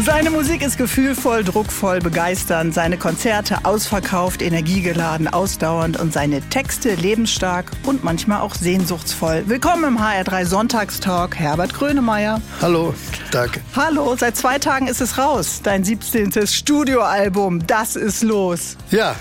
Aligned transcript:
Seine 0.00 0.30
Musik 0.30 0.62
ist 0.62 0.78
gefühlvoll, 0.78 1.42
druckvoll, 1.42 1.98
begeisternd, 1.98 2.72
seine 2.72 2.96
Konzerte 2.98 3.64
ausverkauft, 3.64 4.42
energiegeladen, 4.42 5.26
ausdauernd 5.26 5.98
und 5.98 6.12
seine 6.12 6.40
Texte 6.40 6.94
lebensstark 6.94 7.72
und 7.84 8.04
manchmal 8.04 8.40
auch 8.40 8.54
sehnsuchtsvoll. 8.54 9.44
Willkommen 9.46 9.84
im 9.84 9.98
HR3 9.98 10.46
Sonntagstalk, 10.46 11.36
Herbert 11.36 11.74
Grönemeyer. 11.74 12.40
Hallo, 12.62 12.94
danke. 13.32 13.60
Hallo, 13.74 14.14
seit 14.16 14.36
zwei 14.36 14.60
Tagen 14.60 14.86
ist 14.86 15.00
es 15.00 15.18
raus, 15.18 15.60
dein 15.64 15.82
17. 15.82 16.46
Studioalbum, 16.46 17.66
Das 17.66 17.96
ist 17.96 18.22
los. 18.22 18.76
Ja. 18.92 19.16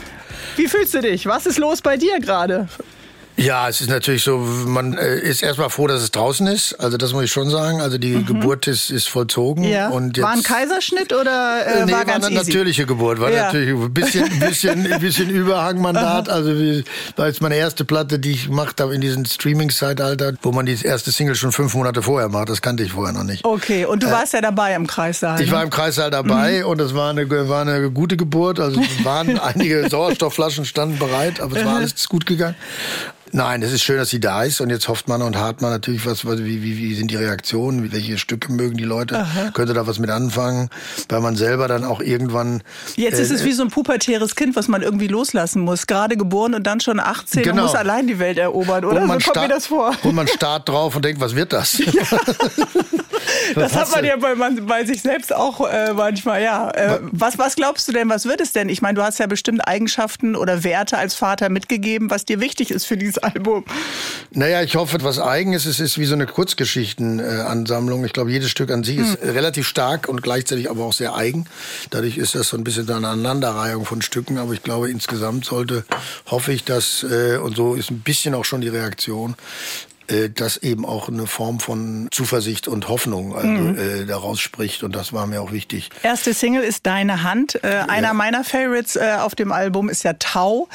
Wie 0.57 0.67
fühlst 0.67 0.93
du 0.93 1.01
dich? 1.01 1.25
Was 1.25 1.47
ist 1.47 1.57
los 1.57 1.81
bei 1.81 1.97
dir 1.97 2.19
gerade? 2.19 2.67
Ja, 3.37 3.69
es 3.69 3.81
ist 3.81 3.89
natürlich 3.89 4.23
so, 4.23 4.37
man 4.39 4.97
äh, 4.97 5.19
ist 5.19 5.43
erstmal 5.43 5.69
froh, 5.69 5.85
dass 5.85 6.01
es 6.01 6.09
draußen 6.09 6.47
ist. 6.47 6.73
Also 6.79 6.97
das 6.97 7.13
muss 7.13 7.23
ich 7.25 7.31
schon 7.31 7.51
sagen. 7.51 7.81
Also 7.81 7.99
die 7.99 8.15
mhm. 8.15 8.25
Geburt 8.25 8.67
ist, 8.67 8.89
ist 8.89 9.07
vollzogen. 9.09 9.63
Ja. 9.63 9.89
Und 9.89 10.17
jetzt, 10.17 10.25
war 10.25 10.33
ein 10.33 10.41
Kaiserschnitt 10.41 11.13
oder 11.13 11.63
äh, 11.65 11.85
nee, 11.85 11.91
war 11.91 12.03
ganz 12.03 12.23
war 12.23 12.31
eine 12.31 12.39
easy? 12.39 12.49
natürliche 12.49 12.85
Geburt. 12.87 13.19
War 13.19 13.31
Ja. 13.31 13.45
natürlich 13.45 13.69
ein 13.69 13.93
bisschen, 13.93 14.23
ein 14.23 14.39
bisschen, 14.47 14.91
ein 14.91 14.99
bisschen 14.99 15.29
Überhangmandat. 15.29 16.29
Also 16.29 16.55
wie, 16.55 16.83
war 17.15 17.27
jetzt 17.27 17.41
meine 17.41 17.55
erste 17.55 17.85
Platte, 17.85 18.17
die 18.17 18.31
ich 18.31 18.47
gemacht 18.47 18.81
habe 18.81 18.95
in 18.95 19.01
diesem 19.01 19.23
Streaming-Zeitalter, 19.25 20.33
wo 20.41 20.51
man 20.51 20.65
die 20.65 20.77
erste 20.83 21.11
Single 21.11 21.35
schon 21.35 21.51
fünf 21.51 21.75
Monate 21.75 22.01
vorher 22.01 22.29
macht. 22.29 22.49
Das 22.49 22.63
kannte 22.63 22.81
ich 22.83 22.93
vorher 22.93 23.13
noch 23.13 23.23
nicht. 23.23 23.45
Okay, 23.45 23.85
und 23.85 24.01
du 24.01 24.09
warst 24.09 24.33
ja 24.33 24.41
dabei 24.41 24.73
im 24.73 24.87
Kreissaal. 24.87 25.39
Äh, 25.39 25.43
Ich 25.43 25.51
ne? 25.51 25.55
war 25.57 25.63
im 25.63 25.69
Kreissaal 25.69 26.09
dabei 26.09 26.65
und 26.65 26.81
es 26.81 26.95
war 26.95 27.11
eine, 27.11 27.29
war 27.47 27.61
eine 27.61 27.91
gute 27.91 28.17
Geburt. 28.17 28.59
Also 28.59 28.81
es 28.81 29.05
waren 29.05 29.37
einige 29.39 29.87
Sauerstoffflaschen 29.89 30.65
standen 30.65 30.97
bereit, 30.97 31.39
aber 31.39 31.55
es 31.55 31.65
war 31.65 31.75
alles 31.75 32.09
gut 32.09 32.25
gegangen. 32.25 32.55
Nein, 33.31 33.61
es 33.61 33.71
ist 33.73 33.83
schön, 33.83 33.97
dass 33.97 34.09
sie 34.09 34.19
da 34.19 34.43
ist 34.43 34.61
und 34.61 34.69
jetzt 34.69 34.87
hofft 34.87 35.07
man 35.07 35.21
und 35.21 35.37
hart 35.37 35.61
man 35.61 35.71
natürlich, 35.71 36.05
was, 36.05 36.25
wie, 36.25 36.61
wie, 36.63 36.77
wie 36.77 36.95
sind 36.95 37.11
die 37.11 37.15
Reaktionen, 37.15 37.91
welche 37.91 38.17
Stücke 38.17 38.51
mögen 38.51 38.77
die 38.77 38.83
Leute, 38.83 39.25
könnte 39.53 39.73
da 39.73 39.87
was 39.87 39.99
mit 39.99 40.09
anfangen, 40.09 40.69
weil 41.09 41.21
man 41.21 41.35
selber 41.35 41.67
dann 41.67 41.83
auch 41.83 42.01
irgendwann 42.01 42.63
Jetzt 42.95 43.19
ist 43.19 43.31
äh, 43.31 43.35
es 43.35 43.43
wie 43.43 43.51
so 43.53 43.63
ein 43.63 43.69
pubertäres 43.69 44.35
Kind, 44.35 44.55
was 44.55 44.67
man 44.67 44.81
irgendwie 44.81 45.07
loslassen 45.07 45.61
muss. 45.61 45.87
Gerade 45.87 46.17
geboren 46.17 46.53
und 46.53 46.63
dann 46.63 46.79
schon 46.79 46.99
18 46.99 47.39
und 47.39 47.43
Genau. 47.49 47.63
muss 47.63 47.75
allein 47.75 48.07
die 48.07 48.19
Welt 48.19 48.37
erobern, 48.37 48.85
oder? 48.85 49.01
und 49.01 49.07
man, 49.07 49.19
so 49.19 49.31
kommt 49.31 49.35
mir 49.37 49.43
starrt, 49.43 49.51
das 49.51 49.67
vor. 49.67 49.95
und 50.03 50.15
man 50.15 50.27
starrt 50.27 50.69
drauf 50.69 50.95
und 50.95 51.05
denkt, 51.05 51.21
was 51.21 51.35
wird 51.35 51.53
das? 51.53 51.81
Das 53.55 53.75
hat 53.75 53.91
man 53.91 54.05
ja 54.05 54.15
bei, 54.17 54.35
man, 54.35 54.65
bei 54.65 54.85
sich 54.85 55.01
selbst 55.01 55.33
auch 55.33 55.67
äh, 55.69 55.93
manchmal, 55.93 56.41
ja. 56.41 56.69
Äh, 56.71 56.99
was, 57.11 57.37
was 57.37 57.55
glaubst 57.55 57.87
du 57.87 57.91
denn, 57.91 58.09
was 58.09 58.25
wird 58.25 58.41
es 58.41 58.53
denn? 58.53 58.69
Ich 58.69 58.81
meine, 58.81 58.95
du 58.95 59.03
hast 59.03 59.19
ja 59.19 59.27
bestimmt 59.27 59.67
Eigenschaften 59.67 60.35
oder 60.35 60.63
Werte 60.63 60.97
als 60.97 61.15
Vater 61.15 61.49
mitgegeben, 61.49 62.09
was 62.09 62.25
dir 62.25 62.39
wichtig 62.39 62.71
ist 62.71 62.85
für 62.85 62.97
dieses 63.17 63.35
Album. 63.35 63.65
Naja, 64.31 64.61
ich 64.61 64.75
hoffe 64.75 64.95
etwas 64.97 65.19
Eigenes. 65.19 65.65
Es 65.65 65.79
ist 65.79 65.97
wie 65.97 66.05
so 66.05 66.13
eine 66.13 66.25
Kurzgeschichtenansammlung. 66.25 68.05
Ich 68.05 68.13
glaube, 68.13 68.31
jedes 68.31 68.49
Stück 68.49 68.71
an 68.71 68.83
sich 68.83 68.97
ist 68.97 69.21
Hm. 69.21 69.29
relativ 69.31 69.67
stark 69.67 70.07
und 70.09 70.21
gleichzeitig 70.21 70.69
aber 70.69 70.83
auch 70.85 70.93
sehr 70.93 71.15
eigen. 71.15 71.45
Dadurch 71.89 72.17
ist 72.17 72.35
das 72.35 72.49
so 72.49 72.57
ein 72.57 72.63
bisschen 72.63 72.83
eine 72.89 73.07
Aneinanderreihung 73.07 73.85
von 73.85 74.01
Stücken. 74.01 74.37
Aber 74.37 74.53
ich 74.53 74.63
glaube, 74.63 74.89
insgesamt 74.89 75.45
sollte, 75.45 75.85
hoffe 76.27 76.51
ich, 76.51 76.63
dass, 76.63 77.03
äh, 77.03 77.37
und 77.37 77.55
so 77.55 77.75
ist 77.75 77.89
ein 77.91 77.99
bisschen 78.01 78.33
auch 78.33 78.45
schon 78.45 78.61
die 78.61 78.69
Reaktion, 78.69 79.35
dass 80.33 80.57
eben 80.57 80.85
auch 80.85 81.09
eine 81.09 81.27
Form 81.27 81.59
von 81.59 82.07
Zuversicht 82.11 82.67
und 82.67 82.87
Hoffnung 82.87 83.35
also, 83.35 83.47
Hm. 83.47 83.77
äh, 83.77 84.05
daraus 84.05 84.39
spricht. 84.39 84.83
Und 84.83 84.95
das 84.95 85.13
war 85.13 85.27
mir 85.27 85.41
auch 85.41 85.51
wichtig. 85.51 85.89
Erste 86.03 86.33
Single 86.33 86.63
ist 86.63 86.85
Deine 86.85 87.23
Hand. 87.23 87.61
Äh, 87.63 87.83
einer 87.87 88.13
meiner 88.13 88.43
Favorites 88.43 88.95
äh, 88.95 89.15
auf 89.19 89.35
dem 89.35 89.51
Album 89.51 89.89
ist 89.89 90.03
ja 90.03 90.13
Tau. 90.13 90.67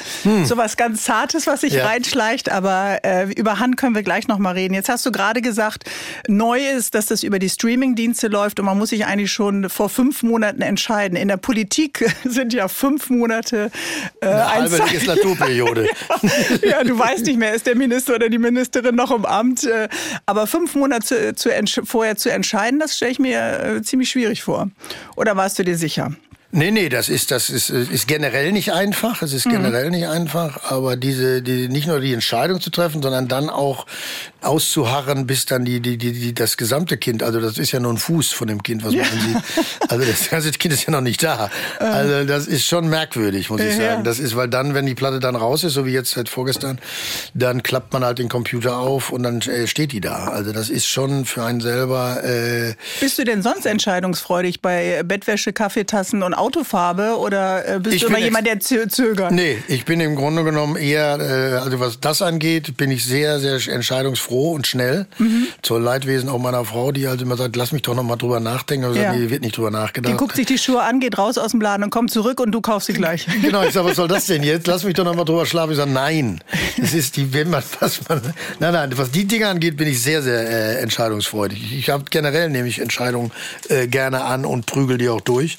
So 0.45 0.57
was 0.57 0.77
ganz 0.77 1.03
Zartes, 1.03 1.47
was 1.47 1.61
sich 1.61 1.73
Hm. 1.73 1.79
Ja. 1.79 1.85
reinschleicht. 1.87 2.51
Aber 2.51 2.99
äh, 3.03 3.31
über 3.33 3.59
Hand 3.59 3.77
können 3.77 3.95
wir 3.95 4.03
gleich 4.03 4.27
noch 4.27 4.37
mal 4.37 4.51
reden. 4.51 4.73
Jetzt 4.73 4.89
hast 4.89 5.05
du 5.05 5.11
gerade 5.11 5.41
gesagt, 5.41 5.83
neu 6.27 6.59
ist, 6.59 6.93
dass 6.95 7.07
das 7.07 7.23
über 7.23 7.39
die 7.39 7.49
Streamingdienste 7.49 8.27
läuft 8.27 8.59
und 8.59 8.65
man 8.65 8.77
muss 8.77 8.89
sich 8.89 9.05
eigentlich 9.05 9.31
schon 9.31 9.69
vor 9.69 9.89
fünf 9.89 10.23
Monaten 10.23 10.61
entscheiden. 10.61 11.15
In 11.17 11.27
der 11.27 11.37
Politik 11.37 12.05
sind 12.25 12.53
ja 12.53 12.67
fünf 12.67 13.09
Monate 13.09 13.71
äh, 14.21 14.25
Eine 14.27 14.45
ein 14.47 14.61
halbe. 14.63 14.77
Legislaturperiode. 14.77 15.87
ja, 16.61 16.83
du 16.83 16.97
weißt 16.97 17.25
nicht 17.25 17.37
mehr, 17.39 17.53
ist 17.53 17.65
der 17.65 17.75
Minister 17.75 18.15
oder 18.15 18.29
die 18.29 18.37
Ministerin 18.37 18.95
noch 18.95 19.11
im 19.11 19.22
Amt. 19.25 19.63
äh, 19.63 19.87
Aber 20.25 20.47
fünf 20.47 20.75
Monate 20.75 21.05
zu, 21.05 21.35
zu 21.35 21.49
entsch- 21.49 21.85
vorher 21.85 22.15
zu 22.15 22.31
entscheiden, 22.31 22.79
das 22.79 22.95
stelle 22.95 23.11
ich 23.11 23.19
mir 23.19 23.59
äh, 23.77 23.81
ziemlich 23.81 24.09
schwierig 24.09 24.43
vor. 24.43 24.69
Oder 25.15 25.35
warst 25.35 25.57
du 25.59 25.63
dir 25.63 25.77
sicher? 25.77 26.13
Nee, 26.55 26.69
nee, 26.69 26.87
das 26.87 27.09
ist, 27.09 27.31
das 27.31 27.49
ist, 27.49 27.71
äh, 27.71 27.81
ist 27.81 28.07
generell 28.07 28.51
nicht 28.51 28.73
einfach. 28.73 29.23
Es 29.23 29.33
ist 29.33 29.45
generell 29.49 29.89
nicht 29.89 30.07
einfach, 30.07 30.69
aber 30.71 30.95
diese, 30.95 31.41
die, 31.41 31.67
nicht 31.67 31.87
nur 31.87 31.99
die 31.99 32.13
Entscheidung 32.13 32.61
zu 32.61 32.69
treffen, 32.69 33.01
sondern 33.01 33.27
dann 33.27 33.49
auch 33.49 33.87
auszuharren, 34.43 35.25
bis 35.27 35.45
dann 35.45 35.65
die, 35.65 35.79
die, 35.79 35.97
die, 35.97 36.11
die, 36.13 36.33
das 36.33 36.57
gesamte 36.57 36.97
Kind, 36.97 37.23
also 37.23 37.39
das 37.39 37.57
ist 37.57 37.71
ja 37.71 37.79
nur 37.79 37.93
ein 37.93 37.97
Fuß 37.97 38.31
von 38.31 38.47
dem 38.47 38.61
Kind, 38.63 38.83
was 38.83 38.93
man 38.93 39.03
sieht. 39.05 39.37
Also 39.89 40.05
das 40.05 40.29
ganze 40.29 40.51
Kind 40.51 40.73
ist 40.73 40.85
ja 40.85 40.91
noch 40.91 41.01
nicht 41.01 41.21
da. 41.23 41.49
Also 41.79 42.25
das 42.25 42.47
ist 42.47 42.65
schon 42.65 42.89
merkwürdig, 42.89 43.49
muss 43.49 43.61
ich 43.61 43.75
Ja, 43.77 43.81
ja. 43.81 43.89
sagen. 43.91 44.03
Das 44.03 44.19
ist, 44.19 44.35
weil 44.35 44.47
dann, 44.47 44.73
wenn 44.73 44.85
die 44.85 44.95
Platte 44.95 45.19
dann 45.19 45.35
raus 45.35 45.63
ist, 45.63 45.73
so 45.73 45.85
wie 45.85 45.91
jetzt 45.91 46.11
seit 46.11 46.29
vorgestern, 46.29 46.79
dann 47.33 47.63
klappt 47.63 47.93
man 47.93 48.03
halt 48.03 48.19
den 48.19 48.29
Computer 48.29 48.77
auf 48.77 49.11
und 49.11 49.23
dann 49.23 49.41
äh, 49.41 49.67
steht 49.67 49.91
die 49.91 50.01
da. 50.01 50.27
Also 50.27 50.51
das 50.51 50.69
ist 50.69 50.85
schon 50.87 51.25
für 51.25 51.43
einen 51.43 51.61
selber, 51.61 52.23
äh, 52.23 52.73
Bist 52.99 53.17
du 53.19 53.23
denn 53.23 53.41
sonst 53.41 53.65
entscheidungsfreudig 53.65 54.61
bei 54.61 55.03
Bettwäsche, 55.03 55.53
Kaffeetassen 55.53 56.23
und 56.23 56.33
Autofarbe 56.33 57.17
oder 57.17 57.67
äh, 57.75 57.79
bist 57.79 57.95
Ich 57.95 58.01
du 58.01 58.07
immer 58.07 58.19
jemand, 58.19 58.47
der 58.47 58.59
zö 58.59 58.87
zögert? 58.87 59.31
Nee, 59.31 59.57
ich 59.67 59.85
bin 59.85 59.99
im 59.99 60.15
Grunde 60.15 60.43
genommen 60.43 60.75
eher, 60.75 61.19
äh, 61.19 61.57
also 61.57 61.79
was 61.79 61.99
das 61.99 62.21
angeht, 62.21 62.77
bin 62.77 62.91
ich 62.91 63.05
sehr, 63.05 63.39
sehr 63.39 63.59
entscheidungsfroh 64.33 64.51
und 64.53 64.67
schnell. 64.67 65.05
Mhm. 65.17 65.47
Zur 65.61 65.79
Leidwesen 65.79 66.29
auch 66.29 66.39
meiner 66.39 66.65
Frau, 66.65 66.91
die 66.91 67.07
halt 67.07 67.21
immer 67.21 67.37
sagt, 67.37 67.55
lass 67.55 67.71
mich 67.71 67.81
doch 67.83 67.95
noch 67.95 68.03
mal 68.03 68.15
drüber 68.15 68.39
nachdenken. 68.39 68.85
Aber 68.85 68.95
ich 68.95 69.01
Ja. 69.01 69.11
sag, 69.11 69.19
nee, 69.19 69.29
wird 69.29 69.41
nicht 69.41 69.57
drüber 69.57 69.69
Die 69.69 69.75
nachgedacht. 69.75 70.17
guckt 70.17 70.35
sich 70.35 70.45
die 70.45 70.57
Schuhe 70.57 70.81
an, 70.81 70.99
geht 70.99 71.17
raus 71.17 71.37
aus 71.37 71.51
dem 71.51 71.61
Laden 71.61 71.83
und 71.83 71.89
kommt 71.89 72.11
zurück 72.11 72.39
und 72.39 72.51
du 72.51 72.61
kaufst 72.61 72.87
sie 72.87 72.93
gleich. 72.93 73.27
Genau, 73.43 73.63
ich 73.63 73.73
sag, 73.73 73.83
was 73.85 73.97
soll 73.97 74.07
das 74.07 74.25
denn 74.27 74.41
jetzt? 74.43 74.67
Lass 74.67 74.83
mich 74.83 74.93
doch 74.93 75.03
noch 75.03 75.15
mal 75.15 75.25
drüber 75.25 75.45
schlafen. 75.45 75.71
Ich 75.71 75.77
sag, 75.77 75.89
nein. 75.89 76.39
Das 76.77 76.93
ist 76.93 77.17
die, 77.17 77.33
wenn 77.33 77.49
man, 77.49 77.61
was 77.79 78.07
man, 78.07 78.21
nein, 78.59 78.73
nein, 78.73 78.97
was 78.97 79.11
die 79.11 79.25
Dinge 79.25 79.47
angeht, 79.47 79.77
bin 79.77 79.87
ich 79.87 80.01
sehr, 80.01 80.21
sehr 80.21 80.39
äh, 80.49 80.81
entscheidungsfreudig. 80.81 81.61
Ich, 81.63 81.77
ich 81.77 81.89
habe 81.89 82.05
generell 82.09 82.49
nämlich 82.49 82.79
Entscheidungen 82.79 83.31
äh, 83.69 83.87
gerne 83.87 84.23
an 84.23 84.45
und 84.45 84.65
prügel 84.65 84.97
die 84.97 85.09
auch 85.09 85.21
durch. 85.21 85.57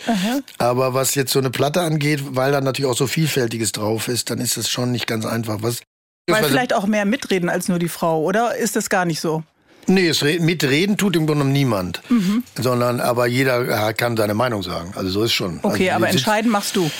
Aber 0.59 0.95
was 0.95 1.15
jetzt 1.15 1.33
so 1.33 1.39
eine 1.39 1.51
Platte 1.51 1.81
angeht, 1.83 2.21
weil 2.31 2.53
da 2.53 2.61
natürlich 2.61 2.91
auch 2.91 2.97
so 2.97 3.07
vielfältiges 3.07 3.73
drauf 3.73 4.09
ist, 4.09 4.31
dann 4.31 4.39
ist 4.39 4.57
es 4.57 4.69
schon 4.69 4.91
nicht 4.93 5.07
ganz 5.07 5.27
einfach. 5.27 5.59
Was, 5.61 5.81
Weil 6.27 6.45
vielleicht 6.45 6.73
auch 6.75 6.87
mehr 6.87 7.05
mitreden 7.05 7.49
als 7.51 7.69
nur 7.69 7.79
die 7.79 7.89
Frau, 7.89 8.23
oder 8.23 8.57
ist 8.57 8.77
das 8.77 8.89
gar 8.89 9.05
nicht 9.05 9.21
so? 9.21 9.43
Nee, 9.87 10.09
es 10.09 10.23
re 10.25 10.39
mitreden 10.41 10.97
tut 10.97 11.15
im 11.15 11.27
Grunde 11.27 11.41
genommen 11.41 11.53
niemand. 11.53 12.01
Mhm. 12.09 12.43
Sondern, 12.59 13.01
aber 13.01 13.27
jeder 13.27 13.93
kann 13.93 14.17
seine 14.17 14.33
Meinung 14.33 14.63
sagen. 14.63 14.95
Also 14.97 15.11
so 15.11 15.25
ist 15.25 15.35
schon. 15.35 15.61
Okay, 15.63 15.91
also, 15.91 15.97
aber 16.03 16.09
entscheiden 16.11 16.51
machst 16.51 16.77
du. 16.77 16.91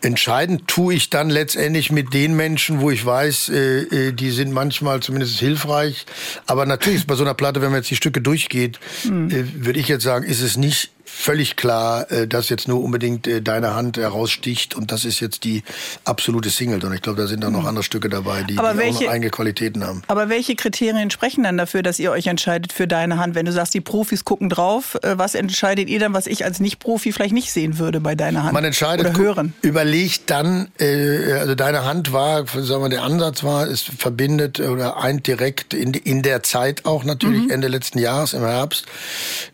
Entscheidend 0.00 0.66
tue 0.66 0.94
ich 0.94 1.10
dann 1.10 1.28
letztendlich 1.28 1.92
mit 1.92 2.14
den 2.14 2.34
Menschen, 2.34 2.80
wo 2.80 2.90
ich 2.90 3.04
weiß, 3.04 3.50
äh, 3.50 3.80
äh, 3.82 4.12
die 4.12 4.30
sind 4.30 4.52
manchmal 4.52 5.00
zumindest 5.00 5.38
hilfreich. 5.38 6.06
Aber 6.46 6.64
natürlich 6.64 7.00
ist 7.00 7.06
bei 7.06 7.14
so 7.16 7.24
einer 7.24 7.34
Platte, 7.34 7.60
wenn 7.60 7.72
man 7.72 7.80
jetzt 7.80 7.90
die 7.90 7.96
Stücke 7.96 8.22
durchgeht, 8.22 8.80
Hm. 9.02 9.30
äh, 9.30 9.64
würde 9.66 9.78
ich 9.78 9.88
jetzt 9.88 10.04
sagen, 10.04 10.24
ist 10.24 10.40
es 10.40 10.56
nicht 10.56 10.92
völlig 11.12 11.56
klar, 11.56 12.10
äh, 12.10 12.26
dass 12.26 12.48
jetzt 12.48 12.68
nur 12.68 12.82
unbedingt 12.82 13.26
äh, 13.26 13.42
deine 13.42 13.74
Hand 13.74 13.96
heraussticht 13.96 14.74
und 14.74 14.92
das 14.92 15.04
ist 15.04 15.20
jetzt 15.20 15.44
die 15.44 15.62
absolute 16.04 16.50
Single. 16.50 16.82
Und 16.84 16.92
ich 16.94 17.02
glaube, 17.02 17.20
da 17.20 17.26
sind 17.26 17.42
dann 17.42 17.52
noch 17.52 17.64
andere 17.66 17.82
Stücke 17.84 18.08
dabei, 18.08 18.42
die. 18.42 18.58
Aber 18.58 18.72
die 18.72 18.78
auch 18.78 18.82
welche- 18.82 19.04
noch 19.04 19.10
eigene 19.12 19.30
Qualitäten 19.30 19.84
haben. 19.84 20.02
Aber 20.06 20.28
welche 20.28 20.54
Kriterien 20.56 21.10
sprechen 21.10 21.42
dann 21.44 21.56
dafür, 21.58 21.82
dass 21.82 21.98
ihr 21.98 22.10
euch 22.12 22.26
entscheidet 22.26 22.72
für 22.72 22.86
deine 22.86 23.18
Hand? 23.18 23.34
Wenn 23.34 23.46
du 23.46 23.52
sagst, 23.52 23.74
die 23.74 23.80
Profis 23.80 24.24
gucken 24.24 24.48
drauf, 24.48 24.96
äh, 25.02 25.18
was 25.18 25.34
entscheidet 25.34 25.88
ihr 25.88 25.98
dann, 25.98 26.14
was 26.14 26.26
ich 26.26 26.44
als 26.44 26.60
Nicht-Profi 26.60 27.12
vielleicht 27.12 27.34
nicht 27.34 27.52
sehen 27.52 27.78
würde 27.78 28.00
bei 28.00 28.14
deiner 28.14 28.44
Hand? 28.44 28.52
Man 28.52 28.64
entscheidet, 28.64 29.06
Oder 29.06 29.18
hören. 29.18 29.54
überlegt 29.62 30.30
dann, 30.30 30.68
also 30.78 31.54
deine 31.54 31.84
Hand 31.84 32.12
war, 32.12 32.46
sagen 32.46 32.82
wir, 32.84 32.88
der 32.88 33.02
Ansatz 33.02 33.42
war, 33.42 33.66
es 33.66 33.82
verbindet 33.82 34.60
oder 34.60 34.98
eint 35.02 35.26
direkt 35.26 35.74
in, 35.74 35.92
in 35.94 36.22
der 36.22 36.42
Zeit 36.42 36.84
auch 36.86 37.04
natürlich, 37.04 37.40
Mhm. 37.44 37.50
Ende 37.50 37.68
letzten 37.68 37.98
Jahres 37.98 38.32
im 38.34 38.42
Herbst, 38.42 38.86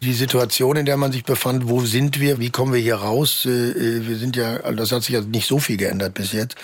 die 0.02 0.12
Situation, 0.12 0.76
in 0.76 0.86
der 0.86 0.96
man 0.96 1.12
sich 1.12 1.24
befand, 1.24 1.45
wo 1.68 1.80
sind 1.82 2.20
wir, 2.20 2.38
wie 2.38 2.50
kommen 2.50 2.72
wir 2.72 2.80
hier 2.80 2.96
raus? 2.96 3.44
Äh, 3.46 3.50
äh, 3.50 4.06
wir 4.08 4.16
sind 4.16 4.36
ja, 4.36 4.58
also 4.58 4.76
das 4.76 4.92
hat 4.92 5.02
sich 5.02 5.14
ja 5.14 5.20
nicht 5.20 5.46
so 5.46 5.58
viel 5.58 5.76
geändert 5.76 6.14
bis 6.14 6.32
jetzt. 6.32 6.56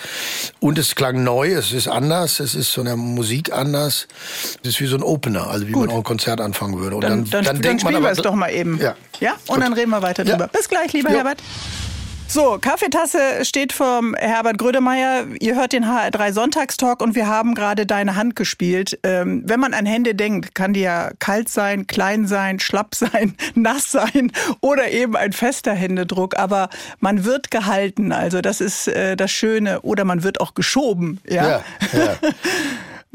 Und 0.59 0.77
es 0.77 0.95
klang 0.95 1.23
neu, 1.23 1.51
es 1.53 1.71
ist 1.71 1.87
anders, 1.87 2.39
es 2.39 2.53
ist 2.55 2.69
von 2.69 2.85
der 2.85 2.95
Musik 2.95 3.51
anders. 3.51 4.07
Es 4.63 4.69
ist 4.69 4.81
wie 4.81 4.85
so 4.87 4.95
ein 4.95 5.03
Opener, 5.03 5.47
also 5.47 5.67
wie 5.67 5.71
Gut. 5.71 5.87
man 5.87 5.95
auch 5.95 5.99
ein 5.99 6.03
Konzert 6.03 6.41
anfangen 6.41 6.79
würde. 6.79 6.95
Und 6.97 7.03
Dann, 7.03 7.25
dann, 7.29 7.45
dann, 7.45 7.61
denkt 7.61 7.83
man 7.83 7.91
spielen 7.93 8.03
wir 8.03 8.09
aber- 8.09 8.17
es 8.17 8.23
doch 8.23 8.35
mal 8.35 8.49
eben. 8.49 8.79
Ja. 8.79 8.95
Ja? 9.19 9.33
Und 9.47 9.55
Gut. 9.55 9.63
dann 9.63 9.73
reden 9.73 9.89
wir 9.91 10.01
weiter 10.01 10.23
Ja. 10.25 10.31
drüber. 10.33 10.47
Bis 10.49 10.67
gleich, 10.69 10.91
lieber 10.93 11.09
Jo. 11.09 11.17
Herbert. 11.17 11.41
So, 12.33 12.57
Kaffeetasse 12.59 13.45
steht 13.45 13.73
vom 13.73 14.15
Herbert 14.15 14.57
Grödemeyer. 14.57 15.27
Ihr 15.39 15.53
hört 15.53 15.71
den 15.71 15.85
HR3 15.85 16.33
Sonntagstalk 16.33 16.99
und 16.99 17.13
wir 17.13 17.27
haben 17.27 17.53
gerade 17.53 17.85
deine 17.85 18.15
Hand 18.15 18.35
gespielt. 18.35 18.97
Ähm, 19.03 19.43
wenn 19.45 19.59
man 19.59 19.75
an 19.75 19.85
Hände 19.85 20.15
denkt, 20.15 20.55
kann 20.55 20.73
die 20.73 20.79
ja 20.79 21.11
kalt 21.19 21.47
sein, 21.47 21.85
klein 21.85 22.25
sein, 22.25 22.59
schlapp 22.59 22.95
sein, 22.95 23.35
nass 23.53 23.91
sein 23.91 24.31
oder 24.61 24.89
eben 24.89 25.15
ein 25.15 25.31
fester 25.31 25.73
Händedruck. 25.73 26.35
Aber 26.39 26.69
man 26.99 27.23
wird 27.23 27.51
gehalten, 27.51 28.11
also 28.11 28.41
das 28.41 28.61
ist 28.61 28.87
äh, 28.87 29.15
das 29.15 29.29
Schöne. 29.31 29.81
Oder 29.81 30.03
man 30.03 30.23
wird 30.23 30.41
auch 30.41 30.55
geschoben. 30.55 31.19
Ja. 31.27 31.47
Ja, 31.47 31.63
ja. 31.93 32.17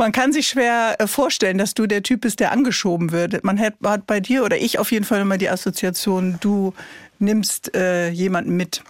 Man 0.00 0.12
kann 0.12 0.32
sich 0.32 0.46
schwer 0.46 0.94
äh, 1.00 1.08
vorstellen, 1.08 1.58
dass 1.58 1.74
du 1.74 1.88
der 1.88 2.04
Typ 2.04 2.20
bist, 2.20 2.38
der 2.38 2.52
angeschoben 2.52 3.10
wird. 3.10 3.42
Man 3.42 3.58
hat, 3.58 3.74
hat 3.84 4.06
bei 4.06 4.20
dir 4.20 4.44
oder 4.44 4.56
ich 4.56 4.78
auf 4.78 4.92
jeden 4.92 5.04
Fall 5.04 5.20
immer 5.22 5.38
die 5.38 5.48
Assoziation, 5.48 6.38
du 6.40 6.72
nimmst 7.18 7.74
äh, 7.74 8.10
jemanden 8.10 8.56
mit. 8.56 8.84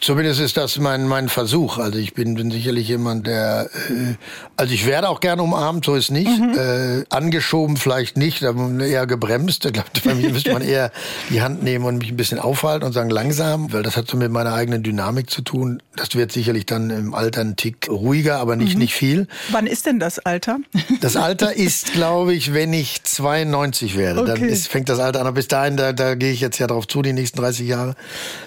Zumindest 0.00 0.38
ist 0.38 0.56
das 0.56 0.78
mein, 0.78 1.08
mein 1.08 1.28
Versuch. 1.28 1.78
Also 1.78 1.98
ich 1.98 2.14
bin, 2.14 2.34
bin 2.34 2.52
sicherlich 2.52 2.86
jemand, 2.86 3.26
der, 3.26 3.68
äh, 3.88 4.14
also 4.56 4.72
ich 4.72 4.86
werde 4.86 5.08
auch 5.08 5.18
gerne 5.18 5.42
umarmt, 5.42 5.84
so 5.84 5.96
ist 5.96 6.12
nicht. 6.12 6.30
Mhm. 6.30 6.56
Äh, 6.56 7.04
angeschoben 7.10 7.76
vielleicht 7.76 8.16
nicht, 8.16 8.44
aber 8.44 8.70
eher 8.84 9.08
gebremst. 9.08 9.64
Ich 9.64 9.72
glaube, 9.72 9.88
bei 10.04 10.14
mir 10.14 10.30
müsste 10.30 10.52
man 10.52 10.62
eher 10.62 10.92
die 11.30 11.42
Hand 11.42 11.64
nehmen 11.64 11.84
und 11.86 11.98
mich 11.98 12.12
ein 12.12 12.16
bisschen 12.16 12.38
aufhalten 12.38 12.86
und 12.86 12.92
sagen 12.92 13.10
langsam, 13.10 13.72
weil 13.72 13.82
das 13.82 13.96
hat 13.96 14.06
so 14.06 14.16
mit 14.16 14.30
meiner 14.30 14.54
eigenen 14.54 14.84
Dynamik 14.84 15.28
zu 15.28 15.42
tun. 15.42 15.82
Das 15.96 16.14
wird 16.14 16.30
sicherlich 16.30 16.66
dann 16.66 16.90
im 16.90 17.12
Alter 17.12 17.40
ein 17.40 17.56
Tick 17.56 17.88
ruhiger, 17.90 18.38
aber 18.38 18.54
nicht, 18.54 18.74
mhm. 18.74 18.82
nicht 18.82 18.94
viel. 18.94 19.26
Wann 19.50 19.66
ist 19.66 19.86
denn 19.86 19.98
das 19.98 20.20
Alter? 20.20 20.58
Das 21.00 21.16
Alter 21.16 21.56
ist, 21.56 21.94
glaube 21.94 22.34
ich, 22.34 22.54
wenn 22.54 22.72
ich 22.72 23.02
92 23.02 23.96
werde. 23.96 24.20
Okay. 24.20 24.30
Dann 24.34 24.48
ist, 24.48 24.68
fängt 24.68 24.88
das 24.88 25.00
Alter 25.00 25.20
an. 25.20 25.26
Aber 25.26 25.34
bis 25.34 25.48
dahin, 25.48 25.76
da, 25.76 25.92
da 25.92 26.14
gehe 26.14 26.32
ich 26.32 26.40
jetzt 26.40 26.58
ja 26.58 26.68
drauf 26.68 26.86
zu, 26.86 27.02
die 27.02 27.12
nächsten 27.12 27.38
30 27.38 27.66
Jahre. 27.66 27.96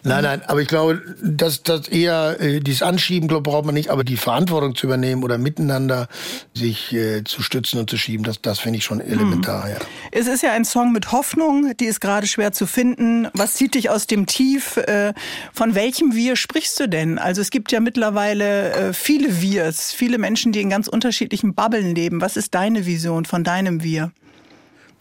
Nein, 0.04 0.20
mhm. 0.20 0.24
nein, 0.24 0.42
aber 0.48 0.62
ich 0.62 0.68
glaube, 0.68 1.02
das, 1.36 1.64
das 1.64 1.88
eher, 1.88 2.40
äh, 2.40 2.60
dieses 2.60 2.82
Anschieben, 2.82 3.28
glaube 3.28 3.44
braucht 3.50 3.66
man 3.66 3.74
nicht, 3.74 3.90
aber 3.90 4.04
die 4.04 4.18
Verantwortung 4.18 4.76
zu 4.76 4.88
übernehmen 4.88 5.24
oder 5.24 5.38
miteinander 5.38 6.08
sich 6.54 6.94
äh, 6.94 7.24
zu 7.24 7.42
stützen 7.42 7.80
und 7.80 7.90
zu 7.90 7.98
schieben, 7.98 8.24
das, 8.24 8.42
das 8.42 8.60
finde 8.60 8.78
ich 8.78 8.84
schon 8.84 9.02
elementar, 9.02 9.66
mhm. 9.66 9.72
ja. 9.72 9.78
Es 10.12 10.28
ist 10.28 10.44
ja 10.44 10.52
ein 10.52 10.66
Song 10.66 10.92
mit 10.92 11.12
Hoffnung, 11.12 11.74
die 11.80 11.86
ist 11.86 12.00
gerade 12.00 12.28
schwer 12.28 12.52
zu 12.52 12.66
finden. 12.66 13.28
Was 13.34 13.56
zieht 13.56 13.76
dich 13.76 13.90
aus 13.90 14.08
dem 14.08 14.26
Tief? 14.26 14.78
Äh, 14.78 15.14
von 15.54 15.76
welchem 15.76 16.14
Wir 16.14 16.36
sprichst 16.36 16.80
du 16.80 16.88
denn? 16.88 17.18
Also 17.18 17.42
es 17.42 17.50
gibt 17.50 17.72
ja 17.72 17.80
mittlerweile 17.80 18.72
äh, 18.72 18.94
viele 18.94 19.42
Wirs, 19.42 19.92
viele 19.92 20.18
Menschen, 20.18 20.52
die 20.52 20.62
in 20.62 20.70
ganz 20.70 20.88
unterschiedlichen 20.88 21.54
Bubbeln 21.54 21.96
leben. 21.96 22.22
Was 22.22 22.38
ist 22.38 22.54
deine 22.54 22.86
Vision 22.86 23.26
von 23.26 23.44
deinem 23.44 23.84
Wir? 23.84 24.12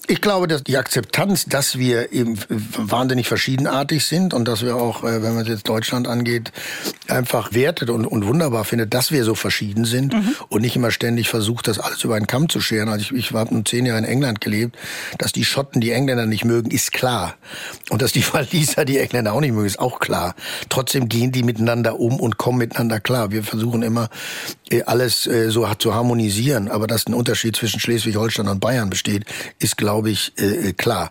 Ich 0.09 0.21
glaube, 0.21 0.49
dass 0.49 0.65
die 0.65 0.77
Akzeptanz, 0.77 1.45
dass 1.47 1.79
wir 1.79 2.13
eben 2.13 2.37
wahnsinnig 2.49 3.29
verschiedenartig 3.29 4.05
sind 4.05 4.35
und 4.35 4.49
dass 4.49 4.63
wir 4.63 4.75
auch, 4.75 5.05
äh, 5.05 5.23
wenn 5.23 5.35
man 5.35 5.47
jetzt 5.47 5.69
Deutschland 5.69 6.09
angeht, 6.09 6.51
einfach 7.07 7.53
wertet 7.53 7.89
und, 7.89 8.07
und 8.07 8.27
wunderbar 8.27 8.65
findet, 8.65 8.95
dass 8.95 9.13
wir 9.13 9.25
so 9.25 9.37
verschieden 9.37 9.85
sind 9.85 10.13
mhm. 10.13 10.35
und 10.49 10.63
nicht 10.63 10.75
immer 10.75 10.91
ständig 10.91 11.29
versucht, 11.29 11.69
das 11.69 11.79
alles 11.79 12.03
über 12.03 12.17
einen 12.17 12.27
Kamm 12.27 12.49
zu 12.49 12.61
scheren. 12.61 12.89
Also 12.89 13.15
ich, 13.15 13.27
ich 13.27 13.33
habe 13.33 13.63
zehn 13.65 13.87
Jahre 13.87 14.01
in 14.01 14.05
England 14.05 14.41
gelebt, 14.41 14.77
dass 15.19 15.33
die 15.33 15.45
Schotten 15.45 15.81
die 15.81 15.93
Engländer 15.93 16.27
nicht 16.27 16.45
mögen, 16.45 16.71
ist 16.73 16.93
klar. 16.93 17.37
Und 17.91 18.03
dass 18.03 18.11
die 18.11 18.25
Waliser 18.33 18.85
die 18.85 18.99
Engländer 18.99 19.33
auch 19.33 19.41
nicht 19.41 19.53
mögen, 19.53 19.67
ist 19.67 19.79
auch 19.79 20.01
klar. 20.01 20.35
Trotzdem 20.69 21.09
gehen 21.09 21.31
die 21.31 21.45
miteinander 21.45 22.01
um 22.01 22.19
und 22.19 22.39
kommen 22.39 22.59
miteinander 22.59 22.99
klar. 22.99 23.31
Wir 23.31 23.45
versuchen 23.45 23.83
immer, 23.83 24.09
äh, 24.71 24.83
alles 24.83 25.27
äh, 25.27 25.51
so 25.51 25.69
zu 25.79 25.95
harmonisieren, 25.95 26.69
aber 26.69 26.87
dass 26.87 27.07
ein 27.07 27.15
Unterschied 27.15 27.57
zwischen 27.57 27.79
Schleswig-Holstein 27.79 28.49
und 28.49 28.61
Bayern 28.61 28.91
besteht, 28.91 29.25
ist, 29.59 29.77
glaube 29.77 29.92
glaube 29.93 30.09
ich, 30.09 30.33
äh, 30.39 30.69
äh, 30.69 30.73
klar. 30.73 31.11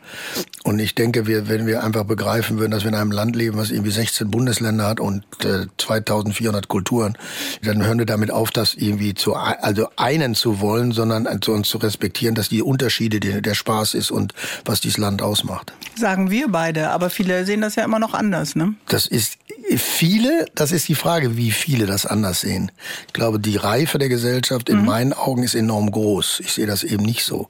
Und 0.64 0.80
ich 0.80 0.96
denke, 0.96 1.28
wir, 1.28 1.48
wenn 1.48 1.68
wir 1.68 1.84
einfach 1.84 2.04
begreifen 2.04 2.58
würden, 2.58 2.72
dass 2.72 2.82
wir 2.82 2.90
in 2.90 2.96
einem 2.96 3.12
Land 3.12 3.36
leben, 3.36 3.58
was 3.58 3.70
irgendwie 3.70 3.92
16 3.92 4.32
Bundesländer 4.32 4.88
hat 4.88 5.00
und 5.00 5.24
äh, 5.46 5.68
2400 5.78 6.68
Kulturen, 6.68 7.16
dann 7.64 7.86
hören 7.86 8.00
wir 8.00 8.08
damit 8.08 8.32
auf, 8.32 8.50
das 8.50 8.74
irgendwie 8.74 9.14
zu, 9.14 9.36
also 9.36 9.88
einen 9.98 10.34
zu 10.34 10.62
wollen, 10.62 10.94
sondern 10.94 11.42
zu 11.44 11.52
uns 11.52 11.70
zu 11.70 11.78
respektieren, 11.78 12.34
dass 12.34 12.50
die 12.50 12.64
Unterschiede 12.64 13.20
der, 13.20 13.42
der 13.42 13.54
Spaß 13.54 13.94
ist 13.94 14.10
und 14.10 14.34
was 14.66 14.82
dieses 14.82 14.98
Land 14.98 15.22
ausmacht. 15.22 15.74
Sagen 15.96 16.32
wir 16.32 16.48
beide, 16.48 16.90
aber 16.90 17.12
viele 17.12 17.46
sehen 17.46 17.62
das 17.62 17.76
ja 17.76 17.84
immer 17.84 18.00
noch 18.00 18.16
anders, 18.16 18.56
ne? 18.56 18.74
Das 18.88 19.06
ist 19.06 19.38
viele, 19.78 20.46
das 20.56 20.72
ist 20.72 20.88
die 20.90 20.96
Frage, 20.96 21.38
wie 21.38 21.52
viele 21.52 21.86
das 21.86 22.06
anders 22.06 22.42
sehen. 22.42 22.72
Ich 23.08 23.14
glaube, 23.14 23.40
die 23.40 23.58
Reife 23.58 23.98
der 23.98 24.10
Gesellschaft 24.10 24.70
in 24.70 24.80
mhm. 24.80 24.86
meinen 24.86 25.14
Augen 25.14 25.44
ist 25.44 25.56
enorm 25.56 25.92
groß. 25.92 26.42
Ich 26.42 26.54
sehe 26.54 26.66
das 26.66 26.84
eben 26.84 27.04
nicht 27.04 27.24
so. 27.24 27.48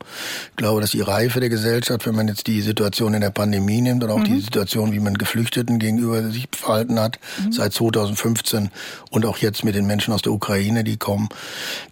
Ich 0.52 0.58
glaube, 0.58 0.82
dass 0.82 0.92
die 0.92 1.02
Reife 1.02 1.21
der 1.30 1.50
Gesellschaft, 1.50 2.06
wenn 2.06 2.16
man 2.16 2.28
jetzt 2.28 2.48
die 2.48 2.62
Situation 2.62 3.14
in 3.14 3.22
der 3.22 3.30
Pandemie 3.30 3.82
nimmt 3.82 4.04
oder 4.04 4.14
auch 4.14 4.20
mhm. 4.20 4.26
die 4.26 4.40
Situation, 4.42 4.92
wie 4.92 5.00
man 5.00 5.16
Geflüchteten 5.16 5.80
gegenüber 5.80 6.30
sich 6.30 6.48
verhalten 6.52 7.00
hat, 7.00 7.20
mhm. 7.44 7.52
seit 7.52 7.74
2015 7.74 8.70
und 9.10 9.26
auch 9.26 9.38
jetzt 9.38 9.64
mit 9.64 9.76
den 9.76 9.86
Menschen 9.86 10.14
aus 10.14 10.22
der 10.22 10.32
Ukraine, 10.32 10.84
die 10.84 10.98
kommen, 10.98 11.30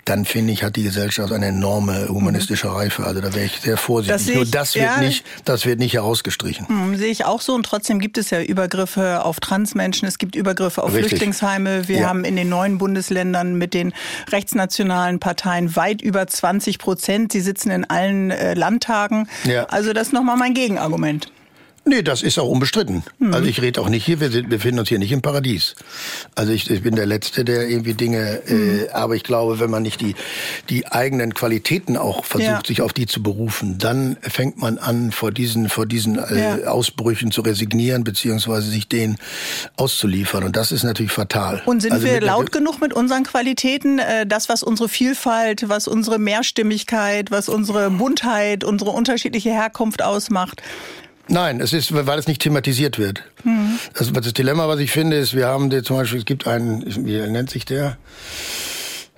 dann 0.05 0.25
finde 0.25 0.53
ich, 0.53 0.63
hat 0.63 0.75
die 0.75 0.83
Gesellschaft 0.83 1.31
eine 1.31 1.47
enorme 1.47 2.09
humanistische 2.09 2.67
mhm. 2.67 2.73
Reife. 2.73 3.05
Also 3.05 3.21
da 3.21 3.33
wäre 3.33 3.45
ich 3.45 3.59
sehr 3.59 3.77
vorsichtig. 3.77 4.25
Das 4.25 4.35
Nur 4.35 4.45
das 4.45 4.75
wird 4.75 4.85
ja, 4.85 4.99
nicht, 4.99 5.25
das 5.45 5.65
wird 5.65 5.79
nicht 5.79 5.93
herausgestrichen. 5.93 6.65
Mhm, 6.69 6.95
sehe 6.97 7.11
ich 7.11 7.25
auch 7.25 7.41
so 7.41 7.53
und 7.53 7.65
trotzdem 7.65 7.99
gibt 7.99 8.17
es 8.17 8.29
ja 8.29 8.41
Übergriffe 8.41 9.23
auf 9.25 9.39
Transmenschen. 9.39 10.07
Es 10.07 10.17
gibt 10.17 10.35
Übergriffe 10.35 10.83
auf 10.83 10.93
Richtig. 10.93 11.09
Flüchtlingsheime. 11.09 11.87
Wir 11.87 11.99
ja. 11.99 12.07
haben 12.07 12.23
in 12.23 12.35
den 12.35 12.49
neuen 12.49 12.77
Bundesländern 12.77 13.55
mit 13.55 13.73
den 13.73 13.93
rechtsnationalen 14.31 15.19
Parteien 15.19 15.75
weit 15.75 16.01
über 16.01 16.25
20 16.25 16.79
Prozent. 16.79 17.31
Sie 17.31 17.41
sitzen 17.41 17.71
in 17.71 17.85
allen 17.85 18.31
äh, 18.31 18.53
Landtagen. 18.53 19.19
Ja. 19.45 19.66
Also 19.66 19.94
das 19.94 20.07
ist 20.07 20.13
nochmal 20.13 20.38
mein 20.38 20.54
Gegenargument. 20.54 21.31
Nee, 21.85 22.01
das 22.01 22.21
ist 22.21 22.37
auch 22.37 22.47
unbestritten. 22.47 23.03
Mhm. 23.19 23.33
Also 23.33 23.47
ich 23.47 23.61
rede 23.61 23.81
auch 23.81 23.89
nicht 23.89 24.05
hier, 24.05 24.19
wir 24.19 24.31
sind, 24.31 24.49
befinden 24.49 24.79
uns 24.79 24.89
hier 24.89 24.99
nicht 24.99 25.11
im 25.11 25.21
Paradies. 25.21 25.75
Also 26.35 26.51
ich, 26.51 26.69
ich 26.69 26.83
bin 26.83 26.95
der 26.95 27.05
Letzte, 27.05 27.45
der 27.45 27.67
irgendwie 27.67 27.93
Dinge, 27.93 28.41
äh, 28.47 28.53
mhm. 28.53 28.79
äh, 28.79 28.89
aber 28.89 29.15
ich 29.15 29.23
glaube, 29.23 29.59
wenn 29.59 29.69
man 29.69 29.83
nicht 29.83 30.01
die, 30.01 30.15
die 30.69 30.87
eigenen 30.87 31.33
Qualitäten 31.33 31.97
auch 31.97 32.25
versucht, 32.25 32.49
ja. 32.49 32.61
sich 32.65 32.81
auf 32.81 32.93
die 32.93 33.05
zu 33.05 33.23
berufen, 33.23 33.77
dann 33.77 34.17
fängt 34.21 34.57
man 34.57 34.77
an, 34.77 35.11
vor 35.11 35.31
diesen, 35.31 35.69
vor 35.69 35.85
diesen 35.85 36.19
äh, 36.19 36.61
ja. 36.61 36.67
Ausbrüchen 36.67 37.31
zu 37.31 37.41
resignieren, 37.41 38.03
beziehungsweise 38.03 38.69
sich 38.69 38.87
denen 38.87 39.17
auszuliefern. 39.77 40.43
Und 40.43 40.55
das 40.55 40.71
ist 40.71 40.83
natürlich 40.83 41.11
fatal. 41.11 41.61
Und 41.65 41.81
sind 41.81 41.93
also 41.93 42.05
wir 42.05 42.21
laut 42.21 42.51
genug 42.51 42.81
mit 42.81 42.93
unseren 42.93 43.23
Qualitäten, 43.23 43.99
äh, 43.99 44.25
das, 44.25 44.49
was 44.49 44.63
unsere 44.63 44.89
Vielfalt, 44.89 45.69
was 45.69 45.87
unsere 45.87 46.19
Mehrstimmigkeit, 46.19 47.31
was 47.31 47.49
unsere 47.49 47.89
Buntheit, 47.89 48.63
unsere 48.63 48.91
unterschiedliche 48.91 49.49
Herkunft 49.49 50.01
ausmacht? 50.01 50.61
Nein, 51.29 51.61
es 51.61 51.73
ist, 51.73 51.93
weil 51.93 52.19
es 52.19 52.27
nicht 52.27 52.41
thematisiert 52.41 52.97
wird. 52.97 53.23
Mhm. 53.43 53.79
Das, 53.93 54.11
das 54.11 54.33
Dilemma, 54.33 54.67
was 54.67 54.79
ich 54.79 54.91
finde, 54.91 55.17
ist, 55.17 55.35
wir 55.35 55.47
haben 55.47 55.71
zum 55.83 55.97
Beispiel, 55.97 56.19
es 56.19 56.25
gibt 56.25 56.47
einen, 56.47 56.83
wie 57.05 57.17
nennt 57.29 57.49
sich 57.49 57.65
der? 57.65 57.97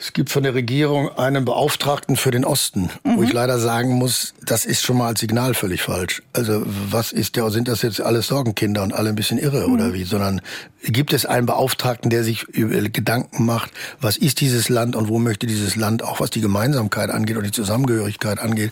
Es 0.01 0.13
gibt 0.13 0.31
von 0.31 0.41
der 0.41 0.55
Regierung 0.55 1.15
einen 1.15 1.45
Beauftragten 1.45 2.15
für 2.15 2.31
den 2.31 2.43
Osten, 2.43 2.89
mhm. 3.03 3.17
wo 3.17 3.23
ich 3.23 3.31
leider 3.31 3.59
sagen 3.59 3.93
muss, 3.93 4.33
das 4.43 4.65
ist 4.65 4.81
schon 4.81 4.97
mal 4.97 5.09
als 5.09 5.19
Signal 5.19 5.53
völlig 5.53 5.83
falsch. 5.83 6.23
Also 6.33 6.63
was 6.65 7.11
ist 7.11 7.35
der, 7.35 7.51
sind 7.51 7.67
das 7.67 7.83
jetzt 7.83 8.01
alles 8.01 8.25
Sorgenkinder 8.25 8.81
und 8.81 8.93
alle 8.93 9.09
ein 9.09 9.15
bisschen 9.15 9.37
irre 9.37 9.67
mhm. 9.67 9.73
oder 9.75 9.93
wie? 9.93 10.03
Sondern 10.03 10.41
gibt 10.83 11.13
es 11.13 11.27
einen 11.27 11.45
Beauftragten, 11.45 12.09
der 12.09 12.23
sich 12.23 12.47
Gedanken 12.51 13.45
macht, 13.45 13.71
was 13.99 14.17
ist 14.17 14.41
dieses 14.41 14.69
Land 14.69 14.95
und 14.95 15.07
wo 15.07 15.19
möchte 15.19 15.45
dieses 15.45 15.75
Land 15.75 16.03
auch, 16.03 16.19
was 16.19 16.31
die 16.31 16.41
Gemeinsamkeit 16.41 17.11
angeht 17.11 17.37
und 17.37 17.43
die 17.43 17.51
Zusammengehörigkeit 17.51 18.39
angeht, 18.39 18.71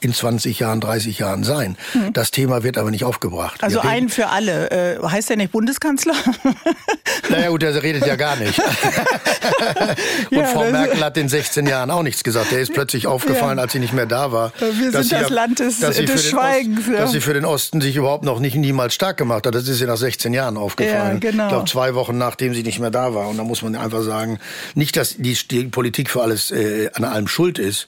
in 0.00 0.12
20 0.12 0.58
Jahren, 0.58 0.82
30 0.82 1.18
Jahren 1.18 1.42
sein. 1.42 1.78
Mhm. 1.94 2.12
Das 2.12 2.32
Thema 2.32 2.62
wird 2.62 2.76
aber 2.76 2.90
nicht 2.90 3.04
aufgebracht. 3.04 3.64
Also 3.64 3.80
einen 3.80 4.10
für 4.10 4.26
alle. 4.28 4.70
Äh, 4.70 5.02
heißt 5.02 5.30
der 5.30 5.38
nicht 5.38 5.52
Bundeskanzler? 5.52 6.14
Naja 7.30 7.48
gut, 7.48 7.62
der 7.62 7.82
redet 7.82 8.06
ja 8.06 8.16
gar 8.16 8.36
nicht. 8.36 8.58
und 10.30 10.38
ja, 10.38 10.46
Frau 10.70 10.78
Merkel 10.78 11.04
hat 11.04 11.16
in 11.16 11.28
16 11.28 11.66
Jahren 11.66 11.90
auch 11.90 12.02
nichts 12.02 12.24
gesagt. 12.24 12.50
Der 12.52 12.60
ist 12.60 12.72
plötzlich 12.72 13.06
aufgefallen, 13.06 13.58
ja. 13.58 13.62
als 13.64 13.72
sie 13.72 13.78
nicht 13.78 13.92
mehr 13.92 14.06
da 14.06 14.32
war. 14.32 14.52
Wir 14.58 14.92
sind 14.92 15.12
das 15.12 15.30
Land 15.30 15.58
des, 15.58 15.80
des 15.80 16.28
Schweigens. 16.28 16.80
Ost, 16.80 16.88
ja. 16.88 16.96
Dass 16.96 17.12
sie 17.12 17.20
für 17.20 17.34
den 17.34 17.44
Osten 17.44 17.80
sich 17.80 17.96
überhaupt 17.96 18.24
noch 18.24 18.40
nicht 18.40 18.56
niemals 18.56 18.94
stark 18.94 19.16
gemacht 19.16 19.46
hat. 19.46 19.54
Das 19.54 19.68
ist 19.68 19.80
ihr 19.80 19.86
nach 19.86 19.96
16 19.96 20.32
Jahren 20.32 20.56
aufgefallen. 20.56 21.20
Ja, 21.22 21.30
genau. 21.30 21.44
Ich 21.44 21.48
glaube, 21.50 21.70
zwei 21.70 21.94
Wochen 21.94 22.18
nachdem 22.18 22.54
sie 22.54 22.62
nicht 22.62 22.78
mehr 22.78 22.90
da 22.90 23.14
war. 23.14 23.28
Und 23.28 23.36
da 23.36 23.44
muss 23.44 23.62
man 23.62 23.74
einfach 23.76 24.02
sagen, 24.02 24.38
nicht, 24.74 24.96
dass 24.96 25.16
die, 25.16 25.36
die 25.50 25.64
Politik 25.64 26.10
für 26.10 26.22
alles 26.22 26.50
äh, 26.50 26.90
an 26.94 27.04
allem 27.04 27.28
schuld 27.28 27.58
ist, 27.58 27.86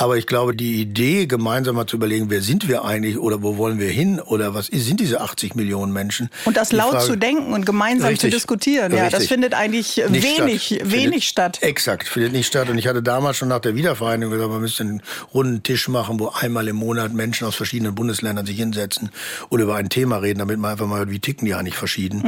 aber 0.00 0.16
ich 0.16 0.28
glaube, 0.28 0.54
die 0.54 0.80
Idee, 0.80 1.26
gemeinsam 1.26 1.74
mal 1.74 1.86
zu 1.86 1.96
überlegen, 1.96 2.30
wer 2.30 2.40
sind 2.40 2.68
wir 2.68 2.84
eigentlich 2.84 3.18
oder 3.18 3.42
wo 3.42 3.56
wollen 3.56 3.80
wir 3.80 3.90
hin 3.90 4.20
oder 4.20 4.54
was 4.54 4.66
sind 4.66 5.00
diese 5.00 5.20
80 5.20 5.56
Millionen 5.56 5.92
Menschen? 5.92 6.30
Und 6.44 6.56
das 6.56 6.70
laut 6.70 6.92
Frage, 6.92 7.04
zu 7.04 7.16
denken 7.16 7.52
und 7.52 7.66
gemeinsam 7.66 8.10
richtig, 8.10 8.30
zu 8.30 8.36
diskutieren, 8.36 8.94
ja, 8.94 9.10
das 9.10 9.26
findet 9.26 9.54
eigentlich 9.54 9.96
nicht 10.08 10.38
wenig, 10.38 10.66
statt. 10.66 10.80
wenig 10.84 11.02
findet, 11.02 11.24
statt. 11.24 11.58
Exakt, 11.62 12.06
findet 12.06 12.32
nicht 12.32 12.46
statt. 12.46 12.68
Und 12.70 12.78
ich 12.78 12.86
hatte 12.86 13.02
damals 13.02 13.38
schon 13.38 13.48
nach 13.48 13.58
der 13.58 13.74
Wiedervereinigung 13.74 14.32
gesagt, 14.32 14.52
man 14.52 14.60
müsste 14.60 14.84
einen 14.84 15.02
runden 15.34 15.64
Tisch 15.64 15.88
machen, 15.88 16.20
wo 16.20 16.28
einmal 16.28 16.68
im 16.68 16.76
Monat 16.76 17.12
Menschen 17.12 17.48
aus 17.48 17.56
verschiedenen 17.56 17.96
Bundesländern 17.96 18.46
sich 18.46 18.56
hinsetzen 18.56 19.10
und 19.48 19.58
über 19.58 19.74
ein 19.74 19.88
Thema 19.88 20.18
reden, 20.18 20.38
damit 20.38 20.60
man 20.60 20.70
einfach 20.70 20.86
mal 20.86 20.98
hört, 20.98 21.10
wie 21.10 21.18
ticken 21.18 21.44
die 21.44 21.54
eigentlich 21.54 21.74
verschieden. 21.74 22.22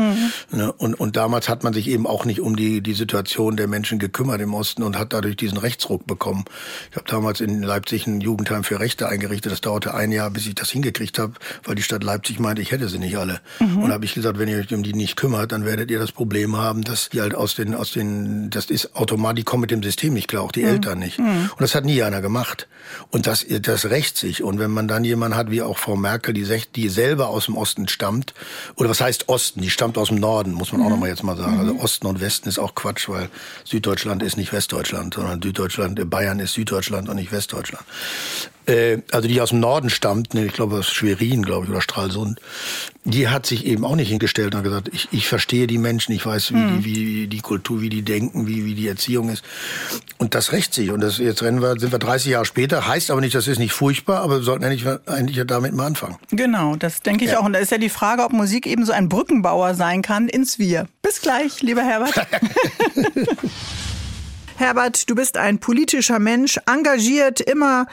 Mhm. 0.51 0.59
Ne? 0.59 0.73
Und, 0.73 0.99
und 0.99 1.17
damals 1.17 1.49
hat 1.49 1.63
man 1.63 1.73
sich 1.73 1.87
eben 1.87 2.09
auch 2.09 2.25
nicht 2.25 2.41
um 2.41 2.57
die, 2.57 2.81
die 2.81 2.95
Situation 2.95 3.57
der 3.57 3.69
Menschen 3.69 4.01
gekümmert 4.01 4.41
im 4.41 4.55
Osten 4.55 4.83
und 4.83 4.99
hat 4.99 5.13
dadurch 5.13 5.37
diesen 5.37 5.57
Rechtsruck 5.57 6.05
bekommen. 6.09 6.47
Ich 6.91 6.97
habe 6.97 7.09
damals 7.09 7.41
in 7.41 7.60
in 7.63 7.69
Leipzig 7.69 8.07
ein 8.07 8.21
Jugendheim 8.21 8.65
für 8.65 8.81
Rechte 8.81 9.09
eingerichtet. 9.09 9.53
Das 9.53 9.61
dauerte 9.61 9.95
ein 9.95 10.13
Jahr, 10.13 10.31
bis 10.31 10.47
ich 10.47 10.55
das 10.55 10.71
hingekriegt 10.71 11.19
habe, 11.19 11.35
weil 11.65 11.75
die 11.75 11.83
Stadt 11.83 12.03
Leipzig 12.03 12.39
meinte, 12.39 12.63
ich 12.63 12.73
hätte 12.73 12.89
sie 12.89 12.99
nicht 12.99 13.17
alle. 13.17 13.41
Mhm. 13.59 13.83
Und 13.83 13.93
habe 13.93 14.05
ich 14.05 14.15
gesagt, 14.15 14.39
wenn 14.39 14.49
ihr 14.49 14.59
euch 14.59 14.73
um 14.73 14.83
die 14.83 14.95
nicht 14.95 15.17
kümmert, 15.17 15.53
dann 15.53 15.65
werdet 15.65 15.91
ihr 15.91 15.99
das 15.99 16.13
Problem 16.13 16.57
haben, 16.57 16.83
dass 16.83 17.11
die 17.11 17.21
halt 17.21 17.35
aus 17.35 17.55
den, 17.55 17.75
aus 17.75 17.93
den, 17.93 18.51
das 18.51 18.67
ist 18.67 18.97
automatisch, 18.97 19.41
die 19.41 19.45
kommen 19.45 19.63
mit 19.63 19.71
dem 19.71 19.83
System 19.83 20.15
nicht 20.15 20.29
klar, 20.29 20.43
auch 20.43 20.53
die 20.53 20.63
mhm. 20.63 20.69
Eltern 20.69 20.99
nicht. 20.99 21.19
Mhm. 21.19 21.51
Und 21.51 21.61
das 21.61 21.75
hat 21.75 21.85
nie 21.85 22.03
einer 22.03 22.21
gemacht. 22.21 22.67
Und 23.11 23.27
das, 23.27 23.47
das 23.49 23.85
rächt 23.87 24.17
sich. 24.17 24.43
Und 24.43 24.59
wenn 24.59 24.71
man 24.71 24.89
dann 24.89 25.05
jemanden 25.05 25.37
hat, 25.37 25.51
wie 25.51 25.63
auch 25.63 25.79
Frau 25.79 25.97
Merkel, 25.97 26.35
die, 26.35 26.47
die 26.75 26.89
selber 26.89 27.29
aus 27.29 27.47
dem 27.47 27.57
Osten 27.57 27.89
stammt, 27.89 28.35
oder 28.77 28.89
was 28.89 29.01
heißt 29.01 29.29
Osten? 29.29 29.61
Die 29.61 29.71
stammt 29.71 29.99
aus 29.99 30.09
dem 30.09 30.19
Norden, 30.19 30.53
muss 30.53 30.73
man 30.73 30.81
auch 30.81 30.87
mhm. 30.87 30.91
nochmal 30.93 31.09
jetzt 31.11 31.23
mal 31.23 31.37
sagen. 31.37 31.59
Also 31.59 31.75
mhm. 31.75 31.81
Osten 31.81 32.07
und 32.07 32.21
Westen 32.21 32.49
ist 32.49 32.59
auch 32.59 32.75
Quatsch, 32.75 33.09
weil 33.09 33.29
Süddeutschland 33.65 34.23
ist 34.23 34.37
nicht 34.37 34.53
Westdeutschland, 34.53 35.15
sondern 35.15 35.43
Süddeutschland, 35.43 36.11
Bayern 36.11 36.41
ist 36.41 36.55
Süddeutschland 36.55 37.09
und 37.09 37.17
nicht 37.17 37.33
Westdeutschland. 37.33 37.50
Ostdeutschland. 37.53 37.85
Äh, 38.67 38.99
also 39.11 39.27
die 39.27 39.41
aus 39.41 39.51
dem 39.51 39.61
Norden 39.61 39.91
stammt, 39.91 40.35
ich 40.35 40.53
glaube 40.53 40.77
aus 40.77 40.91
Schwerin, 40.91 41.43
glaube 41.43 41.65
ich, 41.65 41.71
oder 41.71 41.81
Stralsund, 41.81 42.41
die 43.05 43.29
hat 43.29 43.47
sich 43.47 43.67
eben 43.67 43.85
auch 43.85 43.97
nicht 43.97 44.09
hingestellt 44.09 44.55
und 44.55 44.63
gesagt, 44.63 44.91
ich, 44.93 45.09
ich 45.11 45.27
verstehe 45.27 45.67
die 45.67 45.79
Menschen, 45.79 46.13
ich 46.13 46.25
weiß, 46.25 46.53
wie, 46.53 46.57
mhm. 46.57 46.83
die, 46.83 46.85
wie 46.85 47.27
die 47.27 47.41
Kultur, 47.41 47.81
wie 47.81 47.89
die 47.89 48.03
denken, 48.03 48.47
wie, 48.47 48.65
wie 48.65 48.75
die 48.75 48.87
Erziehung 48.87 49.31
ist. 49.31 49.43
Und 50.19 50.35
das 50.35 50.53
rächt 50.53 50.75
sich. 50.75 50.91
Und 50.91 51.01
das, 51.01 51.19
jetzt 51.19 51.43
rennen 51.43 51.63
wir, 51.63 51.79
sind 51.81 51.93
wir 51.93 51.99
30 51.99 52.33
Jahre 52.33 52.45
später, 52.45 52.87
heißt 52.87 53.11
aber 53.11 53.21
nicht, 53.21 53.35
das 53.35 53.49
ist 53.49 53.59
nicht 53.59 53.73
furchtbar, 53.73 54.21
aber 54.21 54.37
wir 54.37 54.43
sollten 54.43 54.65
eigentlich, 54.65 54.87
eigentlich 55.07 55.43
damit 55.47 55.73
mal 55.73 55.87
anfangen. 55.87 56.17
Genau, 56.31 56.77
das 56.77 57.01
denke 57.01 57.25
ich 57.25 57.33
ja. 57.33 57.41
auch. 57.41 57.45
Und 57.45 57.55
da 57.55 57.59
ist 57.59 57.73
ja 57.73 57.79
die 57.79 57.89
Frage, 57.89 58.23
ob 58.23 58.33
Musik 58.33 58.67
eben 58.67 58.85
so 58.85 58.93
ein 58.93 59.09
Brückenbauer 59.09 59.75
sein 59.75 60.03
kann 60.03 60.29
ins 60.29 60.59
Wir. 60.59 60.87
Bis 61.03 61.23
gleich, 61.23 61.63
lieber 61.63 61.83
Herbert. 61.83 62.15
Herbert, 64.61 65.09
du 65.09 65.15
bist 65.15 65.39
ein 65.39 65.59
politischer 65.59 66.19
Mensch, 66.19 66.61
engagiert, 66.67 67.41
immer 67.41 67.87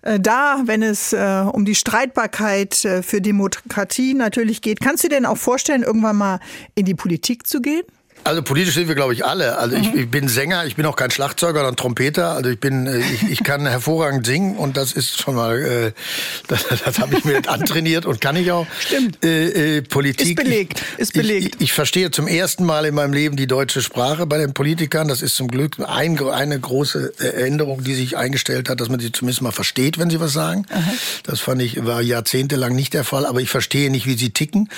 äh, 0.00 0.18
da, 0.18 0.62
wenn 0.64 0.82
es 0.82 1.12
äh, 1.12 1.44
um 1.52 1.66
die 1.66 1.74
Streitbarkeit 1.74 2.86
äh, 2.86 3.02
für 3.02 3.20
Demokratie 3.20 4.14
natürlich 4.14 4.62
geht. 4.62 4.80
Kannst 4.80 5.04
du 5.04 5.08
dir 5.08 5.16
denn 5.16 5.26
auch 5.26 5.36
vorstellen, 5.36 5.82
irgendwann 5.82 6.16
mal 6.16 6.40
in 6.74 6.86
die 6.86 6.94
Politik 6.94 7.46
zu 7.46 7.60
gehen? 7.60 7.82
Also 8.26 8.42
politisch 8.42 8.74
sind 8.74 8.88
wir, 8.88 8.96
glaube 8.96 9.12
ich, 9.12 9.24
alle. 9.24 9.56
Also 9.56 9.76
mhm. 9.76 9.82
ich, 9.82 9.94
ich, 9.94 10.10
bin 10.10 10.26
Sänger, 10.28 10.66
ich 10.66 10.74
bin 10.74 10.84
auch 10.84 10.96
kein 10.96 11.12
Schlagzeuger 11.12 11.60
oder 11.60 11.76
Trompeter. 11.76 12.32
Also 12.32 12.50
ich 12.50 12.58
bin, 12.58 12.86
äh, 12.88 12.98
ich, 12.98 13.30
ich 13.30 13.44
kann 13.44 13.66
hervorragend 13.66 14.26
singen 14.26 14.56
und 14.56 14.76
das 14.76 14.92
ist 14.92 15.20
schon 15.20 15.36
mal, 15.36 15.62
äh, 15.62 15.92
das, 16.48 16.64
das 16.84 16.98
habe 16.98 17.16
ich 17.16 17.24
mir 17.24 17.48
antrainiert 17.48 18.04
und 18.04 18.20
kann 18.20 18.34
ich 18.34 18.50
auch. 18.50 18.66
Stimmt. 18.80 19.24
Äh, 19.24 19.76
äh, 19.76 19.82
Politik. 19.82 20.38
Ist 20.38 20.44
belegt. 20.44 20.82
Ist 20.98 21.12
belegt. 21.12 21.56
Ich, 21.56 21.60
ich, 21.60 21.72
verstehe 21.72 22.10
zum 22.10 22.26
ersten 22.26 22.64
Mal 22.64 22.84
in 22.86 22.94
meinem 22.96 23.12
Leben 23.12 23.36
die 23.36 23.46
deutsche 23.46 23.80
Sprache 23.80 24.26
bei 24.26 24.38
den 24.38 24.54
Politikern. 24.54 25.06
Das 25.06 25.22
ist 25.22 25.36
zum 25.36 25.46
Glück 25.46 25.76
ein, 25.86 26.18
eine 26.18 26.58
große 26.58 27.18
Änderung, 27.20 27.84
die 27.84 27.94
sich 27.94 28.16
eingestellt 28.16 28.68
hat, 28.68 28.80
dass 28.80 28.88
man 28.88 28.98
sie 28.98 29.12
zumindest 29.12 29.42
mal 29.42 29.52
versteht, 29.52 29.98
wenn 29.98 30.10
sie 30.10 30.18
was 30.18 30.32
sagen. 30.32 30.66
Aha. 30.70 30.92
Das 31.22 31.38
fand 31.40 31.62
ich 31.62 31.84
war 31.86 32.02
jahrzehntelang 32.02 32.74
nicht 32.74 32.92
der 32.94 33.04
Fall. 33.04 33.24
Aber 33.24 33.40
ich 33.40 33.50
verstehe 33.50 33.88
nicht, 33.90 34.06
wie 34.06 34.16
sie 34.16 34.30
ticken 34.30 34.68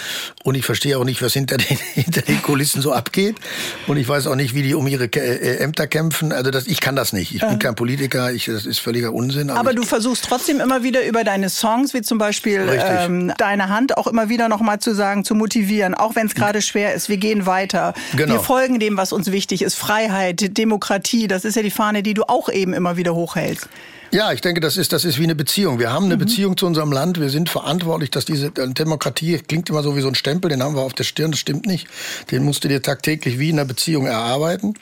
und 0.44 0.54
ich 0.54 0.66
verstehe 0.66 0.98
auch 0.98 1.04
nicht, 1.04 1.22
was 1.22 1.32
hinter 1.32 1.56
den, 1.56 1.78
hinter 1.94 2.20
den 2.20 2.42
Kulissen 2.42 2.82
so 2.82 2.92
abgeht. 2.92 3.37
Und 3.86 3.96
ich 3.96 4.08
weiß 4.08 4.26
auch 4.26 4.34
nicht, 4.34 4.54
wie 4.54 4.62
die 4.62 4.74
um 4.74 4.86
ihre 4.86 5.04
äh, 5.04 5.58
Ämter 5.58 5.86
kämpfen. 5.86 6.32
Also 6.32 6.50
das, 6.50 6.66
ich 6.66 6.80
kann 6.80 6.96
das 6.96 7.12
nicht. 7.12 7.34
Ich 7.34 7.40
bin 7.40 7.58
kein 7.58 7.74
Politiker. 7.74 8.32
Ich, 8.32 8.46
das 8.46 8.66
ist 8.66 8.78
völliger 8.78 9.12
Unsinn. 9.12 9.50
Aber, 9.50 9.60
aber 9.60 9.74
du 9.74 9.82
versuchst 9.82 10.24
trotzdem 10.24 10.60
immer 10.60 10.82
wieder 10.82 11.04
über 11.06 11.24
deine 11.24 11.48
Songs, 11.48 11.94
wie 11.94 12.02
zum 12.02 12.18
Beispiel 12.18 12.66
ähm, 12.68 13.32
Deine 13.38 13.68
Hand, 13.68 13.96
auch 13.96 14.06
immer 14.06 14.28
wieder 14.28 14.48
nochmal 14.48 14.78
zu 14.78 14.94
sagen, 14.94 15.24
zu 15.24 15.34
motivieren, 15.34 15.94
auch 15.94 16.14
wenn 16.16 16.26
es 16.26 16.34
gerade 16.34 16.62
schwer 16.62 16.94
ist. 16.94 17.08
Wir 17.08 17.16
gehen 17.16 17.46
weiter. 17.46 17.94
Genau. 18.16 18.34
Wir 18.34 18.40
folgen 18.40 18.78
dem, 18.78 18.96
was 18.96 19.12
uns 19.12 19.30
wichtig 19.30 19.62
ist. 19.62 19.74
Freiheit, 19.74 20.56
Demokratie. 20.56 21.28
Das 21.28 21.44
ist 21.44 21.54
ja 21.56 21.62
die 21.62 21.70
Fahne, 21.70 22.02
die 22.02 22.14
du 22.14 22.24
auch 22.24 22.48
eben 22.48 22.72
immer 22.72 22.96
wieder 22.96 23.14
hochhältst. 23.14 23.68
Ja, 24.10 24.32
ich 24.32 24.40
denke, 24.40 24.60
das 24.60 24.76
ist, 24.76 24.92
das 24.92 25.04
ist 25.04 25.18
wie 25.18 25.24
eine 25.24 25.34
Beziehung. 25.34 25.78
Wir 25.78 25.92
haben 25.92 26.06
eine 26.06 26.16
mhm. 26.16 26.20
Beziehung 26.20 26.56
zu 26.56 26.66
unserem 26.66 26.92
Land. 26.92 27.20
Wir 27.20 27.28
sind 27.28 27.50
verantwortlich, 27.50 28.10
dass 28.10 28.24
diese 28.24 28.50
Demokratie 28.50 29.38
klingt 29.38 29.68
immer 29.68 29.82
so 29.82 29.96
wie 29.96 30.00
so 30.00 30.08
ein 30.08 30.14
Stempel, 30.14 30.48
den 30.48 30.62
haben 30.62 30.74
wir 30.74 30.82
auf 30.82 30.94
der 30.94 31.04
Stirn, 31.04 31.30
das 31.30 31.40
stimmt 31.40 31.66
nicht. 31.66 31.86
Den 32.30 32.44
musst 32.44 32.64
du 32.64 32.68
dir 32.68 32.82
tagtäglich 32.82 33.38
wie 33.38 33.50
in 33.50 33.58
einer 33.58 33.68
Beziehung 33.68 34.06
erarbeiten. 34.06 34.74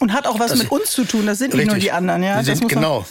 Und 0.00 0.12
hat 0.12 0.26
auch 0.26 0.38
was 0.40 0.50
das 0.50 0.58
mit 0.58 0.70
uns 0.70 0.90
zu 0.90 1.04
tun, 1.04 1.26
das 1.26 1.38
sind 1.38 1.54
nicht 1.54 1.66
nur 1.66 1.76
die 1.76 1.92
anderen, 1.92 2.22
ja. 2.22 2.44
Wir 2.44 2.56
sind, 2.56 2.68
genau. 2.68 3.06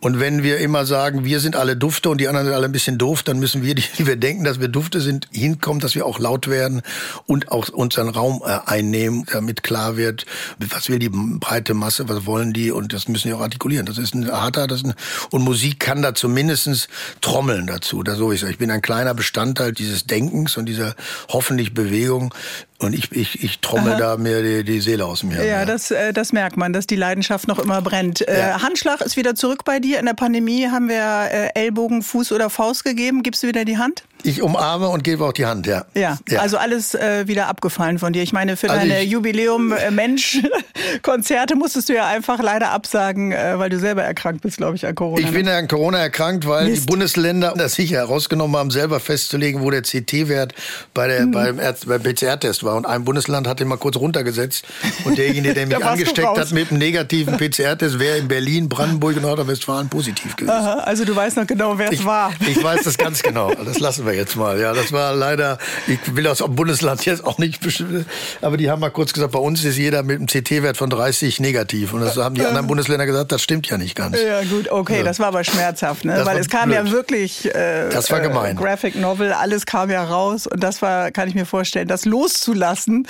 Und 0.00 0.18
wenn 0.20 0.42
wir 0.42 0.58
immer 0.58 0.84
sagen, 0.84 1.24
wir 1.24 1.40
sind 1.40 1.56
alle 1.56 1.76
Dufte 1.76 2.10
und 2.10 2.18
die 2.20 2.28
anderen 2.28 2.46
sind 2.46 2.54
alle 2.54 2.66
ein 2.66 2.72
bisschen 2.72 2.98
doof, 2.98 3.22
dann 3.22 3.38
müssen 3.38 3.62
wir, 3.62 3.74
die, 3.74 3.84
die 3.98 4.06
wir 4.06 4.16
denken, 4.16 4.44
dass 4.44 4.60
wir 4.60 4.68
Dufte 4.68 5.00
sind, 5.00 5.28
hinkommen, 5.30 5.80
dass 5.80 5.94
wir 5.94 6.06
auch 6.06 6.18
laut 6.18 6.48
werden 6.48 6.82
und 7.26 7.52
auch 7.52 7.68
unseren 7.68 8.08
Raum 8.08 8.42
äh, 8.44 8.58
einnehmen, 8.66 9.26
damit 9.30 9.62
klar 9.62 9.96
wird, 9.96 10.26
was 10.58 10.88
will 10.88 10.98
die 10.98 11.08
breite 11.10 11.74
Masse, 11.74 12.08
was 12.08 12.26
wollen 12.26 12.52
die 12.52 12.70
und 12.70 12.92
das 12.92 13.08
müssen 13.08 13.28
wir 13.28 13.36
auch 13.36 13.42
artikulieren. 13.42 13.86
Das 13.86 13.98
ist 13.98 14.14
ein 14.14 14.30
harter, 14.30 14.66
das 14.66 14.80
ist 14.80 14.86
ein, 14.86 14.94
und 15.30 15.42
Musik 15.42 15.80
kann 15.80 16.02
da 16.02 16.14
zumindestens 16.14 16.88
trommeln 17.20 17.66
dazu. 17.66 18.02
Da 18.02 18.16
so 18.16 18.32
ich 18.32 18.42
Ich 18.42 18.58
bin 18.58 18.70
ein 18.70 18.82
kleiner 18.82 19.14
Bestandteil 19.14 19.72
dieses 19.72 20.06
Denkens 20.06 20.56
und 20.56 20.66
dieser 20.66 20.94
hoffentlich 21.28 21.74
Bewegung, 21.74 22.34
und 22.78 22.92
ich, 22.92 23.12
ich, 23.12 23.42
ich 23.42 23.60
trommel 23.60 23.92
Aha. 23.92 23.98
da 23.98 24.16
mir 24.16 24.42
die, 24.42 24.64
die, 24.64 24.80
Seele 24.80 25.06
aus 25.06 25.22
mir. 25.22 25.38
Ja, 25.38 25.60
ja. 25.60 25.64
Das, 25.64 25.90
äh, 25.90 26.12
das 26.12 26.32
merkt 26.32 26.56
man, 26.56 26.72
dass 26.72 26.86
die 26.86 26.96
Leidenschaft 26.96 27.46
noch 27.46 27.58
immer 27.58 27.80
brennt. 27.80 28.26
Äh, 28.26 28.38
ja. 28.38 28.62
Handschlag 28.62 29.00
ist 29.00 29.16
wieder 29.16 29.34
zurück 29.34 29.64
bei 29.64 29.78
dir. 29.78 30.00
In 30.00 30.06
der 30.06 30.14
Pandemie 30.14 30.66
haben 30.68 30.88
wir 30.88 31.28
äh, 31.30 31.48
Ellbogen, 31.54 32.02
Fuß 32.02 32.32
oder 32.32 32.50
Faust 32.50 32.84
gegeben. 32.84 33.22
Gibst 33.22 33.42
du 33.42 33.46
wieder 33.46 33.64
die 33.64 33.78
Hand? 33.78 34.04
Ich 34.24 34.40
umarme 34.40 34.88
und 34.88 35.04
gebe 35.04 35.22
auch 35.24 35.34
die 35.34 35.44
Hand, 35.44 35.66
ja. 35.66 35.84
Ja, 35.94 36.16
ja. 36.28 36.40
also 36.40 36.56
alles 36.56 36.94
äh, 36.94 37.28
wieder 37.28 37.48
abgefallen 37.48 37.98
von 37.98 38.14
dir. 38.14 38.22
Ich 38.22 38.32
meine, 38.32 38.56
für 38.56 38.70
also 38.70 38.80
deine 38.80 39.02
Jubiläum-Mensch-Konzerte 39.02 41.56
musstest 41.56 41.90
du 41.90 41.94
ja 41.94 42.06
einfach 42.06 42.42
leider 42.42 42.70
absagen, 42.70 43.32
äh, 43.32 43.58
weil 43.58 43.68
du 43.68 43.78
selber 43.78 44.02
erkrankt 44.02 44.40
bist, 44.40 44.56
glaube 44.56 44.76
ich, 44.76 44.86
an 44.86 44.94
Corona. 44.94 45.20
Ich 45.20 45.30
bin 45.30 45.44
ne? 45.44 45.54
an 45.54 45.68
Corona 45.68 45.98
erkrankt, 45.98 46.48
weil 46.48 46.70
Mist. 46.70 46.84
die 46.84 46.86
Bundesländer 46.86 47.52
das 47.54 47.74
sicher 47.74 47.98
herausgenommen 47.98 48.56
haben, 48.56 48.70
selber 48.70 48.98
festzulegen, 48.98 49.60
wo 49.60 49.70
der 49.70 49.82
CT-Wert 49.82 50.54
bei 50.94 51.06
der, 51.06 51.26
mhm. 51.26 51.32
beim, 51.32 51.58
beim 51.58 52.02
PCR-Test 52.02 52.64
war. 52.64 52.76
Und 52.76 52.86
ein 52.86 53.04
Bundesland 53.04 53.46
hat 53.46 53.60
den 53.60 53.68
mal 53.68 53.76
kurz 53.76 53.96
runtergesetzt. 53.96 54.64
Und 55.04 55.18
derjenige, 55.18 55.52
der 55.52 55.66
mich 55.78 55.84
angesteckt 55.84 56.38
hat 56.38 56.50
mit 56.52 56.70
einem 56.70 56.78
negativen 56.78 57.36
PCR-Test, 57.36 57.98
wäre 57.98 58.16
in 58.16 58.28
Berlin, 58.28 58.70
Brandenburg 58.70 59.16
und 59.16 59.22
Nordrhein-Westfalen 59.22 59.90
positiv 59.90 60.34
gewesen. 60.36 60.50
Aha, 60.50 60.78
also 60.78 61.04
du 61.04 61.14
weißt 61.14 61.36
noch 61.36 61.46
genau, 61.46 61.76
wer 61.76 61.92
es 61.92 62.02
war. 62.06 62.32
Ich 62.40 62.62
weiß 62.62 62.84
das 62.84 62.96
ganz 62.96 63.22
genau. 63.22 63.52
Das 63.52 63.80
lassen 63.80 64.06
wir 64.06 64.13
jetzt 64.14 64.36
mal. 64.36 64.58
Ja, 64.60 64.72
das 64.72 64.92
war 64.92 65.14
leider, 65.14 65.58
ich 65.86 65.98
will 66.14 66.24
das 66.24 66.42
Bundesland 66.46 67.04
jetzt 67.06 67.24
auch 67.24 67.38
nicht 67.38 67.60
bestimmen, 67.60 68.06
aber 68.40 68.56
die 68.56 68.70
haben 68.70 68.80
mal 68.80 68.90
kurz 68.90 69.12
gesagt, 69.12 69.32
bei 69.32 69.38
uns 69.38 69.64
ist 69.64 69.76
jeder 69.76 70.02
mit 70.02 70.18
einem 70.18 70.26
CT-Wert 70.26 70.76
von 70.76 70.90
30 70.90 71.40
negativ. 71.40 71.92
Und 71.92 72.00
das 72.00 72.16
haben 72.16 72.34
die 72.34 72.44
anderen 72.44 72.66
Bundesländer 72.66 73.06
gesagt, 73.06 73.32
das 73.32 73.42
stimmt 73.42 73.68
ja 73.68 73.78
nicht 73.78 73.94
ganz. 73.94 74.16
Ja, 74.20 74.42
gut, 74.42 74.70
okay, 74.70 74.98
ja. 74.98 75.02
das 75.04 75.18
war 75.18 75.28
aber 75.28 75.44
schmerzhaft, 75.44 76.04
ne? 76.04 76.20
Weil 76.24 76.38
es 76.38 76.48
kam 76.48 76.70
blöd. 76.70 76.76
ja 76.76 76.90
wirklich 76.90 77.54
äh, 77.54 77.88
das 77.90 78.10
war 78.10 78.20
gemein. 78.20 78.56
Äh, 78.56 78.60
Graphic 78.60 78.96
Novel, 78.96 79.32
alles 79.32 79.66
kam 79.66 79.90
ja 79.90 80.04
raus 80.04 80.46
und 80.46 80.62
das 80.62 80.82
war, 80.82 81.10
kann 81.10 81.28
ich 81.28 81.34
mir 81.34 81.46
vorstellen, 81.46 81.88
das 81.88 82.04
loszulassen. 82.04 83.06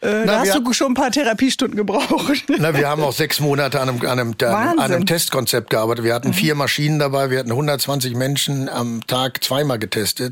Äh, 0.00 0.24
Na, 0.24 0.24
da 0.24 0.40
hast 0.40 0.54
du 0.54 0.72
schon 0.72 0.92
ein 0.92 0.94
paar 0.94 1.10
Therapiestunden 1.10 1.76
gebraucht. 1.76 2.44
Na, 2.58 2.76
wir 2.76 2.88
haben 2.88 3.02
auch 3.02 3.12
sechs 3.12 3.40
Monate 3.40 3.80
an 3.80 3.88
einem, 3.88 4.00
an 4.02 4.18
einem, 4.18 4.34
an 4.40 4.78
einem 4.78 5.06
Testkonzept 5.06 5.70
gearbeitet. 5.70 6.04
Wir 6.04 6.14
hatten 6.14 6.28
mhm. 6.28 6.34
vier 6.34 6.54
Maschinen 6.54 6.98
dabei, 6.98 7.30
wir 7.30 7.38
hatten 7.38 7.50
120 7.50 8.14
Menschen 8.14 8.68
am 8.68 9.06
Tag 9.06 9.42
zweimal 9.42 9.78
getestet 9.78 10.29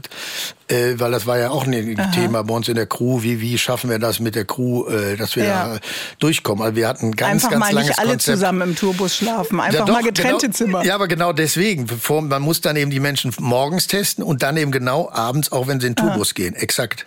äh, 0.69 0.95
weil 0.99 1.11
das 1.11 1.27
war 1.27 1.39
ja 1.39 1.51
auch 1.51 1.67
ein 1.67 1.99
Aha. 1.99 2.11
Thema 2.11 2.45
bei 2.45 2.55
uns 2.55 2.69
in 2.69 2.75
der 2.75 2.87
Crew. 2.87 3.23
Wie, 3.23 3.41
wie 3.41 3.57
schaffen 3.59 3.91
wir 3.91 3.99
das 3.99 4.21
mit 4.21 4.35
der 4.35 4.45
Crew, 4.45 4.87
äh, 4.87 5.17
dass 5.17 5.37
wir 5.37 5.45
ja. 5.45 5.75
da 5.75 5.81
durchkommen? 6.19 6.63
Also 6.63 6.77
wir 6.77 6.89
hatten 6.89 7.13
ganz, 7.13 7.45
Einfach 7.45 7.51
ganz 7.51 7.61
mal 7.61 7.73
langes 7.73 7.89
nicht 7.89 7.99
alle 7.99 8.11
Konzept. 8.11 8.37
zusammen 8.37 8.69
im 8.69 8.77
Tourbus 8.77 9.17
schlafen. 9.17 9.61
Einfach 9.61 9.81
ja, 9.81 9.85
doch, 9.87 9.95
mal 9.95 10.03
getrennte 10.03 10.47
genau, 10.47 10.53
Zimmer. 10.57 10.85
Ja, 10.85 10.95
aber 10.95 11.09
genau 11.09 11.33
deswegen. 11.33 11.87
Man 12.09 12.43
muss 12.43 12.61
dann 12.61 12.77
eben 12.77 12.91
die 12.91 13.01
Menschen 13.01 13.33
morgens 13.39 13.87
testen 13.87 14.23
und 14.23 14.43
dann 14.43 14.57
eben 14.57 14.71
genau 14.71 15.11
abends, 15.11 15.53
auch 15.53 15.69
wenn 15.69 15.81
sie 15.81 15.87
in 15.87 15.95
den 15.95 16.05
Tourbus 16.05 16.29
Aha. 16.29 16.35
gehen. 16.35 16.55
Exakt. 16.55 17.07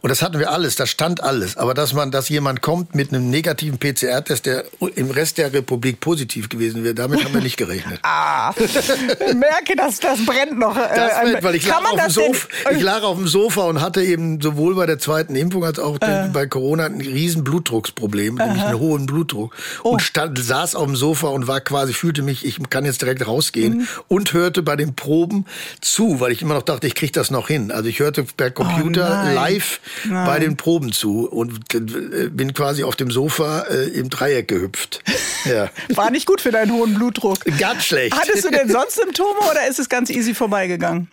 Und 0.00 0.08
das 0.08 0.22
hatten 0.22 0.38
wir 0.38 0.50
alles. 0.50 0.76
Da 0.76 0.86
stand 0.86 1.22
alles. 1.22 1.56
Aber 1.56 1.74
dass 1.74 1.92
man, 1.92 2.10
dass 2.10 2.28
jemand 2.28 2.62
kommt 2.62 2.94
mit 2.94 3.12
einem 3.12 3.28
negativen 3.28 3.78
PCR-Test, 3.78 4.46
der 4.46 4.64
im 4.94 5.10
Rest 5.10 5.38
der 5.38 5.52
Republik 5.52 6.00
positiv 6.00 6.48
gewesen 6.48 6.82
wäre, 6.82 6.94
damit 6.94 7.24
haben 7.24 7.34
wir 7.34 7.42
nicht 7.42 7.56
gerechnet. 7.56 8.00
ah, 8.02 8.54
ich 8.56 9.34
merke, 9.34 9.76
dass 9.76 10.00
das 10.00 10.24
brennt 10.24 10.58
noch. 10.58 10.76
Äh, 10.76 10.88
das 10.94 11.20
brennt, 11.20 11.42
weil 11.42 11.54
ich 11.56 11.66
lag, 11.66 11.82
auf 11.84 12.14
dem 12.14 12.21
Sofa, 12.26 12.70
ich 12.70 12.82
lag 12.82 13.02
auf 13.02 13.16
dem 13.16 13.28
Sofa 13.28 13.62
und 13.62 13.80
hatte 13.80 14.02
eben 14.02 14.40
sowohl 14.40 14.74
bei 14.74 14.86
der 14.86 14.98
zweiten 14.98 15.34
Impfung 15.36 15.64
als 15.64 15.78
auch 15.78 15.98
äh. 16.00 16.28
bei 16.32 16.46
Corona 16.46 16.86
ein 16.86 17.00
riesen 17.00 17.44
Blutdrucksproblem, 17.44 18.38
Aha. 18.38 18.46
nämlich 18.46 18.64
einen 18.64 18.78
hohen 18.78 19.06
Blutdruck. 19.06 19.54
Oh. 19.82 19.90
Und 19.90 20.02
stand, 20.02 20.38
saß 20.38 20.74
auf 20.74 20.86
dem 20.86 20.96
Sofa 20.96 21.28
und 21.28 21.46
war 21.46 21.60
quasi, 21.60 21.92
fühlte 21.92 22.22
mich, 22.22 22.44
ich 22.44 22.58
kann 22.70 22.84
jetzt 22.84 23.02
direkt 23.02 23.26
rausgehen 23.26 23.78
mhm. 23.78 23.88
und 24.08 24.32
hörte 24.32 24.62
bei 24.62 24.76
den 24.76 24.94
Proben 24.94 25.46
zu, 25.80 26.20
weil 26.20 26.32
ich 26.32 26.42
immer 26.42 26.54
noch 26.54 26.62
dachte, 26.62 26.86
ich 26.86 26.94
kriege 26.94 27.12
das 27.12 27.30
noch 27.30 27.48
hin. 27.48 27.70
Also 27.70 27.88
ich 27.88 28.00
hörte 28.00 28.24
per 28.24 28.48
oh 28.48 28.50
Computer 28.50 29.24
oh 29.26 29.34
live 29.34 29.80
nein. 30.04 30.26
bei 30.26 30.38
den 30.38 30.56
Proben 30.56 30.92
zu 30.92 31.28
und 31.28 31.74
äh, 31.74 32.28
bin 32.28 32.54
quasi 32.54 32.84
auf 32.84 32.96
dem 32.96 33.10
Sofa 33.10 33.62
äh, 33.62 33.88
im 33.88 34.10
Dreieck 34.10 34.48
gehüpft. 34.48 35.02
Ja. 35.44 35.70
War 35.96 36.12
nicht 36.12 36.26
gut 36.26 36.40
für 36.40 36.52
deinen 36.52 36.70
hohen 36.70 36.94
Blutdruck. 36.94 37.38
Ganz 37.58 37.86
schlecht. 37.86 38.16
Hattest 38.16 38.44
du 38.44 38.50
denn 38.50 38.68
sonst 38.70 38.94
Symptome 38.94 39.40
oder 39.50 39.66
ist 39.68 39.80
es 39.80 39.88
ganz 39.88 40.08
easy 40.08 40.34
vorbeigegangen? 40.34 41.10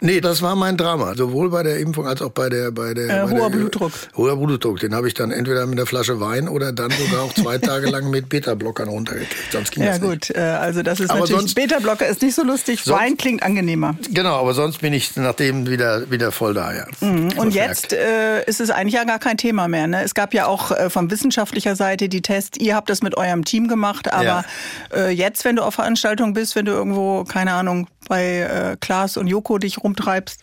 Nee, 0.00 0.20
das 0.20 0.42
war 0.42 0.54
mein 0.54 0.76
Drama. 0.76 1.14
Sowohl 1.14 1.50
bei 1.50 1.62
der 1.62 1.78
Impfung 1.78 2.06
als 2.06 2.22
auch 2.22 2.30
bei 2.30 2.48
der 2.48 2.70
bei 2.70 2.94
der 2.94 3.04
äh, 3.04 3.26
bei 3.26 3.30
hoher 3.30 3.50
der, 3.50 3.56
Blutdruck. 3.56 3.92
Hoher 4.16 4.36
Blutdruck. 4.36 4.78
Den 4.78 4.94
habe 4.94 5.08
ich 5.08 5.14
dann 5.14 5.32
entweder 5.32 5.66
mit 5.66 5.78
einer 5.78 5.86
Flasche 5.86 6.20
Wein 6.20 6.48
oder 6.48 6.72
dann 6.72 6.90
sogar 6.90 7.22
auch 7.24 7.34
zwei 7.34 7.58
Tage 7.58 7.88
lang 7.90 8.08
mit 8.10 8.28
Beta-Blockern 8.28 8.88
runtergekriegt. 8.88 9.52
Sonst 9.52 9.72
ging 9.72 9.82
ja 9.82 9.98
das 9.98 10.00
gut, 10.00 10.30
äh, 10.30 10.38
also 10.38 10.82
das 10.82 11.00
ist 11.00 11.10
aber 11.10 11.20
natürlich 11.20 11.54
Beta-Blocker 11.54 12.06
ist 12.06 12.22
nicht 12.22 12.34
so 12.34 12.44
lustig. 12.44 12.82
Sonst, 12.84 13.00
Wein 13.00 13.16
klingt 13.16 13.42
angenehmer. 13.42 13.96
Genau, 14.12 14.36
aber 14.36 14.54
sonst 14.54 14.80
bin 14.80 14.92
ich 14.92 15.16
nachdem 15.16 15.68
wieder 15.68 16.10
wieder 16.10 16.30
voll 16.30 16.54
da. 16.54 16.72
Ja. 16.72 16.86
Mhm. 17.00 17.30
Und 17.36 17.54
jetzt 17.54 17.92
äh, 17.92 18.44
ist 18.44 18.60
es 18.60 18.70
eigentlich 18.70 18.94
ja 18.94 19.04
gar 19.04 19.18
kein 19.18 19.36
Thema 19.36 19.66
mehr. 19.66 19.88
Ne? 19.88 20.04
Es 20.04 20.14
gab 20.14 20.32
ja 20.32 20.46
auch 20.46 20.70
äh, 20.70 20.90
von 20.90 21.10
wissenschaftlicher 21.10 21.74
Seite 21.74 22.08
die 22.08 22.22
Tests. 22.22 22.58
Ihr 22.58 22.76
habt 22.76 22.88
das 22.88 23.02
mit 23.02 23.16
eurem 23.16 23.44
Team 23.44 23.66
gemacht, 23.66 24.12
aber 24.12 24.24
ja. 24.24 24.44
äh, 24.94 25.10
jetzt, 25.10 25.44
wenn 25.44 25.56
du 25.56 25.62
auf 25.62 25.74
Veranstaltungen 25.74 26.34
bist, 26.34 26.54
wenn 26.54 26.66
du 26.66 26.72
irgendwo 26.72 27.24
keine 27.24 27.52
Ahnung 27.52 27.88
bei 28.08 28.40
äh, 28.40 28.76
Klaas 28.80 29.16
und 29.16 29.26
Joko 29.26 29.58
dich 29.58 29.78
rum 29.78 29.87
rumtreibst. 29.88 30.40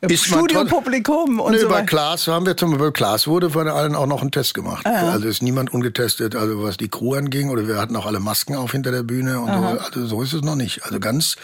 Ist 0.00 0.26
Studiopublikum 0.26 1.40
und 1.40 1.52
nee, 1.52 1.58
so 1.58 1.68
bei 1.68 1.76
weiter. 1.76 1.86
Klaas 1.86 2.28
haben 2.28 2.46
wir 2.46 2.56
zum 2.56 2.70
Beispiel, 2.70 2.86
bei 2.86 2.92
Klaas 2.92 3.26
wurde 3.26 3.50
von 3.50 3.66
allen 3.66 3.96
auch 3.96 4.06
noch 4.06 4.22
ein 4.22 4.30
Test 4.30 4.54
gemacht. 4.54 4.86
Ah, 4.86 5.10
Also 5.10 5.26
ist 5.26 5.42
niemand 5.42 5.72
ungetestet, 5.74 6.36
also 6.36 6.62
was 6.62 6.76
die 6.76 6.88
Crew 6.88 7.14
anging, 7.14 7.50
oder 7.50 7.66
wir 7.66 7.78
hatten 7.78 7.96
auch 7.96 8.06
alle 8.06 8.20
Masken 8.20 8.54
auf 8.54 8.70
hinter 8.72 8.92
der 8.92 9.02
Bühne 9.02 9.40
und 9.40 9.52
so. 9.52 9.64
Also 9.66 10.06
so 10.06 10.22
ist 10.22 10.34
es 10.34 10.42
noch 10.42 10.54
nicht. 10.54 10.84
Also 10.84 11.00
ganz. 11.00 11.34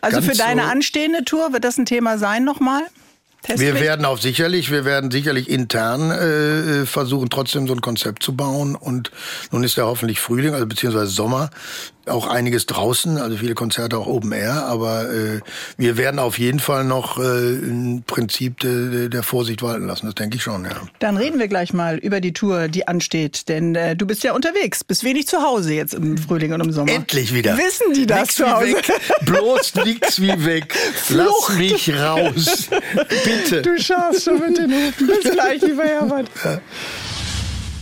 Also 0.00 0.16
ganz 0.16 0.26
für 0.26 0.36
deine 0.36 0.62
so, 0.62 0.68
anstehende 0.68 1.24
Tour 1.24 1.52
wird 1.52 1.62
das 1.62 1.78
ein 1.78 1.86
Thema 1.86 2.18
sein 2.18 2.44
nochmal? 2.44 2.82
Wir 3.44 3.56
Testpflicht? 3.56 3.80
werden 3.84 4.04
auch 4.04 4.18
sicherlich, 4.18 4.70
wir 4.70 4.84
werden 4.84 5.10
sicherlich 5.10 5.50
intern 5.50 6.12
äh, 6.12 6.86
versuchen, 6.86 7.28
trotzdem 7.28 7.66
so 7.66 7.72
ein 7.74 7.80
Konzept 7.80 8.22
zu 8.22 8.36
bauen. 8.36 8.76
Und 8.76 9.10
nun 9.50 9.64
ist 9.64 9.76
ja 9.76 9.84
hoffentlich 9.84 10.20
Frühling, 10.20 10.54
also 10.54 10.66
beziehungsweise 10.66 11.10
Sommer, 11.10 11.50
auch 12.06 12.26
einiges 12.26 12.66
draußen, 12.66 13.18
also 13.18 13.36
viele 13.36 13.54
Konzerte 13.54 13.96
auch 13.98 14.06
Open 14.06 14.32
Air. 14.32 14.66
Aber 14.66 15.10
äh, 15.12 15.40
wir 15.76 15.96
werden 15.96 16.18
auf 16.18 16.38
jeden 16.38 16.60
Fall 16.60 16.84
noch 16.84 17.18
äh, 17.18 17.22
ein 17.22 18.04
Prinzip 18.06 18.60
de, 18.60 19.08
der 19.08 19.22
Vorsicht 19.22 19.62
walten 19.62 19.86
lassen. 19.86 20.06
Das 20.06 20.14
denke 20.14 20.36
ich 20.36 20.42
schon, 20.42 20.64
ja. 20.64 20.70
Dann 20.98 21.16
reden 21.16 21.38
wir 21.38 21.48
gleich 21.48 21.72
mal 21.72 21.98
über 21.98 22.20
die 22.20 22.32
Tour, 22.32 22.68
die 22.68 22.88
ansteht. 22.88 23.48
Denn 23.48 23.74
äh, 23.74 23.96
du 23.96 24.06
bist 24.06 24.24
ja 24.24 24.32
unterwegs, 24.32 24.84
bist 24.84 25.04
wenig 25.04 25.26
zu 25.26 25.42
Hause 25.42 25.74
jetzt 25.74 25.94
im 25.94 26.18
Frühling 26.18 26.52
und 26.52 26.60
im 26.60 26.72
Sommer. 26.72 26.92
Endlich 26.92 27.34
wieder. 27.34 27.56
Wissen 27.56 27.92
die 27.94 28.06
das 28.06 28.20
nix 28.20 28.34
zu 28.36 28.50
Hause? 28.50 28.74
weg. 28.74 28.92
Bloß 29.24 29.74
nix 29.84 30.20
wie 30.20 30.44
weg. 30.44 30.74
Lass 31.10 31.26
Flucht. 31.44 31.58
mich 31.58 31.92
raus. 31.94 32.68
Bitte. 33.24 33.62
Du 33.62 33.80
schaust 33.80 34.24
schon 34.24 34.40
mit 34.40 34.58
den 34.58 34.72
Hufen. 34.72 35.06
Bis 35.06 35.32
gleich, 35.32 35.62
lieber 35.62 35.84
Herbert. 35.84 36.28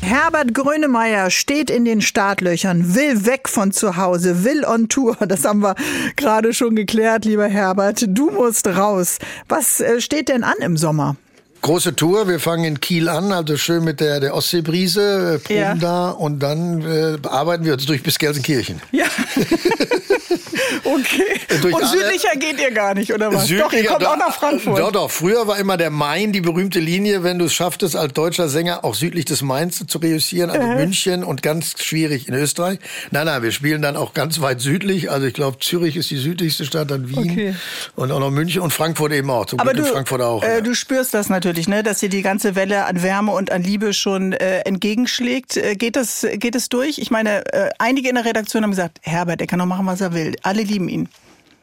Herbert 0.02 0.54
Grönemeyer 0.54 1.30
steht 1.30 1.70
in 1.70 1.84
den 1.84 2.00
Startlöchern, 2.00 2.94
will 2.94 3.26
weg 3.26 3.48
von 3.48 3.70
zu 3.70 3.96
Hause, 3.96 4.44
will 4.44 4.64
on 4.64 4.88
Tour. 4.88 5.16
Das 5.28 5.44
haben 5.44 5.60
wir 5.60 5.74
gerade 6.16 6.52
schon 6.54 6.74
geklärt, 6.74 7.24
lieber 7.24 7.46
Herbert. 7.46 8.04
Du 8.08 8.30
musst 8.30 8.66
raus. 8.66 9.18
Was 9.48 9.80
äh, 9.80 10.00
steht 10.00 10.28
denn 10.28 10.42
an 10.42 10.54
im 10.60 10.76
Sommer? 10.76 11.16
Große 11.62 11.94
Tour, 11.94 12.26
wir 12.26 12.40
fangen 12.40 12.64
in 12.64 12.80
Kiel 12.80 13.08
an, 13.08 13.32
also 13.32 13.56
schön 13.58 13.84
mit 13.84 14.00
der, 14.00 14.18
der 14.18 14.34
Ostseebrise, 14.34 15.34
äh, 15.34 15.38
proben 15.38 15.60
Ja. 15.60 15.74
da 15.74 16.10
und 16.10 16.38
dann 16.42 16.80
äh, 16.82 17.18
arbeiten 17.28 17.64
wir 17.66 17.74
uns 17.74 17.84
durch 17.84 18.02
bis 18.02 18.18
Gelsenkirchen. 18.18 18.80
Ja. 18.92 19.04
okay. 20.84 21.40
Durch 21.62 21.74
Und 21.74 21.86
südlicher 21.86 22.36
geht 22.38 22.60
ihr 22.60 22.70
gar 22.70 22.94
nicht, 22.94 23.12
oder 23.12 23.32
was? 23.32 23.44
doch, 23.46 23.50
ihr 23.50 23.58
Südlicher- 23.68 23.88
kommt 23.94 24.06
auch 24.06 24.16
nach 24.16 24.34
Frankfurt. 24.34 24.78
Doch, 24.78 24.92
doch. 24.92 25.10
Früher 25.10 25.46
war 25.46 25.58
immer 25.58 25.76
der 25.76 25.90
Main 25.90 26.32
die 26.32 26.40
berühmte 26.40 26.80
Linie, 26.80 27.22
wenn 27.22 27.38
du 27.38 27.46
es 27.46 27.52
schafftest, 27.54 27.96
als 27.96 28.12
deutscher 28.12 28.48
Sänger 28.48 28.84
auch 28.84 28.94
südlich 28.94 29.24
des 29.24 29.42
Mains 29.42 29.84
zu 29.86 29.98
reüssieren, 29.98 30.50
also 30.50 30.66
München 30.66 31.24
und 31.24 31.42
ganz 31.42 31.74
schwierig 31.82 32.28
in 32.28 32.34
Österreich. 32.34 32.78
Nein, 33.10 33.26
nein, 33.26 33.42
wir 33.42 33.52
spielen 33.52 33.82
dann 33.82 33.96
auch 33.96 34.14
ganz 34.14 34.40
weit 34.40 34.60
südlich. 34.60 35.10
Also 35.10 35.26
ich 35.26 35.34
glaube, 35.34 35.58
Zürich 35.58 35.96
ist 35.96 36.10
die 36.10 36.16
südlichste 36.16 36.64
Stadt, 36.64 36.90
dann 36.90 37.08
Wien 37.08 37.30
Okay. 37.30 37.54
und 37.96 38.10
auch 38.12 38.20
noch 38.20 38.30
München 38.30 38.62
und 38.62 38.72
Frankfurt 38.72 39.12
eben 39.12 39.30
auch. 39.30 39.46
Zum 39.46 39.60
Aber 39.60 39.72
Glück 39.72 39.84
du, 39.84 39.88
in 39.90 39.94
Frankfurt 39.94 40.22
auch. 40.22 40.42
äh, 40.42 40.54
ja. 40.56 40.60
du 40.60 40.74
spürst 40.74 41.14
das 41.14 41.28
natürlich, 41.28 41.68
ne, 41.68 41.82
dass 41.82 41.98
dir 42.00 42.08
die 42.08 42.22
ganze 42.22 42.54
Welle 42.54 42.86
an 42.86 43.02
Wärme 43.02 43.32
und 43.32 43.50
an 43.52 43.62
Liebe 43.62 43.92
schon 43.92 44.32
äh, 44.32 44.60
entgegenschlägt. 44.60 45.56
Äh, 45.56 45.76
geht, 45.76 45.96
das, 45.96 46.26
geht 46.34 46.54
es 46.54 46.68
durch? 46.68 46.98
Ich 46.98 47.10
meine, 47.10 47.44
äh, 47.52 47.70
einige 47.78 48.08
in 48.08 48.14
der 48.16 48.24
Redaktion 48.24 48.62
haben 48.62 48.70
gesagt, 48.70 48.98
Herbert, 49.02 49.40
der 49.40 49.46
kann 49.46 49.58
doch 49.58 49.66
machen, 49.66 49.86
was 49.86 50.00
er 50.00 50.12
will. 50.14 50.34
Alle 50.50 50.62
lieben 50.64 50.88
ihn. 50.88 51.08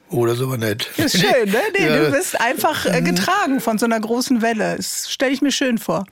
Oh, 0.10 0.26
das 0.26 0.38
ist 0.38 0.44
aber 0.44 0.58
nett. 0.58 0.90
Ist 0.96 1.20
schön, 1.20 1.50
ne? 1.52 1.58
Nee, 1.78 1.86
Ja. 1.90 2.06
du 2.06 2.12
bist 2.12 2.40
einfach 2.40 2.86
äh, 2.86 3.02
getragen 3.02 3.60
von 3.60 3.78
so 3.78 3.86
einer 3.86 4.00
großen 4.00 4.42
Welle. 4.42 4.78
Das 4.78 5.12
stelle 5.12 5.34
ich 5.34 5.42
mir 5.42 5.52
schön 5.52 5.78
vor. 5.78 6.06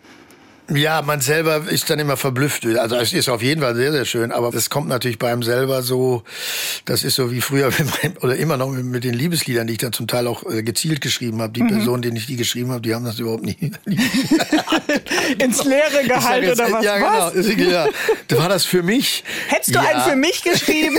Ja, 0.74 1.02
man 1.04 1.22
selber 1.22 1.62
ist 1.70 1.90
dann 1.90 2.00
immer 2.00 2.18
verblüfft. 2.18 2.66
Also 2.66 2.96
es 2.96 3.14
ist 3.14 3.30
auf 3.30 3.42
jeden 3.44 3.62
Fall 3.62 3.76
sehr, 3.76 3.92
sehr 3.92 4.06
schön, 4.06 4.32
aber 4.32 4.50
das 4.52 4.70
kommt 4.72 4.88
natürlich 4.88 5.20
bei 5.20 5.32
einem 5.32 5.44
selber 5.44 5.84
so, 5.84 6.24
das 6.86 7.04
ist 7.04 7.16
so 7.16 7.32
wie 7.32 7.42
früher 7.42 7.70
oder 8.22 8.36
immer 8.36 8.58
noch 8.58 8.70
mit 8.72 9.04
den 9.04 9.14
Liebesliedern, 9.14 9.68
die 9.68 9.74
ich 9.74 9.80
dann 9.80 9.94
zum 9.94 10.08
Teil 10.08 10.26
auch 10.28 10.44
äh, 10.50 10.64
gezielt 10.64 11.02
geschrieben 11.02 11.42
habe. 11.42 11.54
Die 11.54 11.62
Mhm. 11.64 11.68
Personen, 11.70 12.02
denen 12.02 12.18
ich 12.18 12.26
die 12.26 12.36
geschrieben 12.36 12.72
habe, 12.72 12.82
die 12.82 12.96
haben 12.96 13.06
das 13.06 13.20
überhaupt 13.20 13.44
nie. 13.44 13.58
Ins 15.40 15.64
leere 15.64 16.02
Ich 16.02 16.08
sag 16.08 16.20
Gehalt 16.20 16.44
jetzt, 16.44 16.60
oder 16.62 16.72
was? 16.72 16.86
Ja, 16.86 17.02
was? 17.02 17.34
genau. 17.56 17.70
Ja, 17.70 17.88
war 18.38 18.50
das 18.50 18.66
für 18.66 18.82
mich? 18.84 19.24
Hättest 19.48 19.76
du 19.76 19.80
ja. 19.80 19.86
einen 19.86 20.02
für 20.02 20.16
mich 20.16 20.42
geschrieben? 20.44 20.98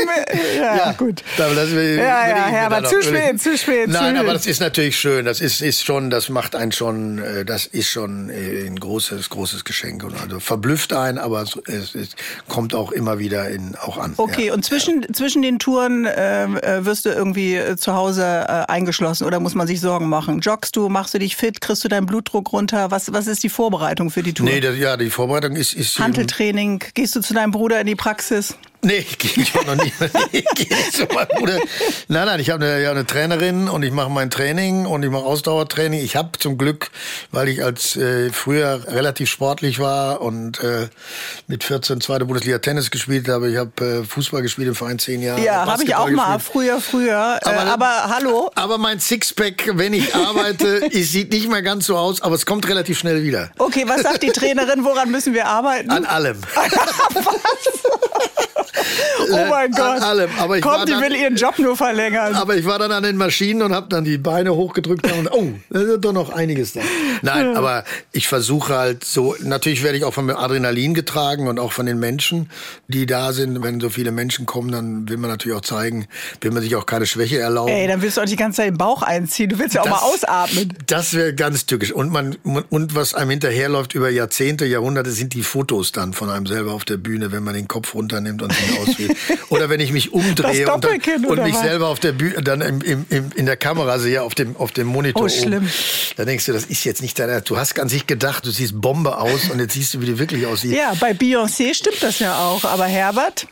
ja, 0.56 0.76
Ja, 0.76 0.92
gut. 0.92 1.23
Aber 1.38 1.54
das 1.54 1.70
will, 1.73 1.96
Ja, 1.99 2.28
ja, 2.28 2.68
dann 2.68 2.82
noch- 2.82 2.90
zu 2.90 3.02
spät, 3.02 3.40
zu 3.40 3.56
spät, 3.58 3.88
Nein, 3.88 4.14
zu 4.14 4.20
aber 4.20 4.32
das 4.32 4.46
ist 4.46 4.61
natürlich 4.61 4.96
schön. 4.99 5.25
Das 5.25 5.40
ist, 5.40 5.61
ist 5.61 5.85
schon, 5.85 6.11
das 6.11 6.28
macht 6.28 6.54
einen 6.54 6.73
schon, 6.73 7.18
äh, 7.18 7.44
das 7.44 7.66
ist 7.66 7.88
schon 7.90 8.30
äh, 8.30 8.66
ein 8.66 8.78
großes, 8.78 9.28
großes 9.30 9.55
Geschenk. 9.64 10.04
Und 10.04 10.20
also 10.20 10.40
verblüfft 10.40 10.92
einen, 10.92 11.18
aber 11.18 11.42
es, 11.42 11.58
es, 11.66 11.94
es 11.94 12.10
kommt 12.49 12.75
auch 12.75 12.92
immer 12.92 13.19
wieder 13.19 13.49
in, 13.50 13.75
auch 13.76 13.99
an. 13.99 14.14
Okay, 14.16 14.49
ja. 14.49 14.54
und 14.54 14.64
zwischen, 14.64 15.06
zwischen 15.14 15.42
den 15.42 15.58
Touren 15.58 16.06
ähm, 16.14 16.56
äh, 16.58 16.84
wirst 16.84 17.04
du 17.04 17.10
irgendwie 17.10 17.54
äh, 17.54 17.76
zu 17.76 17.95
Hause 17.95 18.23
äh, 18.23 18.52
eingeschlossen 18.71 19.25
oder 19.25 19.40
muss 19.40 19.54
man 19.54 19.66
sich 19.66 19.80
Sorgen 19.80 20.08
machen? 20.08 20.40
Joggst 20.40 20.76
du, 20.76 20.88
machst 20.88 21.14
du 21.14 21.19
dich 21.19 21.36
fit, 21.36 21.60
kriegst 21.60 21.84
du 21.84 21.88
deinen 21.88 22.06
Blutdruck 22.06 22.52
runter? 22.52 22.90
Was, 22.90 23.12
was 23.12 23.26
ist 23.26 23.42
die 23.42 23.49
Vorbereitung 23.49 24.10
für 24.10 24.23
die 24.23 24.32
Tour? 24.32 24.47
Nee, 24.47 24.60
das, 24.60 24.76
ja, 24.76 24.97
die 24.97 25.10
Vorbereitung 25.10 25.56
ist, 25.56 25.73
ist 25.73 25.97
eben, 25.97 26.04
Hanteltraining, 26.04 26.82
gehst 26.95 27.16
du 27.16 27.21
zu 27.21 27.34
deinem 27.34 27.50
Bruder 27.50 27.80
in 27.80 27.86
die 27.86 27.97
Praxis? 27.97 28.56
Nee, 28.82 29.04
gehe 29.19 29.43
ich 29.43 29.54
auch 29.56 29.65
noch 29.65 29.75
nie. 29.76 29.93
Nee, 30.32 30.45
geh 30.54 30.73
nicht 30.75 30.93
zu 30.93 31.04
meinem 31.06 31.28
Bruder. 31.39 31.58
Nein, 32.08 32.26
nein, 32.26 32.41
ich 32.41 32.50
habe 32.50 32.65
eine, 32.65 32.82
ja, 32.82 32.91
eine 32.91 33.06
Trainerin 33.06 33.69
und 33.69 33.82
ich 33.82 33.91
mache 33.93 34.10
mein 34.10 34.30
Training 34.30 34.86
und 34.86 35.02
ich 35.02 35.10
mache 35.10 35.25
Ausdauertraining. 35.25 36.00
Ich 36.00 36.15
habe 36.17 36.39
zum 36.39 36.56
Glück, 36.58 36.91
weil 37.32 37.49
ich 37.49 37.65
als 37.65 37.97
äh, 37.97 38.30
früher 38.32 38.84
relativ 38.89 39.28
sportlich 39.30 39.78
war 39.78 40.21
und 40.21 40.62
äh, 40.62 40.89
mit 41.49 41.65
14 41.65 42.00
zweite 42.00 42.25
Bundesliga 42.26 42.58
Tennis 42.58 42.91
gespielt 42.91 43.28
habe, 43.28 43.50
ich 43.50 43.56
habe 43.56 44.02
äh, 44.02 44.04
Fußball 44.04 44.43
gespielt 44.43 44.69
im 44.69 44.75
Verein 44.75 44.99
zehn 44.99 45.21
Jahre. 45.23 45.43
Ja, 45.43 45.67
habe 45.67 45.82
ich 45.82 45.95
auch 45.95 46.04
Basketball 46.06 46.12
mal, 46.12 46.36
gespielt. 46.36 46.52
früher, 46.52 46.80
früher. 46.80 47.39
Aber, 47.43 47.52
äh, 47.54 47.58
Aber- 47.58 47.71
aber 47.73 48.17
hallo? 48.17 48.50
Aber 48.54 48.78
mein 48.78 49.00
Sixpack, 49.00 49.71
wenn 49.75 49.95
ich 49.95 50.15
arbeite, 50.15 50.86
es 50.93 51.10
sieht 51.12 51.32
nicht 51.32 51.49
mehr 51.50 51.62
ganz 51.62 51.86
so 51.86 51.97
aus, 51.97 52.23
aber 52.23 52.34
es 52.34 52.47
kommt 52.47 52.69
relativ 52.69 52.99
schnell 52.99 53.23
wieder. 53.23 53.50
Okay, 53.58 53.84
was 53.86 54.02
sagt 54.02 54.23
die 54.23 54.30
Trainerin, 54.30 54.84
woran 54.84 55.10
müssen 55.10 55.34
wir 55.34 55.47
arbeiten? 55.47 55.91
An 55.91 56.04
allem. 56.04 56.41
oh 59.32 59.47
mein 59.49 59.71
Gott. 59.71 59.80
An 59.80 60.02
allem. 60.02 60.30
Aber 60.39 60.59
ich 60.59 60.65
war 60.65 60.76
Kommt, 60.76 60.89
die 60.89 60.93
dann- 60.93 61.02
will 61.02 61.15
ihren 61.15 61.37
Job 61.37 61.59
nur 61.59 61.76
verlängern. 61.76 62.35
Aber 62.35 62.56
ich 62.56 62.65
war 62.65 62.78
dann 62.78 62.93
an 62.93 63.02
den 63.02 63.17
Maschinen 63.17 63.63
und 63.63 63.73
habe 63.75 63.87
dann 63.89 64.04
die 64.04 64.19
Beine 64.19 64.54
hochgedrückt 64.54 65.11
und 65.13 65.30
oh, 65.32 65.49
da 65.71 65.80
ist 65.80 66.00
doch 66.04 66.13
noch 66.13 66.30
einiges 66.30 66.73
da. 66.75 66.80
Nein, 67.23 67.57
aber 67.57 67.85
ich 68.13 68.29
versuche 68.29 68.75
halt 68.75 69.05
so, 69.05 69.37
natürlich 69.41 69.83
werde 69.83 69.99
ich 69.99 70.05
auch 70.05 70.15
von 70.15 70.31
Adrenalin 70.31 70.95
getragen 70.95 71.49
und 71.49 71.59
auch 71.59 71.73
von 71.73 71.87
den 71.87 71.99
Menschen, 71.99 72.50
die 72.89 73.07
da 73.07 73.33
sind. 73.33 73.63
Wenn 73.63 73.81
so 73.81 73.91
viele 73.91 74.13
Menschen 74.13 74.47
kommen, 74.47 74.71
dann 74.73 75.09
will 75.09 75.17
man 75.17 75.31
natürlich 75.31 75.57
auch 75.57 75.63
zeigen, 75.63 76.07
will 76.41 76.50
man 76.50 76.63
sich 76.63 76.76
auch 76.76 76.87
keine 76.87 77.07
Schwäche 77.07 77.39
erlauben. 77.39 77.73
Ey, 77.73 77.87
dann 77.87 78.02
willst 78.02 78.17
du 78.17 78.21
auch 78.21 78.26
die 78.26 78.37
ganze 78.37 78.59
Zeit 78.59 78.69
den 78.69 78.79
Bauch 78.79 79.02
einziehen. 79.02 79.49
Du 79.49 79.59
willst 79.59 79.75
ja 79.75 79.83
auch 79.83 79.89
mal 79.89 79.99
ausatmen. 79.99 80.73
Das 80.87 81.15
wäre 81.15 81.35
ganz 81.35 81.67
tückisch. 81.67 81.93
Und 81.93 82.11
man 82.11 82.37
und 82.71 82.95
was 82.95 83.15
einem 83.15 83.31
hinterherläuft 83.31 83.95
über 83.95 84.11
Jahrzehnte, 84.11 84.67
Jahrhunderte, 84.67 85.11
sind 85.11 85.35
die 85.35 85.43
Fotos 85.43 85.93
dann 85.93 86.13
von 86.13 86.31
einem 86.31 86.47
selber 86.47 86.73
auf 86.73 86.85
der 86.85 86.97
Bühne, 86.97 87.33
wenn 87.33 87.43
man 87.43 87.55
den 87.55 87.69
Kopf 87.69 87.95
runternimmt 87.95 88.43
und 88.43 88.52
sich 88.52 88.79
auswählt. 88.79 89.17
Oder 89.49 89.69
wenn 89.71 89.81
ich 89.81 89.93
mich 89.93 90.13
umdrehe 90.13 90.65
Das 90.65 90.75
und, 90.75 90.85
dann, 90.85 91.25
und 91.25 91.43
mich 91.43 91.55
was? 91.55 91.63
selber 91.63 91.89
auf 91.89 92.00
der 92.00 92.13
Bühne, 92.13 92.43
dann 92.43 92.61
im, 92.61 92.81
im, 92.81 93.07
im, 93.11 93.31
in 93.35 93.47
der 93.47 93.57
Kamera 93.57 93.99
sehe, 93.99 94.23
auf 94.23 94.35
dem, 94.35 94.57
auf 94.57 94.73
dem 94.73 94.87
Monitor. 94.87 95.25
Oh, 95.25 95.29
schlimm. 95.29 95.65
Oben. 95.65 95.73
Da 96.17 96.25
denkst 96.25 96.47
du, 96.47 96.52
das 96.52 96.65
ist 96.65 96.85
jetzt 96.85 97.02
nicht 97.02 97.05
dein 97.14 97.28
Ernst. 97.28 97.50
Du 97.50 97.56
hast 97.56 97.78
an 97.78 97.88
sich 97.88 98.06
gedacht, 98.06 98.47
du 98.47 98.50
siehst 98.50 98.80
Bombe 98.80 99.19
aus 99.19 99.50
und 99.50 99.58
jetzt 99.60 99.75
siehst 99.75 99.95
du, 99.95 100.00
wie 100.00 100.06
du 100.06 100.19
wirklich 100.19 100.47
aussiehst. 100.47 100.75
Ja, 100.75 100.95
bei 100.99 101.12
Beyoncé 101.12 101.75
stimmt 101.75 102.02
das 102.02 102.19
ja 102.19 102.38
auch. 102.38 102.64
Aber 102.64 102.86
Herbert, 102.86 103.47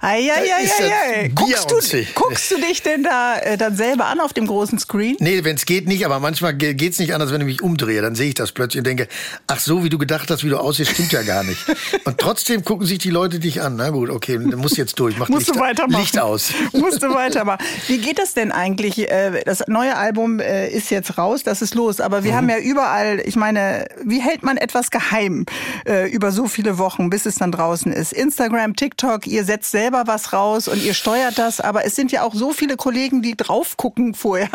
ei, 0.00 0.30
ei, 0.32 0.52
ei, 0.58 0.64
ist 0.64 0.78
das 0.78 0.86
ei, 0.86 1.20
ei. 1.24 1.28
Guckst, 1.34 1.70
du, 1.70 2.04
guckst 2.14 2.50
du 2.50 2.56
dich 2.60 2.82
denn 2.82 3.02
da 3.02 3.36
äh, 3.38 3.56
dann 3.56 3.76
selber 3.76 4.06
an 4.06 4.20
auf 4.20 4.32
dem 4.32 4.46
großen 4.46 4.78
Screen? 4.78 5.16
Nee, 5.20 5.44
wenn 5.44 5.56
es 5.56 5.66
geht 5.66 5.86
nicht, 5.88 6.04
aber 6.04 6.20
manchmal 6.20 6.54
ge- 6.54 6.74
geht's 6.74 6.98
nicht 6.98 7.14
anders, 7.14 7.32
wenn 7.32 7.40
ich 7.40 7.46
mich 7.46 7.62
umdrehe. 7.62 8.02
Dann 8.02 8.14
sehe 8.14 8.28
ich 8.28 8.34
das 8.34 8.52
plötzlich 8.52 8.78
und 8.80 8.86
denke, 8.86 9.08
ach 9.46 9.58
so, 9.60 9.84
wie 9.84 9.88
du 9.88 9.98
gedacht 9.98 10.30
hast, 10.30 10.44
wie 10.44 10.48
du 10.48 10.58
aussiehst, 10.58 10.90
stimmt 10.92 11.12
ja 11.12 11.22
gar 11.22 11.42
nicht. 11.44 11.60
Und 12.04 12.18
trotzdem 12.18 12.64
gucken 12.64 12.86
sich 12.86 12.98
die 12.98 13.10
Leute 13.10 13.38
dich 13.38 13.60
an. 13.62 13.76
Na 13.76 13.90
gut, 13.90 14.10
okay, 14.10 14.34
dann 14.38 14.58
musst 14.58 14.76
du 14.76 14.80
jetzt 14.80 14.98
durch. 14.98 15.16
Mach 15.18 15.28
Musst 15.28 15.48
Licht, 15.48 15.56
du 15.56 15.60
weitermachen. 15.60 16.00
Licht 16.00 16.18
aus. 16.18 16.52
Musst 16.72 17.02
du 17.02 17.12
weitermachen. 17.14 17.64
Wie 17.88 17.98
geht 17.98 18.18
das 18.18 18.34
denn 18.34 18.52
eigentlich? 18.52 18.98
Äh, 19.10 19.42
Das 19.44 19.62
neue 19.66 19.96
Album 19.96 20.40
äh, 20.40 20.68
ist 20.68 20.90
jetzt 20.90 21.18
raus, 21.18 21.42
das 21.42 21.62
ist 21.62 21.74
los. 21.74 22.00
Aber 22.00 22.20
Mhm. 22.20 22.24
wir 22.24 22.36
haben 22.36 22.48
ja 22.50 22.58
überall, 22.58 23.20
ich 23.24 23.36
meine, 23.36 23.86
wie 24.04 24.20
hält 24.20 24.42
man 24.42 24.56
etwas 24.56 24.90
geheim 24.90 25.46
äh, 25.86 26.08
über 26.10 26.32
so 26.32 26.46
viele 26.48 26.78
Wochen, 26.78 27.10
bis 27.10 27.26
es 27.26 27.36
dann 27.36 27.52
draußen 27.52 27.92
ist? 27.92 28.12
Instagram, 28.12 28.74
TikTok, 28.76 29.26
ihr 29.26 29.44
setzt 29.44 29.59
selber 29.64 30.04
was 30.06 30.32
raus 30.32 30.68
und 30.68 30.82
ihr 30.82 30.94
steuert 30.94 31.38
das. 31.38 31.60
Aber 31.60 31.84
es 31.84 31.94
sind 31.96 32.12
ja 32.12 32.22
auch 32.22 32.34
so 32.34 32.52
viele 32.52 32.76
Kollegen, 32.76 33.22
die 33.22 33.36
drauf 33.36 33.76
gucken 33.76 34.14
vorher 34.14 34.48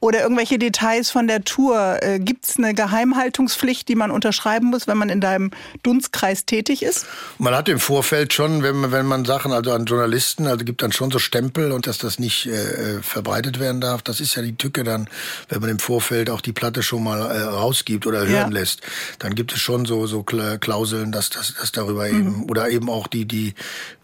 oder 0.00 0.22
irgendwelche 0.22 0.58
Details 0.58 1.10
von 1.10 1.26
der 1.28 1.44
Tour. 1.44 1.98
Äh, 2.02 2.18
Gibt 2.18 2.46
es 2.48 2.56
eine 2.56 2.74
Geheimhaltungspflicht, 2.74 3.88
die 3.88 3.94
man 3.94 4.10
unterschreiben 4.10 4.68
muss, 4.68 4.86
wenn 4.86 4.98
man 4.98 5.08
in 5.08 5.20
deinem 5.20 5.50
Dunstkreis 5.82 6.44
tätig 6.46 6.82
ist? 6.82 7.06
Man 7.38 7.54
hat 7.54 7.68
im 7.68 7.78
Vorfeld 7.80 8.32
schon, 8.32 8.62
wenn 8.62 8.76
man, 8.76 8.92
wenn 8.92 9.06
man 9.06 9.24
Sachen, 9.24 9.52
also 9.52 9.72
an 9.72 9.84
Journalisten, 9.86 10.46
also 10.46 10.64
gibt 10.64 10.82
dann 10.82 10.92
schon 10.92 11.10
so 11.10 11.18
Stempel 11.18 11.72
und 11.72 11.86
dass 11.86 11.98
das 11.98 12.18
nicht 12.18 12.46
äh, 12.46 13.00
verbreitet 13.02 13.58
werden 13.60 13.80
darf. 13.80 14.02
Das 14.02 14.20
ist 14.20 14.34
ja 14.34 14.42
die 14.42 14.56
Tücke 14.56 14.84
dann, 14.84 15.08
wenn 15.48 15.60
man 15.60 15.70
im 15.70 15.78
Vorfeld 15.78 16.30
auch 16.30 16.40
die 16.40 16.52
Platte 16.52 16.82
schon 16.82 17.02
mal 17.04 17.20
äh, 17.30 17.42
rausgibt 17.42 18.06
oder 18.06 18.20
hören 18.20 18.28
Ja. 18.32 18.46
lässt. 18.48 18.80
Dann 19.18 19.34
gibt 19.34 19.52
es 19.52 19.60
schon 19.60 19.84
so, 19.86 20.06
so 20.06 20.20
Kla- 20.20 20.58
Klauseln, 20.58 21.12
dass 21.12 21.30
das 21.30 21.54
dass 21.58 21.72
darüber 21.72 22.08
eben, 22.08 22.44
oder 22.48 22.68
eben 22.70 22.88
auch 22.90 23.06
die, 23.06 23.24
die, 23.24 23.54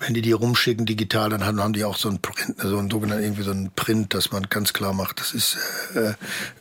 wenn 0.01 0.15
die 0.15 0.23
die 0.23 0.33
rumschicken 0.45 0.87
digital, 0.87 1.31
dann 1.31 1.45
haben, 1.45 1.61
haben 1.61 1.73
die 1.73 1.85
auch 1.85 1.97
so 1.97 2.09
ein 2.09 2.19
Print, 2.19 2.57
so 2.59 2.79
ein 2.79 2.91
sogenannten 2.91 3.25
irgendwie 3.25 3.43
so 3.43 3.51
ein 3.51 3.71
Print, 3.75 4.15
dass 4.15 4.31
man 4.31 4.45
ganz 4.49 4.73
klar 4.73 4.93
macht, 4.93 5.21
das 5.21 5.33
ist 5.33 5.57
äh, 5.95 6.13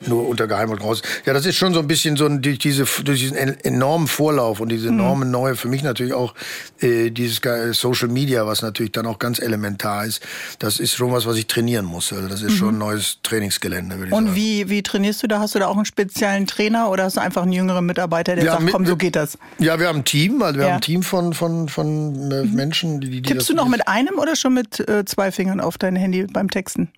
nur 0.08 0.28
unter 0.28 0.48
Geheimhaltung 0.48 0.88
raus. 0.88 1.02
Ja, 1.26 1.34
das 1.34 1.46
ist 1.46 1.56
schon 1.56 1.74
so 1.74 1.80
ein 1.80 1.88
bisschen 1.88 2.16
so 2.16 2.26
ein, 2.26 2.42
durch 2.42 2.60
diese 2.60 2.86
durch 3.04 3.20
diesen 3.20 3.38
enormen 3.38 4.08
Vorlauf 4.08 4.60
und 4.60 4.70
diese 4.70 4.88
enorme 4.88 5.26
neue, 5.26 5.56
für 5.56 5.68
mich 5.68 5.84
natürlich 5.84 6.14
auch 6.14 6.34
äh, 6.80 7.10
dieses 7.10 7.42
Social 7.72 8.08
Media, 8.08 8.48
was 8.48 8.62
natürlich 8.62 8.92
dann 8.94 9.06
auch 9.06 9.20
ganz 9.20 9.40
elementar 9.40 10.06
ist. 10.06 10.22
Das 10.60 10.80
ist 10.80 10.94
schon 10.94 11.12
was, 11.12 11.26
was 11.26 11.38
ich 11.38 11.48
trainieren 11.48 11.86
muss. 11.86 12.14
Also 12.14 12.28
das 12.28 12.42
ist 12.42 12.54
mhm. 12.54 12.58
schon 12.58 12.76
ein 12.76 12.80
neues 12.80 13.18
Trainingsgelände, 13.24 13.98
würde 13.98 14.08
ich 14.08 14.14
und 14.14 14.26
sagen. 14.26 14.30
Und 14.30 14.36
wie 14.36 14.70
wie 14.70 14.82
trainierst 14.82 15.22
du 15.24 15.28
da? 15.28 15.40
Hast 15.40 15.56
du 15.56 15.60
da 15.60 15.68
auch 15.68 15.76
einen 15.76 15.86
speziellen 15.86 16.48
Trainer 16.48 16.90
oder 16.90 17.04
hast 17.04 17.18
du 17.18 17.22
einfach 17.22 17.44
einen 17.44 17.54
jüngeren 17.54 17.86
Mitarbeiter, 17.86 18.36
der 18.36 18.46
ja, 18.46 18.52
sagt, 18.54 18.64
mit, 18.64 18.74
komm, 18.74 18.86
so 18.86 18.96
geht 18.96 19.16
das? 19.16 19.38
Ja, 19.60 19.80
wir 19.80 19.88
haben 19.88 20.00
ein 20.00 20.06
Team, 20.06 20.42
also 20.42 20.60
wir 20.60 20.66
ja. 20.66 20.70
haben 20.72 20.78
ein 20.78 20.82
Team 20.82 21.04
von 21.04 21.34
von 21.34 21.68
von 21.70 22.32
äh, 22.32 22.44
mhm. 22.44 22.54
Menschen, 22.54 23.02
die, 23.02 23.10
die 23.10 23.22
Tippst 23.22 23.50
du 23.50 23.54
noch 23.54 23.68
mit 23.74 23.88
einem 23.88 24.20
oder 24.20 24.36
schon 24.36 24.54
mit 24.54 24.88
äh, 24.88 25.04
zwei 25.04 25.32
Fingern 25.32 25.60
auf 25.60 25.80
dein 25.80 25.96
Handy 25.96 26.26
beim 26.26 26.50
Texten? 26.50 26.92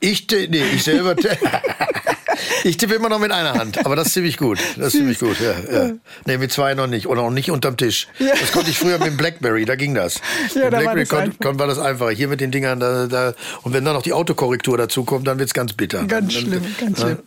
Ich, 0.00 0.26
nee, 0.30 0.62
ich 0.74 0.82
selber. 0.82 1.14
Ich 2.64 2.76
tippe 2.76 2.94
immer 2.94 3.08
noch 3.08 3.18
mit 3.18 3.32
einer 3.32 3.54
Hand, 3.54 3.84
aber 3.84 3.96
das 3.96 4.08
ist 4.08 4.14
ziemlich 4.14 4.36
gut. 4.36 4.58
Das 4.76 4.88
ist 4.88 4.92
ziemlich 4.92 5.18
gut, 5.18 5.36
ja, 5.40 5.52
ja. 5.72 5.90
Nee, 6.24 6.38
mit 6.38 6.52
zwei 6.52 6.74
noch 6.74 6.86
nicht. 6.86 7.06
Oder 7.06 7.22
auch 7.22 7.30
nicht 7.30 7.50
unterm 7.50 7.76
Tisch. 7.76 8.08
Ja. 8.18 8.32
Das 8.38 8.52
konnte 8.52 8.70
ich 8.70 8.78
früher 8.78 8.98
mit 8.98 9.06
dem 9.06 9.16
Blackberry, 9.16 9.64
da 9.64 9.76
ging 9.76 9.94
das. 9.94 10.20
Ja, 10.54 10.64
mit 10.64 10.72
da 10.72 10.78
Blackberry 10.78 11.10
war 11.10 11.26
das, 11.26 11.34
kon, 11.42 11.58
war 11.58 11.66
das 11.66 11.78
einfacher. 11.78 12.10
Hier 12.10 12.28
mit 12.28 12.40
den 12.40 12.50
Dingern, 12.50 12.80
da, 12.80 13.06
da, 13.06 13.34
und 13.62 13.72
wenn 13.72 13.84
dann 13.84 13.94
noch 13.94 14.02
die 14.02 14.12
Autokorrektur 14.12 14.76
dazu 14.76 15.04
kommt, 15.04 15.26
dann 15.26 15.38
wird 15.38 15.48
es 15.48 15.54
ganz 15.54 15.72
bitter. 15.72 16.04
Ganz 16.04 16.34
dann, 16.34 16.42
schlimm, 16.42 16.62
ganz 16.78 17.00
schlimm. 17.00 17.18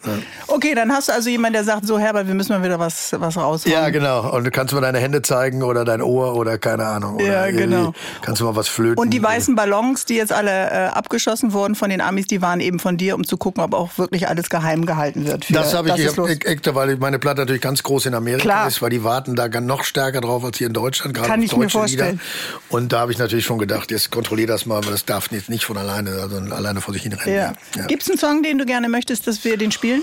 Okay, 0.47 0.75
dann 0.75 0.91
hast 0.91 1.09
du 1.09 1.13
also 1.13 1.29
jemanden, 1.29 1.53
der 1.53 1.63
sagt, 1.63 1.87
so 1.87 1.97
Herbert, 1.97 2.27
wir 2.27 2.35
müssen 2.35 2.53
mal 2.53 2.63
wieder 2.63 2.79
was, 2.79 3.13
was 3.17 3.37
raushauen. 3.37 3.73
Ja, 3.73 3.89
genau. 3.89 4.31
Und 4.35 4.43
du 4.43 4.51
kannst 4.51 4.73
mal 4.73 4.81
deine 4.81 4.99
Hände 4.99 5.21
zeigen 5.21 5.63
oder 5.63 5.85
dein 5.85 6.01
Ohr 6.01 6.35
oder 6.35 6.57
keine 6.57 6.85
Ahnung. 6.85 7.19
Ja, 7.19 7.49
genau. 7.51 7.93
Kannst 8.21 8.41
du 8.41 8.45
mal 8.45 8.55
was 8.55 8.67
flöten. 8.67 8.99
Und 8.99 9.11
die 9.11 9.23
weißen 9.23 9.55
Ballons, 9.55 10.05
die 10.05 10.15
jetzt 10.15 10.31
alle 10.31 10.51
äh, 10.51 10.87
abgeschossen 10.87 11.53
wurden 11.53 11.75
von 11.75 11.89
den 11.89 12.01
Amis, 12.01 12.27
die 12.27 12.41
waren 12.41 12.59
eben 12.59 12.79
von 12.79 12.97
dir, 12.97 13.15
um 13.15 13.25
zu 13.25 13.37
gucken, 13.37 13.63
ob 13.63 13.73
auch 13.73 13.97
wirklich 13.97 14.27
alles 14.27 14.49
geheim 14.49 14.85
gehalten 14.85 14.98
wird. 14.99 15.45
Für, 15.45 15.53
das 15.53 15.73
habe 15.73 15.89
ich, 15.89 15.99
ich 15.99 16.67
hab, 16.67 16.75
weil 16.75 16.97
meine 16.97 17.19
Platte 17.19 17.41
natürlich 17.41 17.61
ganz 17.61 17.83
groß 17.83 18.07
in 18.07 18.13
Amerika 18.13 18.43
Klar. 18.43 18.67
ist, 18.67 18.81
weil 18.81 18.89
die 18.89 19.03
warten 19.03 19.35
da 19.35 19.47
noch 19.59 19.83
stärker 19.83 20.21
drauf 20.21 20.43
als 20.43 20.57
hier 20.57 20.67
in 20.67 20.73
Deutschland, 20.73 21.15
gerade 21.15 21.29
Kann 21.29 21.41
ich 21.41 21.55
mir 21.55 21.69
vorstellen. 21.69 22.13
Lieder. 22.13 22.23
Und 22.69 22.91
da 22.91 22.99
habe 22.99 23.11
ich 23.11 23.17
natürlich 23.17 23.45
schon 23.45 23.59
gedacht, 23.59 23.91
jetzt 23.91 24.11
kontrolliere 24.11 24.47
das 24.47 24.65
mal, 24.65 24.83
weil 24.83 24.91
das 24.91 25.05
darf 25.05 25.31
jetzt 25.31 25.49
nicht 25.49 25.65
von 25.65 25.77
alleine, 25.77 26.11
also 26.11 26.37
alleine 26.37 26.81
vor 26.81 26.93
sich 26.93 27.03
hin 27.03 27.13
rennen. 27.13 27.35
Ja. 27.35 27.53
Ja. 27.75 27.85
Gibt 27.87 28.03
es 28.03 28.09
einen 28.09 28.17
Song, 28.17 28.43
den 28.43 28.57
du 28.57 28.65
gerne 28.65 28.89
möchtest, 28.89 29.27
dass 29.27 29.43
wir 29.43 29.57
den 29.57 29.71
spielen? 29.71 30.01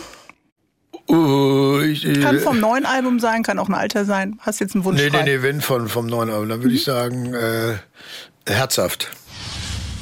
Uh, 1.08 1.80
ich, 1.82 2.04
äh, 2.04 2.20
kann 2.20 2.40
vom 2.40 2.58
neuen 2.58 2.84
Album 2.84 3.20
sein, 3.20 3.42
kann 3.44 3.58
auch 3.58 3.68
ein 3.68 3.74
alter 3.74 4.04
sein. 4.04 4.38
Hast 4.40 4.60
jetzt 4.60 4.74
einen 4.74 4.84
Wunsch? 4.84 5.00
Nee, 5.00 5.10
nee, 5.10 5.22
nee, 5.22 5.42
wenn 5.42 5.60
von, 5.60 5.88
vom 5.88 6.06
neuen 6.06 6.30
Album, 6.30 6.48
dann 6.48 6.58
würde 6.58 6.70
mhm. 6.70 6.74
ich 6.74 6.84
sagen, 6.84 7.34
äh, 7.34 7.74
herzhaft. 8.46 9.10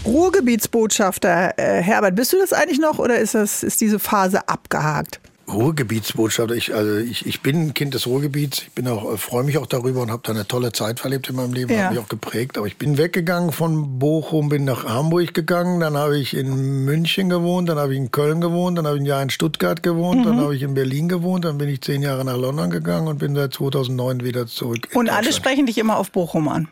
Ruhrgebietsbotschafter 0.04 1.54
äh, 1.56 1.82
Herbert, 1.82 2.14
bist 2.14 2.32
du 2.32 2.38
das 2.38 2.52
eigentlich 2.52 2.78
noch 2.78 2.98
oder 2.98 3.18
ist, 3.18 3.34
das, 3.34 3.62
ist 3.62 3.80
diese 3.80 3.98
Phase 3.98 4.48
abgehakt? 4.48 5.20
Ruhrgebietsbotschafter. 5.48 6.54
Ich, 6.54 6.74
also 6.74 6.96
ich, 6.96 7.26
ich 7.26 7.42
bin 7.42 7.68
ein 7.68 7.74
Kind 7.74 7.94
des 7.94 8.06
Ruhrgebiets. 8.06 8.62
Ich 8.62 8.72
bin 8.72 8.88
auch, 8.88 9.12
äh, 9.12 9.16
freue 9.16 9.44
mich 9.44 9.58
auch 9.58 9.66
darüber 9.66 10.02
und 10.02 10.10
habe 10.10 10.22
da 10.24 10.32
eine 10.32 10.46
tolle 10.46 10.72
Zeit 10.72 11.00
verlebt 11.00 11.28
in 11.28 11.36
meinem 11.36 11.52
Leben. 11.52 11.72
Ja. 11.72 11.84
Habe 11.84 11.94
mich 11.94 12.04
auch 12.04 12.08
geprägt. 12.08 12.56
Aber 12.56 12.66
ich 12.66 12.76
bin 12.76 12.96
weggegangen 12.96 13.52
von 13.52 13.98
Bochum, 13.98 14.48
bin 14.48 14.64
nach 14.64 14.84
Hamburg 14.84 15.34
gegangen. 15.34 15.80
Dann 15.80 15.96
habe 15.96 16.18
ich 16.18 16.34
in 16.34 16.84
München 16.84 17.28
gewohnt. 17.28 17.68
Dann 17.68 17.78
habe 17.78 17.92
ich 17.92 17.98
in 17.98 18.10
Köln 18.10 18.40
gewohnt. 18.40 18.78
Dann 18.78 18.86
habe 18.86 18.96
ich 18.96 19.02
ein 19.02 19.06
Jahr 19.06 19.22
in 19.22 19.30
Stuttgart 19.30 19.82
gewohnt. 19.82 20.20
Mhm. 20.20 20.24
Dann 20.24 20.40
habe 20.40 20.56
ich 20.56 20.62
in 20.62 20.74
Berlin 20.74 21.08
gewohnt. 21.08 21.44
Dann 21.44 21.58
bin 21.58 21.68
ich 21.68 21.82
zehn 21.82 22.02
Jahre 22.02 22.24
nach 22.24 22.36
London 22.36 22.70
gegangen 22.70 23.08
und 23.08 23.18
bin 23.18 23.34
seit 23.34 23.52
2009 23.54 24.24
wieder 24.24 24.46
zurück. 24.46 24.88
Und 24.94 25.10
alle 25.10 25.32
sprechen 25.32 25.66
dich 25.66 25.78
immer 25.78 25.98
auf 25.98 26.10
Bochum 26.10 26.48
an. 26.48 26.68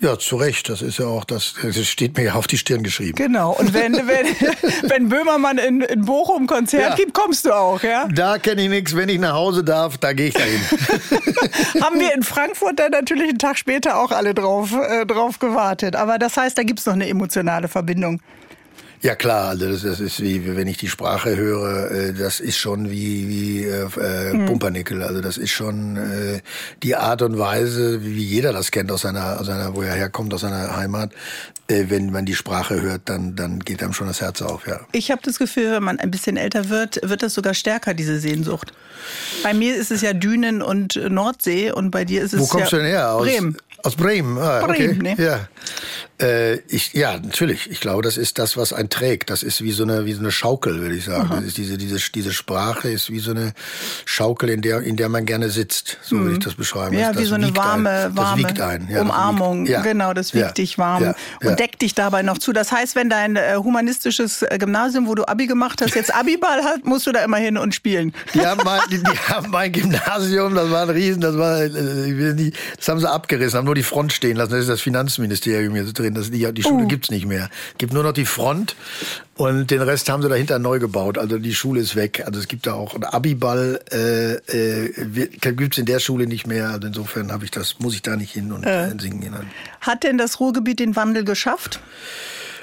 Ja, 0.00 0.18
zu 0.18 0.36
Recht. 0.36 0.70
Das 0.70 0.80
ist 0.80 0.98
ja 0.98 1.04
auch, 1.04 1.24
das, 1.24 1.54
das 1.62 1.86
steht 1.86 2.16
mir 2.16 2.24
ja 2.24 2.34
auf 2.34 2.46
die 2.46 2.56
Stirn 2.56 2.82
geschrieben. 2.82 3.16
Genau. 3.16 3.52
Und 3.52 3.74
wenn, 3.74 3.92
wenn, 3.94 4.26
wenn 4.90 5.08
Böhmermann 5.10 5.58
in, 5.58 5.82
in 5.82 6.06
Bochum 6.06 6.46
Konzert 6.46 6.90
ja. 6.90 6.94
gibt, 6.94 7.12
kommst 7.12 7.44
du 7.44 7.52
auch, 7.52 7.82
ja? 7.82 8.08
Da 8.08 8.38
kenne 8.38 8.62
ich 8.62 8.70
nichts. 8.70 8.96
Wenn 8.96 9.10
ich 9.10 9.18
nach 9.18 9.34
Hause 9.34 9.62
darf, 9.62 9.98
da 9.98 10.14
gehe 10.14 10.28
ich 10.28 10.34
dahin. 10.34 10.60
Haben 11.82 12.00
wir 12.00 12.14
in 12.14 12.22
Frankfurt 12.22 12.78
dann 12.78 12.92
natürlich 12.92 13.28
einen 13.28 13.38
Tag 13.38 13.58
später 13.58 13.98
auch 13.98 14.10
alle 14.10 14.32
drauf, 14.32 14.72
äh, 14.72 15.04
drauf 15.04 15.38
gewartet. 15.38 15.96
Aber 15.96 16.18
das 16.18 16.36
heißt, 16.36 16.56
da 16.56 16.62
gibt 16.62 16.80
es 16.80 16.86
noch 16.86 16.94
eine 16.94 17.08
emotionale 17.08 17.68
Verbindung. 17.68 18.20
Ja 19.02 19.14
klar, 19.14 19.48
also 19.48 19.66
das, 19.66 19.82
das, 19.82 19.98
ist 19.98 20.20
wie, 20.20 20.56
wenn 20.56 20.66
ich 20.66 20.76
die 20.76 20.88
Sprache 20.88 21.34
höre, 21.34 21.90
äh, 21.90 22.12
das 22.12 22.38
ist 22.38 22.58
schon 22.58 22.90
wie, 22.90 23.28
wie 23.28 23.64
äh, 23.64 23.86
äh, 23.98 24.34
mhm. 24.34 24.46
Pumpernickel. 24.46 25.02
Also 25.02 25.22
das 25.22 25.38
ist 25.38 25.50
schon 25.50 25.96
äh, 25.96 26.40
die 26.82 26.96
Art 26.96 27.22
und 27.22 27.38
Weise, 27.38 28.04
wie 28.04 28.22
jeder 28.22 28.52
das 28.52 28.70
kennt 28.70 28.92
aus 28.92 29.02
seiner, 29.02 29.40
aus 29.40 29.46
seiner 29.46 29.74
wo 29.74 29.80
er 29.80 29.94
herkommt, 29.94 30.34
aus 30.34 30.42
seiner 30.42 30.76
Heimat. 30.76 31.12
Äh, 31.68 31.86
wenn 31.88 32.10
man 32.10 32.26
die 32.26 32.34
Sprache 32.34 32.82
hört, 32.82 33.02
dann, 33.06 33.36
dann 33.36 33.60
geht 33.60 33.82
einem 33.82 33.94
schon 33.94 34.06
das 34.06 34.20
Herz 34.20 34.42
auf, 34.42 34.66
ja. 34.66 34.80
Ich 34.92 35.10
habe 35.10 35.22
das 35.24 35.38
Gefühl, 35.38 35.70
wenn 35.72 35.82
man 35.82 35.98
ein 35.98 36.10
bisschen 36.10 36.36
älter 36.36 36.68
wird, 36.68 37.00
wird 37.02 37.22
das 37.22 37.32
sogar 37.32 37.54
stärker, 37.54 37.94
diese 37.94 38.20
Sehnsucht. 38.20 38.74
Bei 39.42 39.54
mir 39.54 39.76
ist 39.76 39.90
es 39.90 40.02
ja 40.02 40.12
Dünen 40.12 40.60
und 40.60 41.00
Nordsee 41.08 41.72
und 41.72 41.90
bei 41.90 42.04
dir 42.04 42.22
ist 42.22 42.34
es 42.34 42.40
Wo 42.40 42.46
kommst 42.46 42.72
ja 42.72 42.78
du 42.78 42.84
denn 42.84 42.92
her? 42.92 43.12
Aus, 43.12 43.22
Bremen. 43.22 43.56
Aus 43.82 43.96
Bremen, 43.96 44.38
ah, 44.38 44.66
Bremen, 44.66 45.00
okay. 45.00 45.14
ne? 45.16 45.24
Ja. 45.24 45.48
Äh, 46.20 46.58
ich, 46.68 46.92
ja, 46.92 47.14
natürlich. 47.14 47.70
Ich 47.70 47.80
glaube, 47.80 48.02
das 48.02 48.18
ist 48.18 48.38
das, 48.38 48.56
was 48.56 48.72
einen 48.72 48.90
trägt. 48.90 49.30
Das 49.30 49.42
ist 49.42 49.62
wie 49.62 49.72
so 49.72 49.84
eine, 49.84 50.04
wie 50.04 50.12
so 50.12 50.20
eine 50.20 50.30
Schaukel, 50.30 50.80
würde 50.80 50.94
ich 50.94 51.04
sagen. 51.04 51.30
Das 51.30 51.44
ist 51.44 51.56
diese, 51.56 51.78
diese, 51.78 51.98
diese 52.12 52.32
Sprache 52.32 52.90
ist 52.90 53.10
wie 53.10 53.20
so 53.20 53.30
eine 53.30 53.54
Schaukel, 54.04 54.50
in 54.50 54.60
der, 54.60 54.82
in 54.82 54.96
der 54.96 55.08
man 55.08 55.24
gerne 55.24 55.48
sitzt. 55.48 55.96
So 56.02 56.16
mhm. 56.16 56.22
würde 56.22 56.32
ich 56.34 56.44
das 56.44 56.54
beschreiben. 56.54 56.98
Ja, 56.98 57.12
das, 57.12 57.22
wie 57.22 57.26
so 57.26 57.36
eine 57.36 57.56
warme, 57.56 57.90
ein. 57.90 58.16
warme 58.16 58.86
ja, 58.90 59.00
Umarmung. 59.00 59.66
Ja. 59.66 59.80
Genau, 59.80 60.12
das 60.12 60.34
wiegt 60.34 60.44
ja. 60.44 60.52
dich 60.52 60.76
warm 60.76 61.04
ja. 61.04 61.14
und 61.42 61.58
deckt 61.58 61.80
dich 61.80 61.94
dabei 61.94 62.22
noch 62.22 62.36
zu. 62.36 62.52
Das 62.52 62.70
heißt, 62.70 62.96
wenn 62.96 63.08
dein 63.08 63.36
äh, 63.36 63.54
humanistisches 63.56 64.42
äh, 64.42 64.58
Gymnasium, 64.58 65.06
wo 65.06 65.14
du 65.14 65.26
Abi 65.26 65.46
gemacht 65.46 65.80
hast, 65.80 65.94
jetzt 65.94 66.14
Abiball 66.14 66.62
hat, 66.64 66.84
musst 66.84 67.06
du 67.06 67.12
da 67.12 67.24
immer 67.24 67.38
hin 67.38 67.56
und 67.56 67.74
spielen. 67.74 68.12
Die 68.34 68.44
haben 68.44 68.60
mein, 68.64 68.80
die, 68.90 68.98
die 68.98 69.18
haben 69.28 69.50
mein 69.50 69.72
Gymnasium, 69.72 70.54
das 70.54 70.70
war 70.70 70.82
ein 70.82 70.90
Riesen, 70.90 71.22
das 71.22 71.38
war, 71.38 71.62
äh, 71.62 72.52
das 72.76 72.88
haben 72.88 73.00
sie 73.00 73.10
abgerissen, 73.10 73.58
haben 73.58 73.69
nur 73.70 73.76
die 73.76 73.84
Front 73.84 74.12
stehen 74.12 74.36
lassen. 74.36 74.50
Das 74.50 74.62
ist 74.62 74.68
das 74.68 74.80
Finanzministerium 74.80 75.76
jetzt 75.76 75.96
drin. 75.96 76.12
Das, 76.12 76.32
die, 76.32 76.52
die 76.52 76.62
Schule 76.64 76.84
uh. 76.84 76.88
gibt's 76.88 77.08
nicht 77.08 77.24
mehr. 77.24 77.48
Gibt 77.78 77.92
nur 77.92 78.02
noch 78.02 78.12
die 78.12 78.26
Front 78.26 78.74
und 79.36 79.70
den 79.70 79.80
Rest 79.80 80.08
haben 80.08 80.22
sie 80.22 80.28
dahinter 80.28 80.58
neu 80.58 80.80
gebaut. 80.80 81.18
Also 81.18 81.38
die 81.38 81.54
Schule 81.54 81.80
ist 81.80 81.94
weg. 81.94 82.24
Also 82.26 82.40
es 82.40 82.48
gibt 82.48 82.66
da 82.66 82.74
auch 82.74 82.94
einen 82.94 83.04
Abiball, 83.04 83.80
äh, 83.92 84.32
äh, 84.32 85.28
gibt's 85.52 85.78
in 85.78 85.86
der 85.86 86.00
Schule 86.00 86.26
nicht 86.26 86.48
mehr. 86.48 86.70
Also 86.70 86.88
insofern 86.88 87.30
habe 87.30 87.44
ich 87.44 87.52
das, 87.52 87.78
muss 87.78 87.94
ich 87.94 88.02
da 88.02 88.16
nicht 88.16 88.32
hin 88.32 88.50
und 88.50 88.64
äh. 88.64 88.90
singen 88.98 89.20
gehen. 89.20 89.36
Hat 89.80 90.02
denn 90.02 90.18
das 90.18 90.40
Ruhrgebiet 90.40 90.80
den 90.80 90.96
Wandel 90.96 91.24
geschafft? 91.24 91.78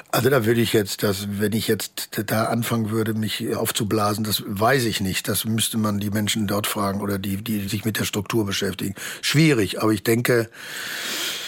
Also 0.10 0.30
da 0.30 0.46
würde 0.46 0.62
ich 0.62 0.72
jetzt, 0.72 1.04
das, 1.04 1.28
wenn 1.32 1.52
ich 1.52 1.68
jetzt 1.68 2.22
da 2.28 2.46
anfangen 2.46 2.92
würde, 2.92 3.14
mich 3.14 3.56
aufzublasen, 3.56 4.24
das 4.24 4.42
weiß 4.46 4.86
ich 4.86 5.02
nicht. 5.02 5.28
Das 5.28 5.44
müsste 5.44 5.78
man 5.78 6.00
die 6.00 6.10
Menschen 6.10 6.48
dort 6.48 6.66
fragen 6.66 7.02
oder 7.02 7.20
die, 7.20 7.38
die 7.44 7.68
sich 7.68 7.84
mit 7.84 8.00
der 8.00 8.06
Struktur 8.06 8.46
beschäftigen. 8.46 8.96
Schwierig, 9.22 9.82
aber 9.82 9.92
ich 9.92 10.04
denke, 10.04 10.50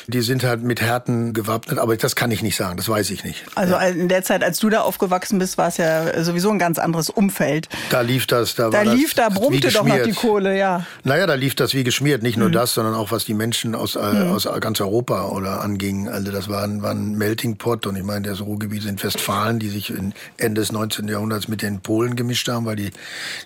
die 0.10 0.22
sind 0.22 0.44
halt 0.44 0.64
mit 0.64 0.82
Härten 0.82 1.34
gewappnet, 1.34 1.80
aber 1.80 1.96
das 1.96 2.16
kann 2.16 2.32
ich 2.32 2.42
nicht 2.42 2.56
sagen, 2.56 2.78
das 2.78 2.90
weiß 2.90 3.10
ich 3.12 3.24
nicht. 3.24 3.46
Also 3.56 3.76
in 3.78 4.08
der 4.08 4.24
Zeit, 4.24 4.44
als 4.44 4.60
du 4.60 4.70
da 4.70 4.82
aufgewachsen 4.82 5.40
bist, 5.40 5.58
war 5.58 5.68
es 5.68 5.78
ja 5.78 6.24
sowieso 6.24 6.50
ein 6.50 6.60
ganz 6.60 6.80
anderes 6.80 7.10
Umfeld. 7.10 7.70
Da 7.90 8.02
lief 8.02 8.28
das, 8.28 8.56
da, 8.56 8.70
da 8.70 8.86
war 8.86 8.96
lief, 8.96 9.14
das 9.14 9.28
da 9.28 9.34
brummte 9.34 9.72
doch 9.72 9.86
noch 9.86 10.02
die 10.04 10.14
Kohle, 10.14 10.58
ja. 10.58 10.86
Naja, 11.04 11.28
da 11.28 11.36
lief 11.36 11.56
das 11.56 11.74
wie 11.74 11.84
geschmiert, 11.84 12.24
nicht 12.24 12.38
nur 12.38 12.50
mhm. 12.50 12.54
das, 12.54 12.74
sondern 12.74 12.96
auch 12.96 13.12
was 13.12 13.26
die 13.26 13.34
Menschen 13.34 13.76
aus, 13.76 13.96
äh, 13.96 14.00
mhm. 14.00 14.32
aus 14.32 14.48
ganz 14.60 14.82
Europa 14.82 15.30
oder 15.30 15.62
anging. 15.62 16.10
Also 16.10 16.32
das 16.32 16.50
war 16.50 16.64
ein, 16.64 16.82
war 16.82 16.92
ein 16.92 17.18
Melting 17.18 17.58
Pot 17.58 17.86
und 17.86 17.96
ich 17.96 18.04
meine, 18.04 18.28
das 18.28 18.42
Ruhrgebiet 18.42 18.84
sind 18.84 19.04
Westfalen, 19.04 19.60
die 19.60 19.70
sich 19.70 19.94
Ende 20.38 20.62
des 20.62 20.72
19. 20.72 21.08
Jahrhunderts 21.08 21.48
mit 21.48 21.62
den 21.62 21.82
Polen 21.82 22.16
gemischt 22.16 22.48
haben, 22.50 22.66
weil 22.66 22.76
die 22.76 22.92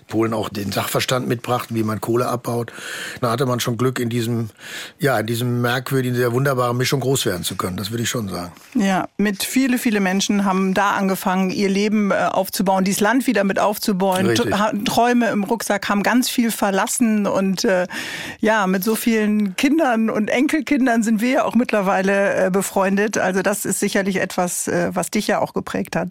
Polen 0.08 0.32
auch 0.32 0.48
den 0.48 0.72
Sachverstand 0.72 1.28
mitbrachten, 1.28 1.76
wie 1.76 1.82
man 1.82 2.00
Kohle 2.00 2.26
abbaut. 2.26 2.72
Da 3.20 3.30
hatte 3.30 3.46
man 3.46 3.60
schon 3.60 3.76
Glück 3.76 3.98
in 3.98 4.08
diesem, 4.08 4.50
ja, 4.98 5.18
in 5.18 5.26
diesem 5.26 5.60
merkwürdigen, 5.60 6.16
sehr 6.16 6.32
wunderbaren 6.32 6.53
wunderbare 6.54 6.74
Mischung 6.74 7.00
groß 7.00 7.26
werden 7.26 7.42
zu 7.42 7.56
können. 7.56 7.76
Das 7.76 7.90
würde 7.90 8.02
ich 8.04 8.08
schon 8.08 8.28
sagen. 8.28 8.52
Ja, 8.74 9.08
mit 9.16 9.42
viele, 9.42 9.78
viele 9.78 10.00
Menschen 10.00 10.44
haben 10.44 10.74
da 10.74 10.92
angefangen, 10.92 11.50
ihr 11.50 11.68
Leben 11.68 12.10
äh, 12.10 12.14
aufzubauen, 12.14 12.84
dieses 12.84 13.00
Land 13.00 13.26
wieder 13.26 13.44
mit 13.44 13.58
aufzubauen. 13.58 14.26
Richtig. 14.26 14.54
Träume 14.84 15.30
im 15.30 15.44
Rucksack 15.44 15.88
haben 15.88 16.02
ganz 16.02 16.30
viel 16.30 16.50
verlassen 16.50 17.26
und 17.26 17.64
äh, 17.64 17.86
ja, 18.40 18.66
mit 18.66 18.84
so 18.84 18.94
vielen 18.94 19.56
Kindern 19.56 20.10
und 20.10 20.28
Enkelkindern 20.28 21.02
sind 21.02 21.20
wir 21.20 21.30
ja 21.30 21.44
auch 21.44 21.54
mittlerweile 21.54 22.46
äh, 22.46 22.50
befreundet. 22.50 23.18
Also 23.18 23.42
das 23.42 23.64
ist 23.64 23.80
sicherlich 23.80 24.16
etwas, 24.16 24.68
äh, 24.68 24.90
was 24.94 25.10
dich 25.10 25.26
ja 25.26 25.40
auch 25.40 25.54
geprägt 25.54 25.96
hat. 25.96 26.08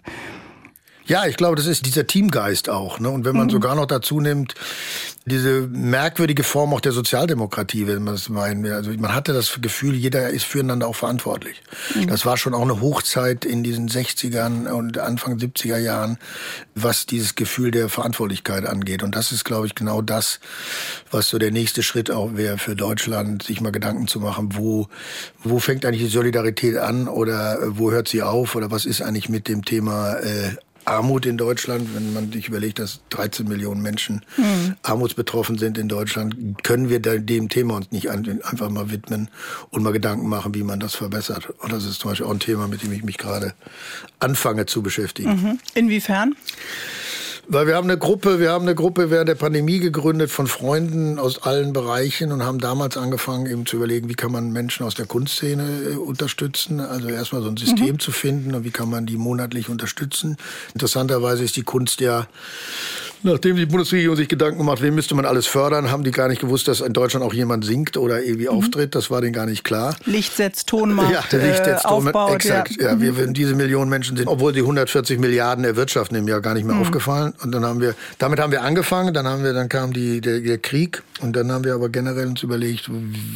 Ja, 1.05 1.25
ich 1.25 1.37
glaube, 1.37 1.55
das 1.55 1.65
ist 1.65 1.85
dieser 1.85 2.07
Teamgeist 2.07 2.69
auch. 2.69 2.99
Ne? 2.99 3.09
Und 3.09 3.25
wenn 3.25 3.35
man 3.35 3.47
mhm. 3.47 3.51
sogar 3.51 3.75
noch 3.75 3.85
dazu 3.85 4.21
nimmt, 4.21 4.55
diese 5.25 5.67
merkwürdige 5.67 6.43
Form 6.43 6.73
auch 6.73 6.81
der 6.81 6.91
Sozialdemokratie, 6.91 7.87
wenn 7.87 8.03
man 8.03 8.15
es 8.15 8.27
meint. 8.27 8.67
Also 8.67 8.91
man 8.97 9.15
hatte 9.15 9.31
das 9.31 9.59
Gefühl, 9.61 9.95
jeder 9.95 10.29
ist 10.29 10.43
füreinander 10.43 10.87
auch 10.87 10.95
verantwortlich. 10.95 11.61
Mhm. 11.95 12.07
Das 12.07 12.25
war 12.25 12.35
schon 12.35 12.53
auch 12.53 12.61
eine 12.61 12.81
Hochzeit 12.81 13.45
in 13.45 13.63
diesen 13.63 13.87
60ern 13.87 14.69
und 14.69 14.97
Anfang 14.97 15.37
70er 15.37 15.77
Jahren, 15.77 16.17
was 16.75 17.05
dieses 17.05 17.35
Gefühl 17.35 17.71
der 17.71 17.87
Verantwortlichkeit 17.87 18.65
angeht. 18.65 19.01
Und 19.01 19.15
das 19.15 19.31
ist, 19.31 19.45
glaube 19.45 19.67
ich, 19.67 19.75
genau 19.75 20.01
das, 20.01 20.41
was 21.09 21.29
so 21.29 21.37
der 21.37 21.51
nächste 21.51 21.83
Schritt 21.83 22.11
auch 22.11 22.35
wäre 22.35 22.57
für 22.57 22.75
Deutschland, 22.75 23.43
sich 23.43 23.61
mal 23.61 23.71
Gedanken 23.71 24.07
zu 24.07 24.19
machen, 24.19 24.49
wo, 24.55 24.89
wo 25.41 25.59
fängt 25.59 25.85
eigentlich 25.85 26.03
die 26.03 26.09
Solidarität 26.09 26.77
an 26.77 27.07
oder 27.07 27.59
wo 27.67 27.91
hört 27.91 28.09
sie 28.09 28.23
auf 28.23 28.55
oder 28.55 28.71
was 28.71 28.85
ist 28.85 29.01
eigentlich 29.01 29.29
mit 29.29 29.47
dem 29.47 29.63
Thema 29.63 30.15
äh, 30.15 30.55
Armut 30.85 31.25
in 31.25 31.37
Deutschland, 31.37 31.95
wenn 31.95 32.13
man 32.13 32.31
sich 32.31 32.47
überlegt, 32.47 32.79
dass 32.79 33.01
13 33.09 33.47
Millionen 33.47 33.81
Menschen 33.81 34.21
mhm. 34.37 34.75
armutsbetroffen 34.83 35.57
sind 35.57 35.77
in 35.77 35.87
Deutschland, 35.87 36.63
können 36.63 36.89
wir 36.89 36.99
dem 36.99 37.49
Thema 37.49 37.75
uns 37.75 37.91
nicht 37.91 38.09
einfach 38.09 38.69
mal 38.69 38.91
widmen 38.91 39.29
und 39.69 39.83
mal 39.83 39.93
Gedanken 39.93 40.27
machen, 40.27 40.53
wie 40.55 40.63
man 40.63 40.79
das 40.79 40.95
verbessert. 40.95 41.49
Und 41.59 41.71
das 41.71 41.85
ist 41.85 41.99
zum 41.99 42.11
Beispiel 42.11 42.27
auch 42.27 42.31
ein 42.31 42.39
Thema, 42.39 42.67
mit 42.67 42.83
dem 42.83 42.91
ich 42.91 43.03
mich 43.03 43.17
gerade 43.17 43.53
anfange 44.19 44.65
zu 44.65 44.81
beschäftigen. 44.81 45.29
Mhm. 45.29 45.59
Inwiefern? 45.73 46.35
Weil 47.47 47.67
wir 47.67 47.75
haben 47.75 47.89
eine 47.89 47.97
Gruppe, 47.97 48.39
wir 48.39 48.51
haben 48.51 48.63
eine 48.63 48.73
Gruppe 48.73 49.09
während 49.09 49.27
der 49.27 49.35
Pandemie 49.35 49.79
gegründet 49.79 50.31
von 50.31 50.47
Freunden 50.47 51.19
aus 51.19 51.43
allen 51.43 51.73
Bereichen 51.73 52.31
und 52.31 52.43
haben 52.43 52.59
damals 52.59 52.95
angefangen, 52.95 53.47
eben 53.47 53.65
zu 53.65 53.75
überlegen, 53.77 54.07
wie 54.07 54.13
kann 54.13 54.31
man 54.31 54.51
Menschen 54.51 54.85
aus 54.85 54.95
der 54.95 55.05
Kunstszene 55.05 55.91
äh, 55.91 55.95
unterstützen. 55.95 56.79
Also 56.79 57.09
erstmal 57.09 57.41
so 57.41 57.49
ein 57.49 57.57
System 57.57 57.93
mhm. 57.93 57.99
zu 57.99 58.11
finden 58.11 58.55
und 58.55 58.63
wie 58.63 58.71
kann 58.71 58.89
man 58.89 59.05
die 59.05 59.17
monatlich 59.17 59.67
unterstützen. 59.67 60.37
Interessanterweise 60.73 61.43
ist 61.43 61.57
die 61.57 61.63
Kunst 61.63 61.99
ja 61.99 62.27
Nachdem 63.25 63.55
die 63.55 63.65
Bundesregierung 63.65 64.17
sich 64.17 64.27
Gedanken 64.27 64.65
macht, 64.65 64.81
wen 64.81 64.93
müsste 64.93 65.15
man 65.15 65.25
alles 65.25 65.47
fördern, 65.47 65.89
haben 65.89 66.03
die 66.03 66.11
gar 66.11 66.27
nicht 66.27 66.41
gewusst, 66.41 66.67
dass 66.67 66.81
in 66.81 66.91
Deutschland 66.91 67.25
auch 67.25 67.33
jemand 67.33 67.63
singt 67.63 67.95
oder 67.95 68.21
irgendwie 68.21 68.49
mhm. 68.49 68.57
auftritt. 68.57 68.95
Das 68.95 69.09
war 69.09 69.21
denen 69.21 69.31
gar 69.31 69.45
nicht 69.45 69.63
klar. 69.63 69.95
Licht 70.03 70.35
setzt, 70.35 70.67
Ton 70.67 70.93
macht, 70.93 71.13
ja, 71.13 71.37
Licht 71.37 71.63
setzt, 71.63 71.83
Ton 71.83 72.07
aufbaut. 72.07 72.35
Exakt. 72.35 72.75
Ja, 72.81 72.91
ja 72.91 73.01
wir, 73.01 73.15
wenn 73.15 73.33
diese 73.33 73.55
Millionen 73.55 73.89
Menschen 73.89 74.17
sind, 74.17 74.27
obwohl 74.27 74.51
die 74.51 74.59
140 74.59 75.19
Milliarden 75.19 75.63
erwirtschaften 75.63 76.17
im 76.17 76.27
Jahr 76.27 76.41
gar 76.41 76.53
nicht 76.53 76.65
mehr 76.65 76.75
mhm. 76.75 76.81
aufgefallen. 76.81 77.32
Und 77.41 77.51
dann 77.51 77.65
haben 77.65 77.81
wir, 77.81 77.95
damit 78.19 78.39
haben 78.39 78.51
wir 78.51 78.61
angefangen. 78.61 79.13
Dann 79.13 79.27
haben 79.27 79.43
wir, 79.43 79.53
dann 79.53 79.69
kam 79.69 79.93
die, 79.93 80.21
der, 80.21 80.39
der 80.39 80.57
Krieg. 80.57 81.03
Und 81.21 81.35
dann 81.35 81.51
haben 81.51 81.63
wir 81.63 81.73
aber 81.73 81.89
generell 81.89 82.27
uns 82.27 82.43
überlegt, 82.43 82.89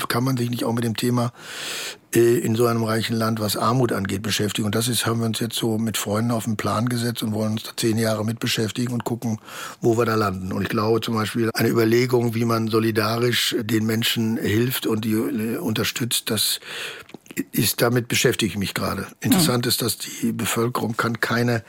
kann 0.08 0.24
man 0.24 0.38
sich 0.38 0.50
nicht 0.50 0.64
auch 0.64 0.74
mit 0.74 0.84
dem 0.84 0.96
Thema 0.96 1.32
äh, 2.16 2.38
in 2.40 2.56
so 2.56 2.66
einem 2.68 2.84
reichen 2.84 3.16
Land, 3.16 3.40
was 3.40 3.58
Armut 3.58 3.92
angeht, 3.92 4.22
beschäftigen. 4.22 4.66
Und 4.66 4.76
das 4.76 4.88
ist, 4.88 5.06
haben 5.06 5.20
wir 5.20 5.26
uns 5.26 5.40
jetzt 5.40 5.56
so 5.56 5.78
mit 5.78 5.98
Freunden 5.98 6.32
auf 6.32 6.46
den 6.46 6.58
Plan 6.58 6.88
gesetzt 6.88 7.22
und 7.22 7.34
wollen 7.34 7.54
uns 7.54 7.64
da 7.64 7.72
zehn 7.76 7.98
Jahre 7.98 8.24
mit 8.24 8.40
beschäftigen 8.40 8.94
und 8.94 9.04
gucken, 9.04 9.40
wo 9.82 9.98
wir 9.98 10.06
da 10.06 10.16
landen. 10.16 10.54
Und 10.54 10.64
ich 10.64 10.70
glaube 10.70 11.02
zum 11.02 11.16
Beispiel 11.16 11.50
eine 11.54 11.70
Überlegung, 11.70 12.34
wie 12.34 12.46
man 12.46 12.70
solidarisch 12.70 13.56
den 13.60 13.86
Menschen 13.86 14.38
hilft 14.38 14.88
und 14.88 15.04
die 15.04 15.14
äh, 15.14 15.58
unterstützt, 15.58 16.30
das 16.30 16.60
ist, 17.52 17.82
damit 17.82 18.08
beschäftige 18.08 18.52
ich 18.52 18.58
mich 18.58 18.74
gerade. 18.74 19.08
Interessant 19.22 19.66
mhm. 19.66 19.70
ist, 19.70 19.82
dass 19.82 19.98
die 19.98 20.32
Bevölkerung 20.32 20.98
kann 20.98 21.20
keine, 21.20 21.64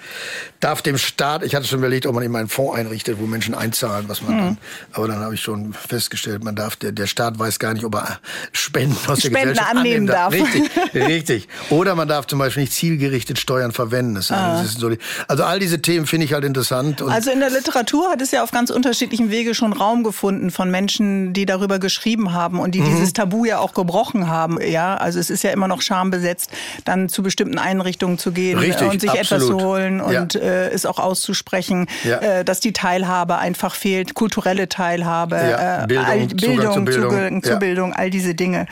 darf 0.60 0.82
dem 0.82 0.98
Staat, 0.98 1.42
ich 1.44 1.54
hatte 1.54 1.66
schon 1.66 1.78
überlegt, 1.78 2.06
ob 2.06 2.14
man 2.14 2.24
eben 2.24 2.36
einen 2.36 2.48
Fonds 2.48 2.78
einrichtet, 2.78 3.18
wo 3.18 3.26
Menschen 3.26 3.54
einzahlen, 3.54 4.08
was 4.08 4.22
man 4.22 4.34
mhm. 4.34 4.38
dann, 4.38 4.58
aber 4.92 5.08
dann 5.08 5.20
habe 5.20 5.34
ich 5.34 5.40
schon 5.40 5.72
festgestellt, 5.72 6.44
man 6.44 6.56
darf, 6.56 6.76
der, 6.76 6.92
der 6.92 7.06
Staat 7.06 7.38
weiß 7.38 7.58
gar 7.58 7.74
nicht, 7.74 7.84
ob 7.84 7.94
er 7.94 8.20
Spenden 8.52 8.96
aus 9.06 9.20
Spenden 9.20 9.34
der 9.34 9.42
Gesellschaft 9.42 9.76
annehmen 9.76 10.06
darf. 10.06 10.32
Richtig, 10.32 10.70
richtig. 10.94 11.48
Oder 11.70 11.94
man 11.94 12.08
darf 12.08 12.26
zum 12.26 12.38
Beispiel 12.38 12.62
nicht 12.62 12.72
zielgerichtet 12.72 13.38
Steuern 13.38 13.72
verwenden. 13.72 14.14
Das 14.14 14.30
ah. 14.30 14.64
so, 14.64 14.90
also 15.26 15.44
all 15.44 15.58
diese 15.58 15.80
Themen 15.82 16.06
finde 16.06 16.26
ich 16.26 16.32
halt 16.32 16.44
interessant. 16.44 17.02
also 17.02 17.30
in 17.30 17.40
der 17.40 17.50
Literatur 17.50 18.10
hat 18.10 18.22
es 18.22 18.30
ja 18.30 18.42
auf 18.42 18.50
ganz 18.50 18.70
unterschiedlichen 18.70 19.30
Wege 19.30 19.54
schon 19.54 19.72
Raum 19.72 20.04
gefunden 20.04 20.50
von 20.50 20.70
Menschen, 20.70 21.32
die 21.32 21.46
darüber 21.46 21.78
geschrieben 21.78 22.32
haben 22.32 22.60
und 22.60 22.74
die 22.74 22.80
mhm. 22.80 22.86
dieses 22.86 23.12
Tabu 23.12 23.44
ja 23.44 23.58
auch 23.58 23.74
gebrochen 23.74 24.28
haben. 24.28 24.60
Ja, 24.60 24.96
also 24.96 25.18
es 25.18 25.30
ist 25.30 25.42
ja 25.42 25.50
immer 25.58 25.68
noch 25.68 25.82
schambesetzt, 25.82 26.50
dann 26.84 27.08
zu 27.08 27.22
bestimmten 27.22 27.58
Einrichtungen 27.58 28.16
zu 28.16 28.32
gehen 28.32 28.58
Richtig, 28.58 28.88
und 28.88 29.00
sich 29.00 29.10
absolut. 29.10 29.42
etwas 29.42 29.46
zu 29.46 29.66
holen 29.66 30.00
und 30.00 30.34
ja. 30.34 30.40
äh, 30.40 30.70
es 30.70 30.86
auch 30.86 30.98
auszusprechen, 30.98 31.86
ja. 32.04 32.18
äh, 32.18 32.44
dass 32.44 32.60
die 32.60 32.72
Teilhabe 32.72 33.38
einfach 33.38 33.74
fehlt, 33.74 34.14
kulturelle 34.14 34.68
Teilhabe, 34.68 35.36
ja. 35.36 35.84
äh, 35.84 35.86
Bildung, 35.86 36.06
all, 36.06 36.26
Bildung, 36.26 36.84
Bildung, 36.84 37.10
Zugang 37.10 37.42
zu 37.42 37.56
Bildung 37.58 37.92
all 37.92 38.10
diese 38.10 38.34
Dinge. 38.34 38.66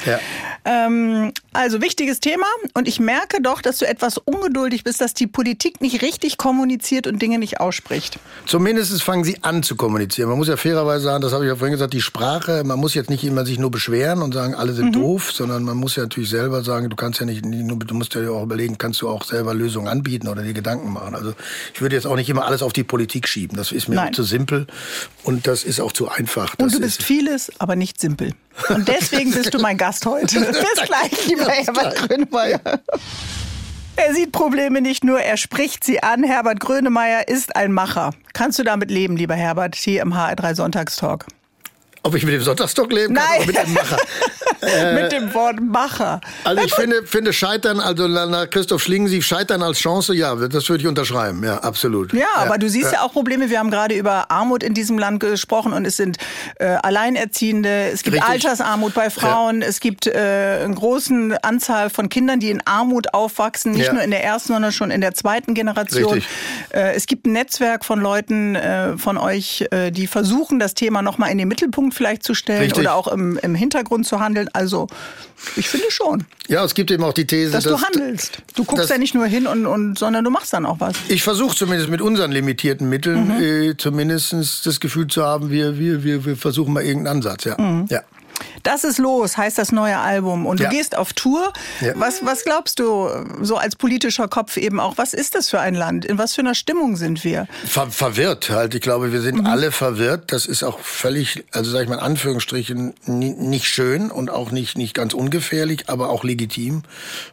Ähm, 0.65 1.33
also 1.53 1.81
wichtiges 1.81 2.21
Thema 2.21 2.47
und 2.75 2.87
ich 2.89 3.01
merke 3.01 3.41
doch, 3.43 3.63
dass 3.63 3.79
du 3.79 3.87
etwas 3.87 4.19
ungeduldig 4.19 4.85
bist, 4.85 5.01
dass 5.01 5.15
die 5.15 5.27
Politik 5.27 5.81
nicht 5.81 6.03
richtig 6.03 6.39
kommuniziert 6.39 7.07
und 7.07 7.21
Dinge 7.21 7.39
nicht 7.39 7.61
ausspricht. 7.61 8.19
Zumindest 8.47 9.03
fangen 9.03 9.25
sie 9.25 9.39
an 9.43 9.63
zu 9.63 9.77
kommunizieren. 9.77 10.29
Man 10.29 10.39
muss 10.39 10.49
ja 10.49 10.57
fairerweise 10.57 11.05
sagen, 11.05 11.23
das 11.23 11.33
habe 11.33 11.45
ich 11.45 11.49
ja 11.49 11.57
vorhin 11.57 11.73
gesagt, 11.73 11.93
die 11.93 12.03
Sprache, 12.03 12.63
man 12.65 12.79
muss 12.79 12.95
jetzt 12.95 13.11
nicht 13.11 13.25
immer 13.25 13.47
sich 13.47 13.59
nur 13.59 13.71
beschweren 13.71 14.23
und 14.23 14.35
sagen, 14.35 14.55
alle 14.55 14.73
sind 14.73 14.95
mhm. 14.95 15.01
doof, 15.01 15.33
sondern 15.33 15.65
man 15.65 15.77
muss 15.77 15.97
ja 15.97 16.03
natürlich 16.03 16.31
selber 16.31 16.63
sagen, 16.63 16.76
sagen, 16.77 16.91
du 16.91 16.97
kannst 16.97 17.21
ja 17.21 17.27
nicht, 17.27 17.45
du 17.45 17.95
musst 17.95 18.15
ja 18.15 18.31
auch 18.31 18.43
überlegen, 18.43 18.79
kannst 18.79 19.01
du 19.03 19.09
auch 19.09 19.25
selber 19.25 19.55
Lösungen 19.55 19.89
anbieten 19.89 20.29
oder 20.29 20.43
dir 20.43 20.53
Gedanken 20.53 20.93
machen. 20.93 21.15
Also 21.15 21.35
ich 21.75 21.81
würde 21.81 21.97
jetzt 21.97 22.07
auch 22.07 22.17
nicht 22.17 22.29
immer 22.29 22.45
alles 22.45 22.63
auf 22.63 22.73
die 22.73 22.85
Politik 22.85 23.29
schieben. 23.29 23.57
Das 23.57 23.73
ist 23.73 23.89
mir 23.89 23.97
Nein. 23.97 24.09
auch 24.09 24.13
zu 24.13 24.23
simpel 24.23 24.67
und 25.25 25.47
das 25.47 25.65
ist 25.65 25.81
auch 25.81 25.93
zu 25.93 26.09
einfach. 26.09 26.55
Das 26.57 26.67
und 26.67 26.75
du 26.75 26.81
bist 26.81 27.03
vieles, 27.03 27.51
aber 27.59 27.77
nicht 27.77 28.01
simpel. 28.01 28.33
Und 28.69 28.89
deswegen 28.89 29.33
bist 29.33 29.53
du 29.53 29.59
mein 29.59 29.77
Gast 29.77 30.07
heute. 30.07 30.41
Bis 30.41 30.87
gleich, 30.87 31.27
lieber 31.27 31.49
Herbert 31.49 31.97
Grönemeyer. 31.97 32.61
Er 33.99 34.15
sieht 34.15 34.33
Probleme 34.33 34.83
nicht 34.83 35.05
nur, 35.05 35.21
er 35.21 35.39
spricht 35.39 35.83
sie 35.83 36.03
an. 36.03 36.23
Herbert 36.23 36.61
Grönemeyer 36.61 37.29
ist 37.29 37.57
ein 37.57 37.73
Macher. 37.73 38.13
Kannst 38.35 38.59
du 38.59 38.63
damit 38.63 38.91
leben, 38.91 39.17
lieber 39.17 39.35
Herbert, 39.35 39.75
hier 39.75 40.03
im 40.03 40.13
HR3 40.13 40.55
Sonntagstalk? 40.55 41.27
Ob 42.07 42.15
ich 42.15 42.25
mit 42.25 42.35
dem 42.35 42.43
Sonntagstalk 42.43 42.93
leben 42.93 43.15
kann 43.15 43.25
Nein. 43.29 43.43
oder 43.43 43.47
mit 43.47 43.67
dem 43.67 43.75
Macher? 43.75 43.97
mit 44.95 45.13
dem 45.13 45.35
Wort 45.35 45.61
Macher. 45.61 46.21
Also 46.45 46.63
ich 46.63 46.73
finde, 46.73 47.03
finde 47.05 47.33
Scheitern, 47.33 47.81
also 47.81 48.07
nach 48.07 48.49
Christoph 48.49 48.83
Schlingensief, 48.83 49.25
Scheitern 49.25 49.63
als 49.63 49.79
Chance, 49.79 50.15
ja, 50.15 50.35
das 50.35 50.69
würde 50.69 50.83
ich 50.83 50.89
unterschreiben, 50.89 51.43
ja, 51.45 51.59
absolut. 51.59 52.13
Ja, 52.13 52.21
ja. 52.21 52.27
aber 52.37 52.59
du 52.59 52.69
siehst 52.69 52.93
ja. 52.93 52.99
ja. 52.99 53.03
auch 53.03 53.13
Probleme. 53.13 53.51
Wir 53.51 53.59
haben 53.59 53.71
gerade 53.71 53.95
über 53.97 54.31
Armut 54.31 54.63
in 54.63 54.73
diesem 54.73 54.99
Land 54.99 55.21
gesprochen 55.21 55.73
und 55.73 55.85
es 55.85 55.97
sind 55.97 56.19
äh, 56.59 56.67
Alleinerziehende, 56.67 57.91
es 57.93 58.03
gibt 58.03 58.17
Richtig. 58.17 58.31
Altersarmut 58.31 58.95
bei 58.95 59.11
Frauen, 59.11 59.63
ja. 59.63 59.69
es 59.69 59.81
gibt 59.81 60.07
äh, 60.07 60.61
eine 60.65 60.75
große 60.75 61.39
Anzahl 61.43 61.91
von 61.91 62.09
Kindern, 62.09 62.39
die 62.39 62.51
in 62.51 62.63
Armut 62.65 63.15
aufwachsen, 63.15 63.73
nicht 63.73 63.93
nur 63.93 64.03
in 64.03 64.11
der 64.11 64.23
ersten, 64.23 64.53
sondern 64.53 64.73
schon 64.73 64.91
in 64.91 65.01
der 65.01 65.15
zweiten 65.15 65.55
Generation. 65.55 66.23
Äh, 66.71 66.95
es 66.95 67.07
gibt 67.07 67.27
ein 67.27 67.33
Netzwerk 67.33 67.85
von 67.85 68.01
Leuten 68.01 68.55
äh, 68.55 68.97
von 68.97 69.19
euch, 69.19 69.67
äh, 69.71 69.91
die 69.91 70.07
versuchen, 70.07 70.59
das 70.59 70.75
Thema 70.75 71.03
nochmal 71.03 71.31
in 71.31 71.39
den 71.39 71.49
Mittelpunkt 71.49 71.95
vielleicht 71.97 72.23
zu 72.23 72.35
stellen 72.35 72.63
Richtig. 72.63 72.81
oder 72.81 72.95
auch 72.95 73.09
im, 73.09 73.39
im 73.39 73.55
Hintergrund 73.55 74.07
zu 74.07 74.21
handeln. 74.21 74.49
Also 74.53 74.87
ich 75.57 75.69
finde 75.69 75.91
schon. 75.91 76.25
Ja, 76.49 76.65
es 76.65 76.75
gibt 76.75 76.91
eben 76.91 77.03
auch 77.05 77.13
die 77.13 77.27
These, 77.27 77.51
dass, 77.51 77.65
dass 77.65 77.81
du 77.81 77.87
handelst. 77.87 78.43
Du 78.55 78.65
guckst 78.65 78.89
ja 78.89 78.99
nicht 78.99 79.15
nur 79.15 79.27
hin 79.27 79.47
und, 79.47 79.67
und 79.67 79.99
sondern 79.99 80.25
du 80.25 80.31
machst 80.31 80.53
dann 80.53 80.67
auch 80.67 80.81
was. 80.81 80.95
Ich 81.09 81.23
versuche 81.23 81.57
zumindest 81.57 81.91
mit 81.91 82.01
unseren 82.01 82.33
limitierten 82.33 82.89
Mitteln 82.89 83.29
mhm. 83.29 83.43
äh, 83.43 83.77
zumindest 83.77 84.35
das 84.65 84.81
Gefühl 84.81 85.09
zu 85.09 85.25
haben, 85.25 85.51
wir, 85.51 85.79
wir, 85.79 86.05
wir, 86.05 86.25
wir 86.25 86.37
versuchen 86.37 86.73
mal 86.73 86.85
irgendeinen 86.85 87.17
Ansatz. 87.19 87.45
Ja. 87.45 87.61
Mhm. 87.61 87.87
ja. 87.91 88.03
Das 88.63 88.85
ist 88.85 88.99
los, 88.99 89.37
heißt 89.37 89.59
das 89.59 89.73
neue 89.73 89.99
Album. 89.99 90.47
Und 90.47 90.61
du 90.61 90.65
ja. 90.65 90.71
gehst 90.71 90.97
auf 90.97 91.13
Tour. 91.13 91.53
Ja. 91.81 91.93
Was, 91.97 92.25
was 92.25 92.45
glaubst 92.45 92.79
du, 92.79 93.09
so 93.43 93.57
als 93.57 93.77
politischer 93.77 94.29
Kopf 94.29 94.57
eben 94.57 94.81
auch, 94.81 94.99
was 94.99 95.15
ist 95.15 95.35
das 95.35 95.51
für 95.51 95.61
ein 95.61 95.75
Land? 95.75 96.05
In 96.05 96.19
was 96.19 96.35
für 96.35 96.41
einer 96.41 96.55
Stimmung 96.55 96.97
sind 96.97 97.25
wir? 97.25 97.47
Ver 97.65 97.91
verwirrt 97.91 98.51
halt. 98.51 98.75
Ich 98.75 98.81
glaube, 98.81 99.13
wir 99.13 99.21
sind 99.21 99.41
mhm. 99.41 99.47
alle 99.47 99.73
verwirrt. 99.73 100.33
Das 100.33 100.47
ist 100.47 100.63
auch 100.63 100.81
völlig, 100.81 101.45
also 101.53 101.71
sag 101.71 101.83
ich 101.83 101.89
mal 101.89 101.97
in 101.97 102.01
Anführungsstrichen, 102.01 102.95
nicht 103.07 103.67
schön 103.67 104.11
und 104.11 104.31
auch 104.31 104.51
nicht, 104.51 104.77
nicht 104.77 104.95
ganz 104.95 105.15
ungefährlich, 105.15 105.89
aber 105.89 106.11
auch 106.11 106.25
legitim, 106.25 106.83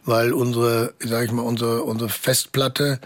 weil 0.04 0.32
unsere, 0.32 0.94
sag 1.00 1.24
ich 1.24 1.32
mal, 1.32 1.42
unsere, 1.42 1.82
unsere 1.82 2.10
Festplatte 2.10 3.00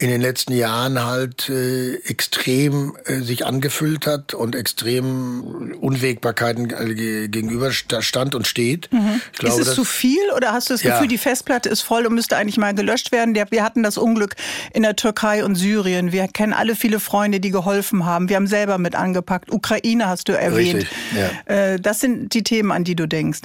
in 0.00 0.08
den 0.08 0.22
letzten 0.22 0.54
Jahren 0.54 1.04
halt 1.04 1.50
äh, 1.50 1.96
extrem 2.06 2.96
äh, 3.04 3.20
sich 3.20 3.44
angefüllt 3.44 4.06
hat 4.06 4.32
und 4.32 4.56
extrem 4.56 5.74
Unwägbarkeiten 5.78 6.70
äh, 6.70 7.28
gegenüber 7.28 7.70
stand 7.70 8.34
und 8.34 8.46
steht. 8.46 8.90
Mhm. 8.92 9.20
Glaube, 9.34 9.60
ist 9.60 9.68
es 9.68 9.74
zu 9.74 9.84
viel 9.84 10.22
oder 10.34 10.52
hast 10.52 10.70
du 10.70 10.74
das 10.74 10.80
Gefühl, 10.80 11.02
ja. 11.02 11.06
die 11.06 11.18
Festplatte 11.18 11.68
ist 11.68 11.82
voll 11.82 12.06
und 12.06 12.14
müsste 12.14 12.38
eigentlich 12.38 12.56
mal 12.56 12.74
gelöscht 12.74 13.12
werden? 13.12 13.34
Wir 13.50 13.62
hatten 13.62 13.82
das 13.82 13.98
Unglück 13.98 14.36
in 14.72 14.84
der 14.84 14.96
Türkei 14.96 15.44
und 15.44 15.54
Syrien. 15.54 16.12
Wir 16.12 16.28
kennen 16.28 16.54
alle 16.54 16.76
viele 16.76 16.98
Freunde, 16.98 17.38
die 17.38 17.50
geholfen 17.50 18.06
haben. 18.06 18.30
Wir 18.30 18.36
haben 18.36 18.46
selber 18.46 18.78
mit 18.78 18.94
angepackt. 18.94 19.52
Ukraine 19.52 20.06
hast 20.06 20.30
du 20.30 20.32
erwähnt. 20.32 20.76
Richtig, 20.76 20.98
ja. 21.46 21.54
Äh, 21.54 21.78
das 21.78 22.00
sind 22.00 22.32
die 22.32 22.42
Themen, 22.42 22.72
an 22.72 22.84
die 22.84 22.96
du 22.96 23.06
denkst. 23.06 23.40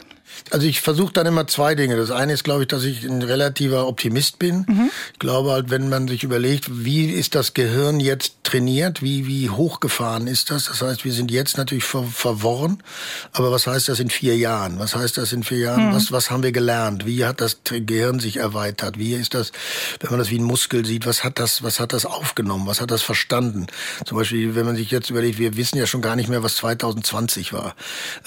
Also 0.52 0.68
ich 0.68 0.82
versuche 0.82 1.14
dann 1.14 1.26
immer 1.26 1.48
zwei 1.48 1.76
Dinge. 1.76 1.96
Das 1.96 2.12
eine 2.12 2.34
ist, 2.34 2.44
glaube 2.44 2.64
ich, 2.64 2.68
dass 2.68 2.84
ich 2.84 3.04
ein 3.04 3.22
relativer 3.22 3.88
Optimist 3.88 4.40
bin. 4.40 4.66
Mhm. 4.68 4.92
Ich 5.14 5.20
glaube 5.20 5.52
halt, 5.52 5.70
wenn 5.70 5.90
man 5.90 6.08
sich 6.08 6.24
überlegt, 6.24 6.84
wie 6.84 7.06
ist 7.06 7.36
das 7.36 7.54
Gehirn 7.54 8.00
jetzt 8.00 8.36
trainiert, 8.44 9.02
wie, 9.02 9.28
wie 9.28 9.50
hochgefahren 9.50 10.28
ist 10.28 10.52
das? 10.52 10.66
Das 10.66 10.82
heißt, 10.82 11.06
wir 11.06 11.14
sind 11.14 11.32
jetzt 11.32 11.58
natürlich 11.58 11.84
ver 11.84 12.04
verworren. 12.04 12.84
Aber 13.32 13.52
was 13.52 13.68
heißt 13.68 13.90
das 13.90 14.00
in 14.00 14.10
vier 14.10 14.38
Jahren? 14.38 14.80
Was 14.80 14.96
heißt 14.96 15.18
das 15.18 15.34
in 15.34 15.44
vier 15.44 15.60
Jahren? 15.60 15.90
Mhm. 15.90 15.96
Was, 15.96 16.12
was 16.12 16.30
haben 16.30 16.44
wir 16.44 16.52
gelernt? 16.52 17.06
Wie 17.06 17.26
hat 17.26 17.42
das 17.42 17.58
Gehirn 17.64 18.20
sich 18.20 18.38
erweitert? 18.38 19.00
Wie 19.00 19.14
ist 19.14 19.34
das, 19.34 19.52
wenn 20.00 20.12
man 20.12 20.20
das 20.20 20.30
wie 20.30 20.40
ein 20.40 20.44
Muskel 20.44 20.86
sieht, 20.86 21.06
was 21.06 21.24
hat 21.24 21.40
das, 21.40 21.64
was 21.64 21.80
hat 21.80 21.94
das 21.94 22.06
aufgenommen? 22.06 22.68
Was 22.68 22.82
hat 22.82 22.92
das 22.92 23.02
verstanden? 23.02 23.68
Zum 24.06 24.18
Beispiel, 24.18 24.56
wenn 24.56 24.66
man 24.66 24.76
sich 24.76 24.92
jetzt 24.92 25.10
überlegt, 25.10 25.40
wir 25.40 25.58
wissen 25.58 25.78
ja 25.78 25.88
schon 25.88 26.02
gar 26.02 26.16
nicht 26.16 26.30
mehr, 26.30 26.44
was 26.44 26.56
2020 26.56 27.54
war. 27.54 27.76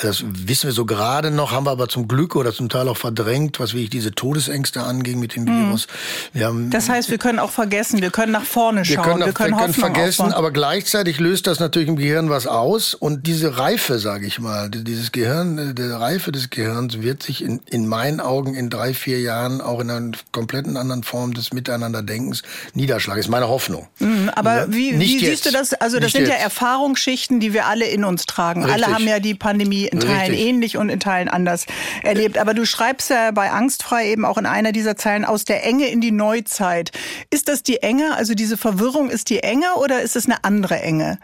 Das 0.00 0.24
wissen 0.26 0.68
wir 0.68 0.72
so 0.72 0.84
gerade 0.84 1.30
noch, 1.30 1.52
haben 1.52 1.66
wir 1.66 1.70
aber 1.70 1.87
zum 1.88 2.08
Glück 2.08 2.36
oder 2.36 2.52
zum 2.52 2.68
Teil 2.68 2.88
auch 2.88 2.96
verdrängt, 2.96 3.60
was 3.60 3.72
wirklich 3.72 3.90
diese 3.90 4.12
Todesängste 4.12 4.82
anging 4.82 5.18
mit 5.18 5.36
dem 5.36 5.44
mhm. 5.44 5.66
Virus. 5.66 5.86
Wir 6.32 6.46
haben, 6.46 6.70
das 6.70 6.88
heißt, 6.88 7.10
wir 7.10 7.18
können 7.18 7.38
auch 7.38 7.50
vergessen, 7.50 8.00
wir 8.00 8.10
können 8.10 8.32
nach 8.32 8.44
vorne 8.44 8.84
schauen, 8.84 8.96
wir 8.96 9.02
können, 9.02 9.26
wir 9.26 9.32
können, 9.32 9.52
wir 9.52 9.58
können 9.58 9.74
vergessen, 9.74 10.22
aufbauen. 10.22 10.38
aber 10.38 10.50
gleichzeitig 10.50 11.18
löst 11.20 11.46
das 11.46 11.60
natürlich 11.60 11.88
im 11.88 11.96
Gehirn 11.96 12.30
was 12.30 12.46
aus 12.46 12.94
und 12.94 13.26
diese 13.26 13.58
Reife, 13.58 13.98
sage 13.98 14.26
ich 14.26 14.38
mal, 14.38 14.70
dieses 14.70 15.12
Gehirn, 15.12 15.74
die 15.74 15.82
Reife 15.82 16.32
des 16.32 16.50
Gehirns 16.50 17.00
wird 17.02 17.22
sich 17.22 17.42
in, 17.42 17.60
in 17.66 17.86
meinen 17.86 18.20
Augen 18.20 18.54
in 18.54 18.70
drei, 18.70 18.94
vier 18.94 19.20
Jahren 19.20 19.60
auch 19.60 19.80
in 19.80 19.90
einer 19.90 20.12
kompletten 20.32 20.76
anderen 20.76 21.02
Form 21.02 21.34
des 21.34 21.52
Miteinanderdenkens 21.52 22.42
niederschlagen. 22.74 23.20
Ist 23.20 23.28
meine 23.28 23.48
Hoffnung. 23.48 23.88
Mhm, 23.98 24.30
aber 24.34 24.72
wie, 24.72 24.98
wie 24.98 25.18
siehst 25.18 25.46
du 25.46 25.50
das? 25.50 25.74
Also 25.74 25.96
das 25.96 26.06
Nicht 26.06 26.12
sind 26.12 26.22
jetzt. 26.22 26.32
ja 26.32 26.36
Erfahrungsschichten, 26.36 27.40
die 27.40 27.52
wir 27.52 27.66
alle 27.66 27.86
in 27.86 28.04
uns 28.04 28.26
tragen. 28.26 28.64
Richtig. 28.64 28.84
Alle 28.84 28.94
haben 28.94 29.06
ja 29.06 29.20
die 29.20 29.34
Pandemie 29.34 29.86
in 29.86 30.00
Teilen 30.00 30.30
Richtig. 30.30 30.46
ähnlich 30.46 30.76
und 30.76 30.88
in 30.88 31.00
Teilen 31.00 31.28
anders 31.28 31.66
erlebt. 32.02 32.38
Aber 32.38 32.54
du 32.54 32.64
schreibst 32.64 33.10
ja 33.10 33.30
bei 33.30 33.50
Angstfrei 33.50 34.10
eben 34.10 34.24
auch 34.24 34.38
in 34.38 34.46
einer 34.46 34.72
dieser 34.72 34.96
Zeilen 34.96 35.24
aus 35.24 35.44
der 35.44 35.64
Enge 35.64 35.88
in 35.88 36.00
die 36.00 36.12
Neuzeit. 36.12 36.92
Ist 37.30 37.48
das 37.48 37.62
die 37.62 37.82
Enge, 37.82 38.14
also 38.16 38.34
diese 38.34 38.56
Verwirrung 38.56 39.10
ist 39.10 39.30
die 39.30 39.42
Enge 39.42 39.74
oder 39.76 40.02
ist 40.02 40.16
es 40.16 40.26
eine 40.26 40.44
andere 40.44 40.80
Enge? 40.80 41.18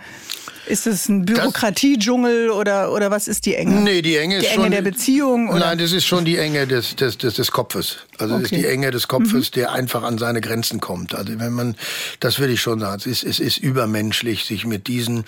Ist 0.67 0.87
es 0.87 1.09
ein 1.09 1.25
Bürokratiedschungel 1.25 2.51
oder, 2.51 2.93
oder 2.93 3.11
was 3.11 3.29
ist 3.29 3.47
die 3.47 3.55
Enge? 3.55 3.81
Nee, 3.81 4.03
die 4.03 4.17
Enge 4.17 4.37
ist 4.37 4.45
die 4.45 4.49
Enge 4.49 4.63
schon, 4.63 4.71
der 4.71 4.83
Beziehung? 4.83 5.49
Oder? 5.51 5.59
Nein, 5.59 5.79
das 5.79 5.93
ist 5.93 6.05
schon 6.07 6.25
die 6.25 6.39
Enge 6.39 6.67
des, 6.67 6.97
des, 6.97 7.19
des, 7.19 7.35
des 7.35 7.51
Kopfes. 7.51 7.99
Also 8.19 8.35
okay. 8.35 8.45
ist 8.45 8.51
die 8.53 8.67
Enge 8.67 8.91
des 8.91 9.09
Kopfes, 9.09 9.51
mhm. 9.51 9.55
der 9.55 9.73
einfach 9.73 10.03
an 10.03 10.19
seine 10.19 10.41
Grenzen 10.41 10.81
kommt. 10.81 11.15
Also 11.15 11.39
wenn 11.39 11.53
man, 11.53 11.75
das 12.21 12.39
würde 12.39 12.53
ich 12.53 12.61
schon 12.61 12.81
sagen, 12.81 12.97
es 12.97 13.07
ist, 13.07 13.25
es 13.25 13.41
ist 13.41 13.59
übermenschlich, 13.59 14.45
sich 14.45 14.65
mit 14.65 14.87
diesen, 14.87 15.25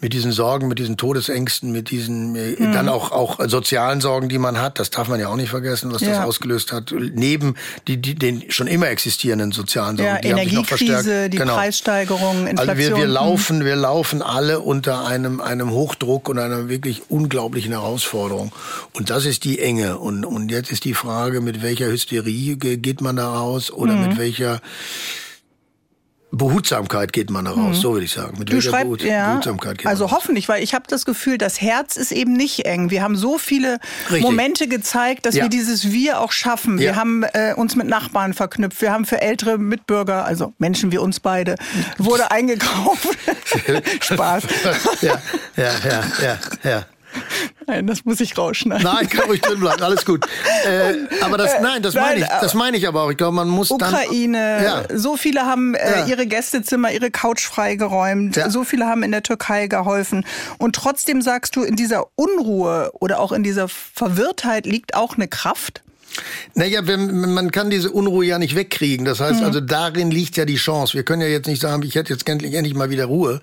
mit 0.00 0.12
diesen 0.12 0.32
Sorgen, 0.32 0.68
mit 0.68 0.78
diesen 0.78 0.96
Todesängsten, 0.96 1.72
mit 1.72 1.90
diesen, 1.90 2.34
äh, 2.34 2.56
mhm. 2.58 2.72
dann 2.72 2.88
auch, 2.88 3.12
auch 3.12 3.38
sozialen 3.48 4.00
Sorgen, 4.00 4.28
die 4.28 4.38
man 4.38 4.60
hat, 4.60 4.78
das 4.78 4.90
darf 4.90 5.08
man 5.08 5.20
ja 5.20 5.28
auch 5.28 5.36
nicht 5.36 5.50
vergessen, 5.50 5.92
was 5.92 6.02
ja. 6.02 6.10
das 6.10 6.18
ausgelöst 6.20 6.72
hat, 6.72 6.92
neben 7.14 7.54
die, 7.88 7.96
die, 7.96 8.14
den 8.14 8.50
schon 8.50 8.66
immer 8.66 8.88
existierenden 8.88 9.52
sozialen 9.52 9.96
Sorgen. 9.96 10.14
Ja, 10.14 10.20
die 10.20 10.28
Energiekrise, 10.28 11.30
die 11.30 11.38
genau. 11.38 11.54
Preissteigerung, 11.54 12.46
Inflation. 12.46 12.68
Also 12.68 12.80
wir, 12.80 12.96
wir 12.96 13.06
laufen, 13.06 13.64
wir 13.64 13.76
laufen 13.76 14.22
alle 14.22 14.60
unter 14.66 15.06
einem, 15.06 15.40
einem 15.40 15.70
Hochdruck 15.70 16.28
und 16.28 16.40
einer 16.40 16.68
wirklich 16.68 17.02
unglaublichen 17.08 17.72
Herausforderung. 17.72 18.52
Und 18.92 19.10
das 19.10 19.24
ist 19.24 19.44
die 19.44 19.60
Enge. 19.60 19.98
Und, 19.98 20.26
und 20.26 20.50
jetzt 20.50 20.72
ist 20.72 20.84
die 20.84 20.94
Frage, 20.94 21.40
mit 21.40 21.62
welcher 21.62 21.86
Hysterie 21.86 22.56
geht 22.56 23.00
man 23.00 23.14
da 23.14 23.32
raus 23.32 23.70
oder 23.70 23.92
mhm. 23.92 24.08
mit 24.08 24.18
welcher 24.18 24.60
Behutsamkeit 26.32 27.12
geht 27.12 27.30
man 27.30 27.44
daraus, 27.44 27.76
mhm. 27.76 27.80
so 27.80 27.92
würde 27.92 28.04
ich 28.04 28.12
sagen. 28.12 28.38
Mit 28.38 28.52
du 28.52 28.60
schreibst, 28.60 29.02
ja, 29.02 29.30
Behutsamkeit 29.30 29.78
geht 29.78 29.86
Also 29.86 30.10
hoffentlich, 30.10 30.48
weil 30.48 30.62
ich 30.62 30.74
habe 30.74 30.84
das 30.88 31.04
Gefühl, 31.04 31.38
das 31.38 31.60
Herz 31.60 31.96
ist 31.96 32.10
eben 32.10 32.32
nicht 32.32 32.66
eng. 32.66 32.90
Wir 32.90 33.02
haben 33.02 33.16
so 33.16 33.38
viele 33.38 33.78
Richtig. 34.10 34.22
Momente 34.22 34.68
gezeigt, 34.68 35.24
dass 35.24 35.36
ja. 35.36 35.44
wir 35.44 35.50
dieses 35.50 35.92
Wir 35.92 36.20
auch 36.20 36.32
schaffen. 36.32 36.78
Ja. 36.78 36.84
Wir 36.84 36.96
haben 36.96 37.22
äh, 37.22 37.54
uns 37.54 37.76
mit 37.76 37.86
Nachbarn 37.86 38.34
verknüpft. 38.34 38.82
Wir 38.82 38.92
haben 38.92 39.04
für 39.04 39.20
ältere 39.20 39.56
Mitbürger, 39.56 40.24
also 40.24 40.52
Menschen 40.58 40.90
wie 40.92 40.98
uns 40.98 41.20
beide, 41.20 41.54
wurde 41.96 42.30
eingekauft. 42.30 43.08
Spaß. 44.00 44.44
ja, 45.02 45.22
ja, 45.56 45.72
ja, 45.84 46.04
ja, 46.22 46.38
ja. 46.64 46.86
Nein, 47.66 47.86
das 47.86 48.04
muss 48.04 48.20
ich 48.20 48.36
rausschneiden. 48.38 48.84
Nein, 48.84 49.08
kann 49.08 49.26
ruhig 49.26 49.40
drin 49.40 49.60
bleiben, 49.60 49.82
alles 49.82 50.04
gut. 50.04 50.24
Äh, 50.64 50.94
aber 51.20 51.36
das, 51.36 51.60
nein, 51.60 51.82
das 51.82 51.94
meine 51.94 52.20
ich, 52.20 52.26
das 52.26 52.54
meine 52.54 52.76
ich 52.76 52.86
aber 52.86 53.02
auch. 53.02 53.10
Ich 53.10 53.16
glaube, 53.16 53.34
man 53.34 53.48
muss 53.48 53.70
Ukraine, 53.70 54.60
dann, 54.62 54.64
ja. 54.90 54.98
so 54.98 55.16
viele 55.16 55.46
haben 55.46 55.74
äh, 55.74 56.00
ja. 56.00 56.06
ihre 56.06 56.26
Gästezimmer, 56.26 56.92
ihre 56.92 57.10
Couch 57.10 57.44
freigeräumt, 57.44 58.36
ja. 58.36 58.50
so 58.50 58.62
viele 58.62 58.86
haben 58.86 59.02
in 59.02 59.10
der 59.10 59.24
Türkei 59.24 59.66
geholfen. 59.66 60.24
Und 60.58 60.76
trotzdem 60.76 61.22
sagst 61.22 61.56
du, 61.56 61.62
in 61.62 61.74
dieser 61.74 62.06
Unruhe 62.14 62.90
oder 62.94 63.18
auch 63.18 63.32
in 63.32 63.42
dieser 63.42 63.68
Verwirrtheit 63.68 64.66
liegt 64.66 64.94
auch 64.94 65.16
eine 65.16 65.26
Kraft? 65.26 65.82
Naja, 66.54 66.86
wenn, 66.86 67.34
man 67.34 67.50
kann 67.50 67.70
diese 67.70 67.90
Unruhe 67.90 68.24
ja 68.24 68.38
nicht 68.38 68.56
wegkriegen. 68.56 69.04
Das 69.04 69.20
heißt, 69.20 69.40
mhm. 69.40 69.46
also 69.46 69.60
darin 69.60 70.10
liegt 70.10 70.36
ja 70.36 70.44
die 70.44 70.56
Chance. 70.56 70.94
Wir 70.94 71.02
können 71.02 71.22
ja 71.22 71.28
jetzt 71.28 71.46
nicht 71.46 71.60
sagen, 71.60 71.82
ich 71.82 71.94
hätte 71.94 72.12
jetzt 72.12 72.28
endlich, 72.28 72.54
endlich 72.54 72.74
mal 72.74 72.90
wieder 72.90 73.06
Ruhe. 73.06 73.40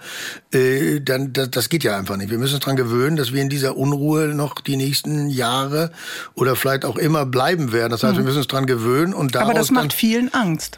Äh, 0.54 1.00
dann, 1.02 1.34
das, 1.34 1.52
das 1.52 1.70
geht 1.70 1.84
ja 1.84 1.98
einfach 1.98 2.18
nicht. 2.18 2.32
Wir 2.32 2.38
müssen 2.38 2.56
uns 2.56 2.64
daran 2.64 2.76
gewöhnen, 2.76 3.16
dass 3.16 3.32
wir 3.32 3.42
in 3.42 3.50
dieser 3.50 3.78
Unruhe 3.78 4.30
noch 4.30 4.62
die 4.62 4.78
nächsten 4.78 5.30
Jahre 5.30 5.92
oder 6.34 6.56
vielleicht 6.56 6.86
auch 6.86 6.98
immer 6.98 7.26
bleiben 7.26 7.72
werden. 7.72 7.92
Das 7.92 8.04
heißt, 8.04 8.14
mhm. 8.14 8.20
wir 8.20 8.24
müssen 8.26 8.38
uns 8.40 8.48
daran 8.48 8.66
gewöhnen 8.66 9.14
und 9.14 9.36
daraus 9.36 9.50
Aber 9.50 9.60
das 9.60 9.72
macht 9.72 9.94
vielen 9.94 10.34
Angst. 10.34 10.78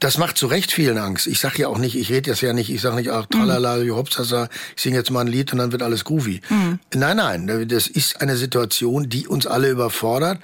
Das 0.00 0.16
macht 0.16 0.38
zu 0.38 0.46
Recht 0.46 0.70
vielen 0.70 0.96
Angst. 0.96 1.26
Ich 1.26 1.40
sag 1.40 1.58
ja 1.58 1.68
auch 1.68 1.78
nicht, 1.78 1.96
ich 1.96 2.10
rede 2.10 2.30
jetzt 2.30 2.40
ja 2.40 2.52
nicht, 2.52 2.70
ich 2.70 2.80
sag 2.80 2.94
nicht, 2.94 3.10
ach, 3.10 3.26
tralala, 3.26 3.78
mhm. 3.78 3.96
hopsasa, 3.96 4.48
ich 4.76 4.82
singe 4.82 4.96
jetzt 4.96 5.10
mal 5.10 5.22
ein 5.22 5.26
Lied 5.26 5.52
und 5.52 5.58
dann 5.58 5.72
wird 5.72 5.82
alles 5.82 6.04
groovy. 6.04 6.40
Mhm. 6.48 6.78
Nein, 6.94 7.16
nein, 7.16 7.68
das 7.68 7.88
ist 7.88 8.20
eine 8.20 8.36
Situation, 8.36 9.08
die 9.08 9.26
uns 9.26 9.46
alle 9.46 9.70
überfordert, 9.70 10.38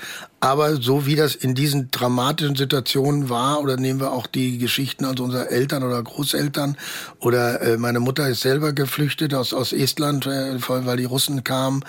aber 0.44 0.76
so 0.76 1.07
wie 1.07 1.16
das 1.16 1.35
in 1.35 1.54
diesen 1.54 1.90
dramatischen 1.90 2.54
Situationen 2.54 3.30
war, 3.30 3.62
oder 3.62 3.78
nehmen 3.78 3.98
wir 3.98 4.12
auch 4.12 4.26
die 4.26 4.59
Geschichten 4.59 5.07
also 5.07 5.24
unserer 5.24 5.50
Eltern 5.50 5.83
oder 5.83 6.02
Großeltern, 6.02 6.76
oder 7.18 7.62
äh, 7.62 7.76
meine 7.78 7.98
Mutter 7.98 8.28
ist 8.28 8.42
selber 8.42 8.74
geflüchtet 8.74 9.33
aus, 9.33 9.54
aus 9.54 9.72
Estland, 9.72 10.26
äh, 10.26 10.59
weil 10.68 10.98
die 10.98 11.07
Russen 11.07 11.44
kamen, 11.44 11.83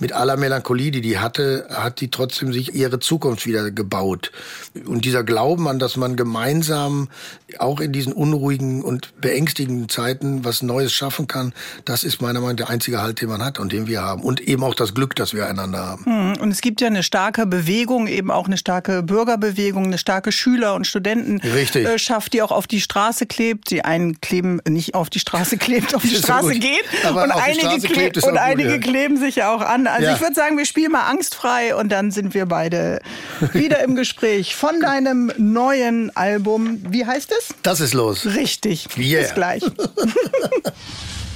mit 0.00 0.12
aller 0.12 0.36
Melancholie, 0.36 0.90
die 0.90 1.00
die 1.00 1.18
hatte, 1.18 1.66
hat 1.70 2.02
die 2.02 2.10
trotzdem 2.10 2.52
sich 2.52 2.74
ihre 2.74 2.98
Zukunft 2.98 3.46
wieder 3.46 3.70
gebaut. 3.70 4.32
Und 4.84 5.06
dieser 5.06 5.24
Glauben 5.24 5.66
an, 5.66 5.78
dass 5.78 5.96
man 5.96 6.14
gemeinsam 6.14 7.08
auch 7.58 7.80
in 7.80 7.92
diesen 7.92 8.12
unruhigen 8.12 8.82
und 8.82 9.18
beängstigenden 9.22 9.88
Zeiten 9.88 10.44
was 10.44 10.60
Neues 10.60 10.92
schaffen 10.92 11.26
kann, 11.26 11.54
das 11.86 12.04
ist 12.04 12.20
meiner 12.20 12.40
Meinung 12.40 12.56
nach 12.56 12.66
der 12.66 12.68
einzige 12.68 13.00
Halt, 13.00 13.22
den 13.22 13.30
man 13.30 13.42
hat 13.42 13.58
und 13.58 13.72
den 13.72 13.86
wir 13.86 14.02
haben. 14.02 14.22
Und 14.22 14.42
eben 14.42 14.62
auch 14.62 14.74
das 14.74 14.92
Glück, 14.92 15.16
das 15.16 15.32
wir 15.32 15.46
einander 15.46 15.78
haben. 15.78 16.04
Hm, 16.04 16.42
und 16.42 16.50
es 16.50 16.60
gibt 16.60 16.82
ja 16.82 16.88
eine 16.88 17.02
starke 17.02 17.46
Bewegung, 17.46 17.93
Bewegung, 17.94 18.06
eben 18.06 18.30
auch 18.30 18.46
eine 18.46 18.56
starke 18.56 19.02
Bürgerbewegung, 19.02 19.84
eine 19.84 19.98
starke 19.98 20.32
Schüler- 20.32 20.74
und 20.74 20.86
Studentenschaft, 20.86 22.32
die 22.32 22.42
auch 22.42 22.50
auf 22.50 22.66
die 22.66 22.80
Straße 22.80 23.26
klebt. 23.26 23.70
Die 23.70 23.84
einen 23.84 24.20
kleben 24.20 24.60
nicht 24.68 24.94
auf 24.94 25.10
die 25.10 25.20
Straße 25.20 25.56
klebt, 25.58 25.94
auf 25.94 26.02
die 26.02 26.16
Straße 26.16 26.54
so 26.54 26.58
geht. 26.58 26.84
Aber 27.04 27.24
und 27.24 27.32
einige, 27.32 27.86
klebt, 27.86 28.16
und 28.16 28.24
gut, 28.24 28.38
einige 28.38 28.72
ja. 28.72 28.78
kleben 28.78 29.16
sich 29.16 29.36
ja 29.36 29.54
auch 29.54 29.60
an. 29.60 29.86
Also 29.86 30.08
ja. 30.08 30.14
ich 30.14 30.20
würde 30.20 30.34
sagen, 30.34 30.58
wir 30.58 30.66
spielen 30.66 30.92
mal 30.92 31.08
angstfrei 31.08 31.74
und 31.74 31.90
dann 31.90 32.10
sind 32.10 32.34
wir 32.34 32.46
beide 32.46 33.00
wieder 33.52 33.82
im 33.82 33.94
Gespräch 33.94 34.54
von 34.54 34.80
deinem 34.80 35.32
neuen 35.36 36.14
Album. 36.16 36.80
Wie 36.88 37.06
heißt 37.06 37.32
es? 37.38 37.54
Das 37.62 37.80
ist 37.80 37.94
los. 37.94 38.26
Richtig. 38.26 38.88
Yeah. 38.98 39.22
Bis 39.22 39.34
gleich. 39.34 39.62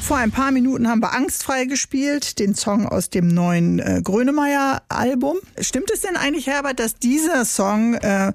Vor 0.09 0.17
ein 0.17 0.31
paar 0.31 0.53
Minuten 0.53 0.89
haben 0.89 1.03
wir 1.03 1.13
Angstfrei 1.13 1.67
gespielt, 1.67 2.39
den 2.39 2.55
Song 2.55 2.89
aus 2.89 3.11
dem 3.11 3.29
neuen 3.29 3.79
äh, 3.79 4.01
Grönemeyer-Album. 4.03 5.37
Stimmt 5.61 5.91
es 5.91 6.01
denn 6.01 6.17
eigentlich, 6.17 6.47
Herbert, 6.47 6.81
dass 6.81 6.95
dieser 6.95 7.45
Song 7.45 7.93
äh, 7.93 8.33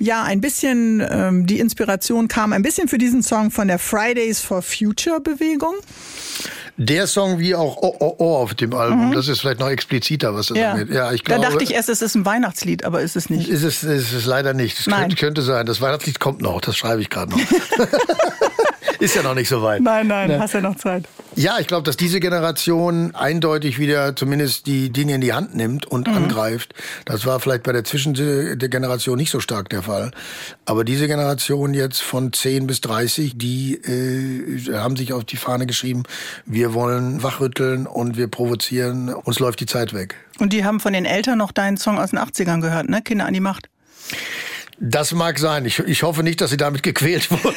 ja 0.00 0.24
ein 0.24 0.40
bisschen 0.40 1.06
ähm, 1.08 1.46
die 1.46 1.60
Inspiration 1.60 2.26
kam, 2.26 2.52
ein 2.52 2.62
bisschen 2.62 2.88
für 2.88 2.98
diesen 2.98 3.22
Song 3.22 3.52
von 3.52 3.68
der 3.68 3.78
Fridays 3.78 4.40
for 4.40 4.60
Future 4.60 5.20
Bewegung? 5.20 5.74
Der 6.78 7.06
Song 7.06 7.38
wie 7.38 7.54
auch 7.54 7.76
Oh 7.80 7.94
Oh 8.00 8.16
Oh 8.18 8.36
auf 8.38 8.54
dem 8.54 8.74
Album, 8.74 9.10
mhm. 9.10 9.12
das 9.12 9.28
ist 9.28 9.40
vielleicht 9.40 9.60
noch 9.60 9.70
expliziter, 9.70 10.34
was 10.34 10.48
das 10.48 10.58
ja. 10.58 10.72
angeht. 10.72 10.90
Ja, 10.90 11.12
ich 11.12 11.22
glaube, 11.22 11.42
da 11.42 11.50
dachte 11.50 11.62
ich 11.62 11.74
erst, 11.74 11.90
es 11.90 12.02
ist 12.02 12.16
ein 12.16 12.26
Weihnachtslied, 12.26 12.84
aber 12.84 13.02
ist 13.02 13.14
es 13.14 13.30
nicht. 13.30 13.48
Ist 13.48 13.62
es, 13.62 13.84
ist 13.84 14.12
es 14.12 14.26
leider 14.26 14.52
nicht. 14.52 14.80
Es 14.80 14.86
könnte, 14.86 15.14
könnte, 15.14 15.42
sein. 15.42 15.64
Das 15.64 15.80
Weihnachtslied 15.80 16.18
kommt 16.18 16.42
noch, 16.42 16.60
das 16.60 16.76
schreibe 16.76 17.02
ich 17.02 17.08
gerade 17.08 17.30
noch. 17.30 17.38
Ist 18.98 19.16
ja 19.16 19.22
noch 19.22 19.34
nicht 19.34 19.48
so 19.48 19.62
weit. 19.62 19.82
Nein, 19.82 20.06
nein, 20.06 20.28
ne? 20.28 20.38
hast 20.38 20.54
ja 20.54 20.60
noch 20.60 20.76
Zeit. 20.76 21.04
Ja, 21.36 21.58
ich 21.58 21.66
glaube, 21.66 21.82
dass 21.84 21.96
diese 21.96 22.20
Generation 22.20 23.14
eindeutig 23.14 23.78
wieder 23.78 24.14
zumindest 24.14 24.66
die 24.66 24.90
Dinge 24.90 25.14
in 25.14 25.20
die 25.20 25.32
Hand 25.32 25.54
nimmt 25.54 25.86
und 25.86 26.06
mhm. 26.06 26.14
angreift. 26.14 26.74
Das 27.04 27.26
war 27.26 27.40
vielleicht 27.40 27.64
bei 27.64 27.72
der 27.72 27.84
Zwischengeneration 27.84 29.16
nicht 29.16 29.30
so 29.30 29.40
stark 29.40 29.68
der 29.68 29.82
Fall. 29.82 30.12
Aber 30.64 30.84
diese 30.84 31.06
Generation 31.06 31.74
jetzt 31.74 32.02
von 32.02 32.32
10 32.32 32.66
bis 32.66 32.80
30, 32.82 33.36
die 33.36 33.74
äh, 33.74 34.74
haben 34.74 34.96
sich 34.96 35.12
auf 35.12 35.24
die 35.24 35.36
Fahne 35.36 35.66
geschrieben, 35.66 36.04
wir 36.46 36.74
wollen 36.74 37.22
wachrütteln 37.22 37.86
und 37.86 38.16
wir 38.16 38.28
provozieren, 38.28 39.12
uns 39.12 39.38
läuft 39.38 39.60
die 39.60 39.66
Zeit 39.66 39.92
weg. 39.92 40.14
Und 40.38 40.52
die 40.52 40.64
haben 40.64 40.80
von 40.80 40.92
den 40.92 41.04
Eltern 41.04 41.38
noch 41.38 41.52
deinen 41.52 41.76
Song 41.76 41.98
aus 41.98 42.10
den 42.10 42.18
80ern 42.18 42.60
gehört, 42.60 42.88
ne? 42.88 43.02
Kinder 43.02 43.26
an 43.26 43.34
die 43.34 43.40
Macht. 43.40 43.68
Das 44.78 45.12
mag 45.12 45.38
sein. 45.38 45.64
Ich, 45.64 45.78
ich 45.80 46.02
hoffe 46.02 46.22
nicht, 46.22 46.40
dass 46.40 46.50
sie 46.50 46.56
damit 46.56 46.82
gequält 46.82 47.30
wurden. 47.44 47.54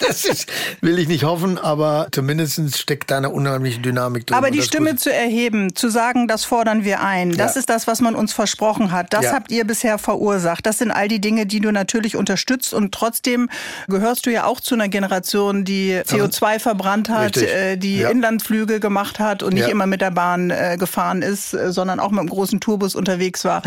das 0.00 0.24
ist, 0.24 0.50
will 0.80 0.98
ich 0.98 1.08
nicht 1.08 1.24
hoffen, 1.24 1.58
aber 1.58 2.08
zumindest 2.12 2.78
steckt 2.78 3.10
da 3.10 3.18
eine 3.18 3.30
unheimliche 3.30 3.80
Dynamik 3.80 4.26
drin. 4.26 4.36
Aber 4.36 4.50
die 4.50 4.62
Stimme 4.62 4.90
gut. 4.90 5.00
zu 5.00 5.12
erheben, 5.12 5.74
zu 5.74 5.88
sagen, 5.88 6.28
das 6.28 6.44
fordern 6.44 6.84
wir 6.84 7.00
ein, 7.02 7.32
das 7.32 7.54
ja. 7.54 7.60
ist 7.60 7.70
das, 7.70 7.86
was 7.86 8.00
man 8.00 8.14
uns 8.14 8.32
versprochen 8.32 8.92
hat. 8.92 9.12
Das 9.12 9.24
ja. 9.24 9.32
habt 9.32 9.50
ihr 9.50 9.64
bisher 9.64 9.98
verursacht. 9.98 10.66
Das 10.66 10.78
sind 10.78 10.90
all 10.90 11.08
die 11.08 11.20
Dinge, 11.20 11.46
die 11.46 11.60
du 11.60 11.72
natürlich 11.72 12.16
unterstützt 12.16 12.72
und 12.74 12.92
trotzdem 12.92 13.48
gehörst 13.88 14.26
du 14.26 14.30
ja 14.30 14.44
auch 14.44 14.60
zu 14.60 14.74
einer 14.74 14.88
Generation, 14.88 15.64
die 15.64 15.94
CO2 15.94 16.60
verbrannt 16.60 17.08
hat, 17.08 17.36
Richtig. 17.36 17.54
Äh, 17.54 17.76
die 17.76 17.98
ja. 17.98 18.10
Inlandsflüge 18.10 18.80
gemacht 18.80 19.18
hat 19.18 19.42
und 19.42 19.54
nicht 19.54 19.68
immer 19.68 19.86
mit 19.86 20.00
der 20.00 20.10
Bahn 20.10 20.50
äh, 20.50 20.76
gefahren 20.78 21.22
ist, 21.22 21.54
äh, 21.54 21.72
sondern 21.72 22.00
auch 22.00 22.10
mit 22.10 22.20
einem 22.20 22.28
großen 22.28 22.60
Tourbus 22.60 22.94
unterwegs 22.94 23.44
war. 23.44 23.62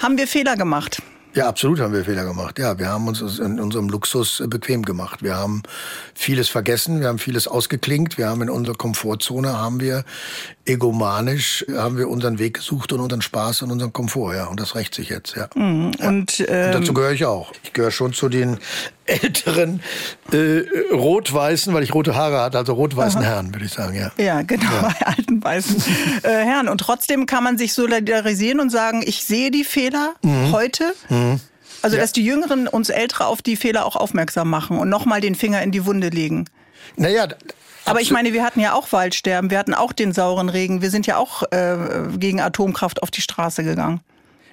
Haben 0.00 0.18
wir 0.18 0.26
Fehler 0.26 0.56
gemacht? 0.56 1.02
Ja, 1.34 1.48
absolut 1.48 1.80
haben 1.80 1.94
wir 1.94 2.04
Fehler 2.04 2.24
gemacht. 2.24 2.58
Ja, 2.58 2.78
wir 2.78 2.88
haben 2.88 3.08
uns 3.08 3.38
in 3.38 3.58
unserem 3.58 3.88
Luxus 3.88 4.42
bequem 4.48 4.82
gemacht. 4.82 5.22
Wir 5.22 5.34
haben 5.34 5.62
vieles 6.14 6.50
vergessen, 6.50 7.00
wir 7.00 7.08
haben 7.08 7.18
vieles 7.18 7.48
ausgeklingt, 7.48 8.18
wir 8.18 8.28
haben 8.28 8.42
in 8.42 8.50
unserer 8.50 8.76
Komfortzone 8.76 9.52
haben 9.52 9.80
wir 9.80 10.04
egomanisch 10.64 11.64
haben 11.74 11.98
wir 11.98 12.08
unseren 12.08 12.38
Weg 12.38 12.54
gesucht 12.54 12.92
und 12.92 13.00
unseren 13.00 13.22
Spaß 13.22 13.62
und 13.62 13.72
unseren 13.72 13.92
Komfort, 13.92 14.34
ja. 14.34 14.46
Und 14.46 14.60
das 14.60 14.74
rächt 14.74 14.94
sich 14.94 15.08
jetzt, 15.08 15.34
ja. 15.36 15.48
Mhm. 15.54 15.92
ja. 15.98 16.08
Und, 16.08 16.44
ähm, 16.46 16.66
und, 16.66 16.74
dazu 16.74 16.94
gehöre 16.94 17.12
ich 17.12 17.24
auch. 17.24 17.52
Ich 17.64 17.72
gehöre 17.72 17.90
schon 17.90 18.12
zu 18.12 18.28
den 18.28 18.58
älteren 19.06 19.82
äh, 20.32 20.62
rot-weißen, 20.92 21.74
weil 21.74 21.82
ich 21.82 21.94
rote 21.94 22.14
Haare 22.14 22.40
hatte, 22.40 22.58
also 22.58 22.74
rot-weißen 22.74 23.20
Herren, 23.20 23.52
würde 23.54 23.66
ich 23.66 23.72
sagen, 23.72 23.96
ja. 23.96 24.12
Ja, 24.16 24.42
genau, 24.42 24.70
ja. 24.70 24.94
alten 25.04 25.42
weißen 25.42 25.82
äh, 26.22 26.28
Herren. 26.28 26.68
Und 26.68 26.78
trotzdem 26.78 27.26
kann 27.26 27.44
man 27.44 27.58
sich 27.58 27.74
solidarisieren 27.74 28.60
und 28.60 28.70
sagen, 28.70 29.02
ich 29.04 29.24
sehe 29.24 29.50
die 29.50 29.64
Fehler 29.64 30.14
mhm. 30.22 30.52
heute. 30.52 30.94
Mhm. 31.08 31.40
Also, 31.82 31.96
ja. 31.96 32.02
dass 32.02 32.12
die 32.12 32.24
Jüngeren 32.24 32.68
uns 32.68 32.90
Ältere 32.90 33.26
auf 33.26 33.42
die 33.42 33.56
Fehler 33.56 33.84
auch 33.84 33.96
aufmerksam 33.96 34.48
machen 34.48 34.78
und 34.78 34.88
nochmal 34.88 35.20
den 35.20 35.34
Finger 35.34 35.62
in 35.62 35.72
die 35.72 35.84
Wunde 35.84 36.10
legen. 36.10 36.46
Naja, 36.96 37.26
aber 37.84 38.00
ich 38.00 38.10
meine, 38.10 38.32
wir 38.32 38.44
hatten 38.44 38.60
ja 38.60 38.74
auch 38.74 38.92
Waldsterben, 38.92 39.50
wir 39.50 39.58
hatten 39.58 39.74
auch 39.74 39.92
den 39.92 40.12
sauren 40.12 40.48
Regen, 40.48 40.82
wir 40.82 40.90
sind 40.90 41.06
ja 41.06 41.16
auch 41.16 41.42
äh, 41.50 41.76
gegen 42.16 42.40
Atomkraft 42.40 43.02
auf 43.02 43.10
die 43.10 43.22
Straße 43.22 43.64
gegangen. 43.64 44.00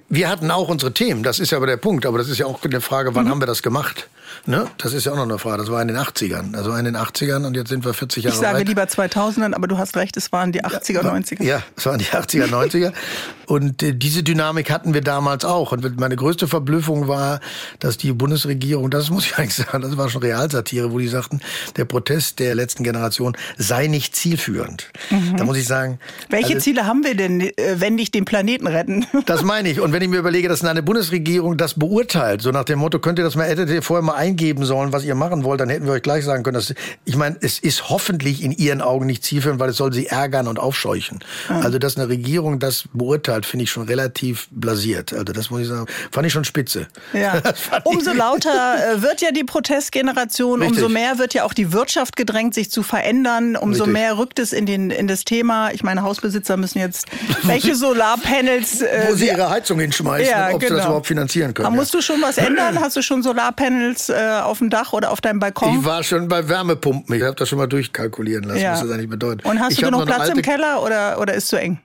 Wir 0.10 0.28
hatten 0.28 0.50
auch 0.50 0.70
unsere 0.70 0.92
Themen, 0.92 1.22
das 1.22 1.40
ist 1.40 1.52
ja 1.52 1.58
aber 1.58 1.68
der 1.68 1.78
Punkt. 1.78 2.08
Aber 2.08 2.18
das 2.18 2.30
ist 2.30 2.40
ja 2.40 2.48
auch 2.48 2.64
eine 2.64 2.82
Frage, 2.82 3.14
wann 3.14 3.26
mhm. 3.26 3.30
haben 3.30 3.42
wir 3.42 3.46
das 3.46 3.62
gemacht? 3.62 4.10
Ne? 4.46 4.68
Das 4.78 4.94
ist 4.94 5.06
ja 5.06 5.12
auch 5.12 5.16
noch 5.16 5.24
eine 5.24 5.40
Frage. 5.40 5.58
Das 5.58 5.72
war 5.72 5.82
in 5.82 5.88
den 5.88 5.98
80ern. 5.98 6.56
Also 6.56 6.74
in 6.74 6.86
den 6.86 6.98
80ern 6.98 7.46
und 7.46 7.56
jetzt 7.56 7.70
sind 7.70 7.86
wir 7.86 7.94
40 7.94 8.24
Jahre 8.24 8.36
Ich 8.36 8.42
sage 8.42 8.60
weit. 8.60 8.68
lieber 8.68 8.84
2000ern, 8.84 9.54
aber 9.54 9.68
du 9.68 9.78
hast 9.78 9.96
recht, 9.98 10.18
es 10.18 10.32
waren 10.32 10.52
die 10.52 10.64
80er, 10.64 10.94
ja, 10.94 11.14
90er. 11.14 11.44
Ja, 11.44 11.64
es 11.76 11.86
waren 11.86 12.00
die 12.00 12.06
80er, 12.06 12.48
90er. 12.48 12.94
und 13.46 13.84
äh, 13.84 13.94
diese 13.94 14.24
Dynamik 14.24 14.72
hatten 14.72 14.94
wir 14.94 15.02
damals 15.02 15.46
auch. 15.46 15.72
Und 15.72 16.00
meine 16.00 16.16
größte 16.16 16.48
Verblüffung 16.48 17.08
war, 17.08 17.40
dass 17.80 17.98
die 17.98 18.14
Bundesregierung, 18.14 18.90
das 18.90 19.10
muss 19.10 19.26
ich 19.26 19.38
eigentlich 19.38 19.56
sagen, 19.56 19.82
das 19.82 19.98
war 19.98 20.10
schon 20.10 20.22
Realsatire, 20.22 20.92
wo 20.92 21.00
die 21.00 21.08
sagten, 21.08 21.42
der 21.76 21.86
Protest 21.86 22.40
der 22.40 22.56
letzten 22.56 22.84
Generation 22.84 23.36
sei 23.58 23.88
nicht 23.88 24.16
zielführend. 24.16 24.90
Mhm. 25.10 25.38
Da 25.38 25.44
muss 25.44 25.58
ich 25.58 25.68
sagen. 25.68 26.00
Welche 26.30 26.54
also, 26.54 26.64
Ziele 26.64 26.86
haben 26.86 27.04
wir 27.04 27.16
denn, 27.16 27.42
äh, 27.42 27.52
wenn 27.76 27.96
nicht 27.96 28.14
den 28.14 28.26
Planeten 28.26 28.68
retten? 28.68 29.06
das 29.26 29.44
meine 29.44 29.70
ich. 29.70 29.80
Und 29.80 29.92
wenn 29.92 30.02
ich 30.02 30.10
mir 30.10 30.20
überlege, 30.20 30.48
dass 30.48 30.64
eine 30.64 30.84
Bundesregierung 30.84 31.58
das 31.58 31.74
beurteilt, 31.74 32.42
so 32.42 32.52
nach 32.52 32.66
dem 32.66 32.80
Motto, 32.80 33.00
könnt 33.00 33.20
ihr 33.20 33.26
das 33.26 33.36
mal, 33.36 33.48
hättet 33.48 33.70
ihr 33.70 33.82
vorher 33.82 34.04
mal 34.04 34.16
eingeben 34.20 34.66
sollen, 34.66 34.92
was 34.92 35.04
ihr 35.06 35.16
machen 35.16 35.44
wollt, 35.44 35.62
dann 35.62 35.70
hätten 35.70 35.86
wir 35.86 35.94
euch 35.94 36.02
gleich 36.02 36.26
sagen 36.26 36.44
können, 36.44 36.56
dass, 36.56 36.74
ich 37.06 37.16
meine, 37.16 37.38
es 37.42 37.58
ist 37.58 37.90
hoffentlich 37.90 38.44
in 38.44 38.52
ihren 38.52 38.82
Augen 38.82 39.06
nicht 39.06 39.24
zielführend, 39.24 39.60
weil 39.60 39.70
es 39.70 39.78
soll 39.78 39.94
sie 39.94 40.08
ärgern 40.08 40.48
und 40.48 40.60
aufscheuchen. 40.60 41.20
Mhm. 41.48 41.56
Also, 41.56 41.80
dass 41.80 41.98
eine 41.98 42.10
Regierung 42.10 42.60
das 42.60 42.84
beurteilt, 42.94 43.46
finde 43.46 43.64
ich 43.64 43.72
schon 43.72 43.88
relativ 43.88 44.50
blasiert. 44.52 45.14
Also, 45.14 45.26
das 45.26 45.50
muss 45.50 45.62
ich 45.62 45.68
sagen, 45.68 45.86
fand 46.12 46.28
ich 46.28 46.34
schon 46.34 46.44
spitze. 46.44 46.88
Ja. 47.14 47.42
Umso 47.86 48.12
lauter 48.12 48.96
äh, 48.96 49.02
wird 49.02 49.22
ja 49.22 49.32
die 49.32 49.46
Protestgeneration, 49.46 50.62
Richtig. 50.62 50.78
umso 50.78 50.90
mehr 50.90 51.18
wird 51.18 51.34
ja 51.34 51.46
auch 51.46 51.54
die 51.54 51.72
Wirtschaft 51.72 52.16
gedrängt, 52.18 52.54
sich 52.54 52.70
zu 52.70 52.84
verändern, 52.84 53.56
umso 53.56 53.86
Richtig. 53.86 53.94
mehr 53.94 54.18
rückt 54.18 54.40
es 54.40 54.52
in, 54.52 54.66
den, 54.66 54.92
in 54.92 55.08
das 55.08 55.24
Thema. 55.24 55.72
Ich 55.72 55.84
meine, 55.84 56.04
Hausbesitzer 56.04 56.58
müssen 56.58 56.80
jetzt, 56.80 57.08
welche 57.44 57.76
Solarpanels... 57.76 58.82
Äh, 58.82 59.06
Wo 59.08 59.16
sie 59.16 59.28
ihre 59.28 59.50
Heizung 59.50 59.80
hinschmeißen, 59.80 60.30
ja, 60.30 60.50
ob 60.50 60.60
genau. 60.60 60.60
sie 60.60 60.66
das 60.66 60.70
genau. 60.70 60.86
überhaupt 60.88 61.08
finanzieren 61.08 61.54
können. 61.54 61.68
Aber 61.68 61.76
ja. 61.76 61.82
musst 61.82 61.94
du 61.94 62.02
schon 62.02 62.22
was 62.22 62.38
ändern? 62.38 62.80
Hast 62.80 62.98
du 62.98 63.02
schon 63.02 63.24
Solarpanels 63.24 64.09
äh, 64.10 64.42
auf 64.44 64.60
dem 64.60 64.70
Dach 64.70 64.94
oder 64.94 65.12
auf 65.12 65.22
deinem 65.22 65.40
Balkon? 65.40 65.80
Ich 65.80 65.86
war 65.86 66.04
schon 66.04 66.28
bei 66.28 66.48
Wärmepumpen. 66.48 67.16
Ich 67.16 67.24
habe 67.24 67.36
das 67.36 67.50
schon 67.50 67.58
mal 67.58 67.68
durchkalkulieren 67.68 68.44
lassen, 68.46 68.62
ja. 68.62 68.74
was 68.74 68.82
das 68.82 68.92
eigentlich 68.92 69.10
bedeutet. 69.10 69.46
Und 69.46 69.60
hast 69.60 69.74
ich 69.74 69.80
du 69.80 69.86
genug 69.86 70.06
Platz 70.06 70.30
im 70.30 70.42
Keller 70.42 70.84
oder, 70.84 71.20
oder 71.20 71.34
ist 71.34 71.48
zu 71.48 71.60
eng? 71.60 71.80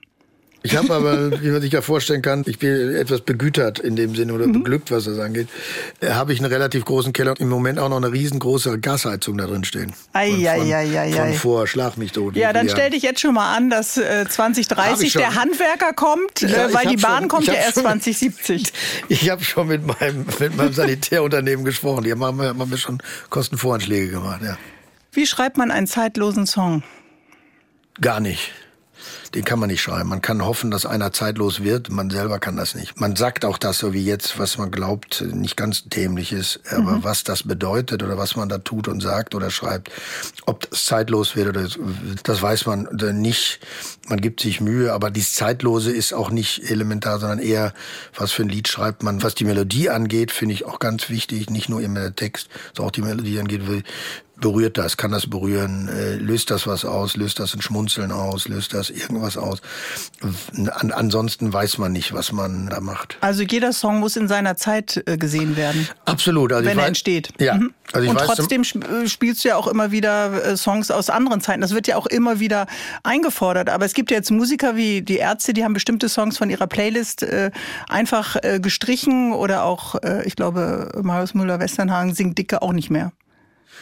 Ich 0.65 0.75
habe 0.75 0.91
aber, 0.95 1.43
wie 1.43 1.51
man 1.51 1.61
sich 1.61 1.71
ja 1.71 1.81
vorstellen 1.81 2.23
kann, 2.23 2.43
ich 2.47 2.57
bin 2.57 2.95
etwas 2.95 3.21
begütert 3.21 3.77
in 3.77 3.95
dem 3.95 4.15
Sinne 4.15 4.33
oder 4.33 4.47
mhm. 4.47 4.63
beglückt, 4.63 4.89
was 4.89 5.03
das 5.03 5.19
angeht. 5.19 5.47
Äh, 5.99 6.09
habe 6.09 6.33
ich 6.33 6.39
einen 6.39 6.51
relativ 6.51 6.85
großen 6.85 7.13
Keller 7.13 7.31
und 7.31 7.39
im 7.39 7.49
Moment 7.49 7.77
auch 7.77 7.87
noch 7.87 7.97
eine 7.97 8.11
riesengroße 8.11 8.79
Gasheizung 8.79 9.37
da 9.37 9.45
drin 9.45 9.63
stehen. 9.63 9.93
Ei, 10.13 10.31
von, 10.31 10.47
ei, 10.47 10.75
ei, 10.75 10.99
ei, 10.99 11.11
von 11.11 11.33
vor 11.35 11.67
Schlag 11.67 11.97
mich 11.97 12.13
tot. 12.13 12.35
Ja, 12.35 12.51
dann 12.51 12.67
stell 12.67 12.89
dich 12.89 13.03
jetzt 13.03 13.19
schon 13.19 13.35
mal 13.35 13.55
an, 13.55 13.69
dass 13.69 13.97
äh, 13.97 14.25
2030 14.27 15.13
der 15.13 15.35
Handwerker 15.35 15.93
kommt, 15.93 16.41
ja, 16.41 16.47
äh, 16.47 16.73
weil 16.73 16.87
die 16.87 16.97
Bahn 16.97 17.19
schon, 17.19 17.27
kommt 17.27 17.45
ja 17.45 17.53
erst 17.53 17.75
2070. 17.75 18.73
Ich 19.07 19.29
habe 19.29 19.43
schon 19.43 19.67
mit 19.67 19.85
meinem, 19.85 20.25
mit 20.39 20.57
meinem 20.57 20.73
Sanitärunternehmen 20.73 21.63
gesprochen. 21.63 22.05
Die 22.05 22.11
haben, 22.11 22.23
haben 22.23 22.69
mir 22.69 22.77
schon 22.79 22.97
Kostenvoranschläge 23.29 24.09
gemacht. 24.09 24.41
Ja. 24.43 24.57
Wie 25.11 25.27
schreibt 25.27 25.57
man 25.57 25.69
einen 25.69 25.85
zeitlosen 25.85 26.47
Song? 26.47 26.81
Gar 28.01 28.19
nicht 28.19 28.51
den 29.35 29.43
kann 29.43 29.59
man 29.59 29.67
nicht 29.69 29.81
schreiben. 29.81 30.07
Man 30.07 30.21
kann 30.21 30.45
hoffen, 30.45 30.71
dass 30.71 30.85
einer 30.85 31.11
zeitlos 31.11 31.61
wird. 31.61 31.89
Man 31.89 32.09
selber 32.09 32.39
kann 32.39 32.55
das 32.55 32.73
nicht. 32.73 32.99
Man 32.99 33.17
sagt 33.17 33.43
auch 33.43 33.57
das, 33.57 33.77
so 33.77 33.91
wie 33.91 34.03
jetzt, 34.03 34.39
was 34.39 34.57
man 34.57 34.71
glaubt, 34.71 35.21
nicht 35.21 35.57
ganz 35.57 35.83
dämlich 35.83 36.31
ist. 36.31 36.61
Aber 36.71 36.93
mhm. 36.93 37.03
was 37.03 37.25
das 37.25 37.43
bedeutet 37.43 38.01
oder 38.01 38.17
was 38.17 38.37
man 38.37 38.47
da 38.47 38.59
tut 38.59 38.87
und 38.87 39.01
sagt 39.01 39.35
oder 39.35 39.51
schreibt, 39.51 39.91
ob 40.45 40.69
das 40.69 40.85
zeitlos 40.85 41.35
wird 41.35 41.49
oder 41.49 41.67
das 42.23 42.41
weiß 42.41 42.65
man 42.65 42.87
nicht. 43.13 43.59
Man 44.07 44.21
gibt 44.21 44.39
sich 44.39 44.61
Mühe, 44.61 44.93
aber 44.93 45.11
dieses 45.11 45.35
Zeitlose 45.35 45.91
ist 45.91 46.13
auch 46.13 46.29
nicht 46.29 46.69
elementar, 46.71 47.19
sondern 47.19 47.39
eher, 47.39 47.73
was 48.15 48.31
für 48.31 48.43
ein 48.43 48.49
Lied 48.49 48.69
schreibt 48.69 49.03
man. 49.03 49.21
Was 49.21 49.35
die 49.35 49.43
Melodie 49.43 49.89
angeht, 49.89 50.31
finde 50.31 50.53
ich 50.53 50.65
auch 50.65 50.79
ganz 50.79 51.09
wichtig. 51.09 51.49
Nicht 51.49 51.67
nur 51.67 51.81
immer 51.81 51.99
der 51.99 52.15
Text, 52.15 52.47
sondern 52.73 52.87
auch 52.87 52.91
die 52.91 53.01
Melodie 53.01 53.39
angeht 53.39 53.63
berührt 54.37 54.77
das, 54.77 54.97
kann 54.97 55.11
das 55.11 55.29
berühren, 55.29 55.87
äh, 55.87 56.15
löst 56.15 56.51
das 56.51 56.67
was 56.67 56.85
aus, 56.85 57.15
löst 57.15 57.39
das 57.39 57.53
ein 57.53 57.61
Schmunzeln 57.61 58.11
aus, 58.11 58.47
löst 58.47 58.73
das 58.73 58.89
irgendwas 58.89 59.37
aus. 59.37 59.61
An, 60.71 60.91
ansonsten 60.91 61.51
weiß 61.53 61.77
man 61.77 61.91
nicht, 61.91 62.13
was 62.13 62.31
man 62.31 62.67
da 62.67 62.79
macht. 62.81 63.17
Also 63.21 63.43
jeder 63.43 63.73
Song 63.73 63.99
muss 63.99 64.15
in 64.15 64.27
seiner 64.27 64.57
Zeit 64.57 65.01
äh, 65.05 65.17
gesehen 65.17 65.55
werden. 65.57 65.87
Absolut. 66.05 66.51
Also 66.51 66.69
wenn 66.69 66.77
er 66.77 66.87
entsteht. 66.87 67.29
Ja. 67.39 67.55
Mhm. 67.55 67.73
Also 67.93 68.09
Und 68.09 68.17
trotzdem 68.17 68.61
äh, 68.61 69.07
spielst 69.07 69.43
du 69.43 69.49
ja 69.49 69.55
auch 69.55 69.67
immer 69.67 69.91
wieder 69.91 70.43
äh, 70.43 70.57
Songs 70.57 70.91
aus 70.91 71.09
anderen 71.09 71.39
Zeiten. 71.39 71.61
Das 71.61 71.73
wird 71.73 71.87
ja 71.87 71.95
auch 71.95 72.07
immer 72.07 72.39
wieder 72.39 72.67
eingefordert. 73.03 73.69
Aber 73.69 73.85
es 73.85 73.93
gibt 73.93 74.11
ja 74.11 74.17
jetzt 74.17 74.31
Musiker 74.31 74.75
wie 74.75 75.01
die 75.01 75.17
Ärzte, 75.17 75.53
die 75.53 75.63
haben 75.63 75.73
bestimmte 75.73 76.09
Songs 76.09 76.37
von 76.37 76.49
ihrer 76.49 76.67
Playlist 76.67 77.23
äh, 77.23 77.51
einfach 77.87 78.35
äh, 78.41 78.59
gestrichen 78.59 79.33
oder 79.33 79.63
auch, 79.63 79.95
ich 80.25 80.35
glaube, 80.35 80.91
Marius 81.01 81.33
Müller-Westernhagen 81.33 82.13
singt 82.13 82.37
Dicke 82.37 82.61
auch 82.61 82.73
nicht 82.73 82.89
mehr. 82.89 83.11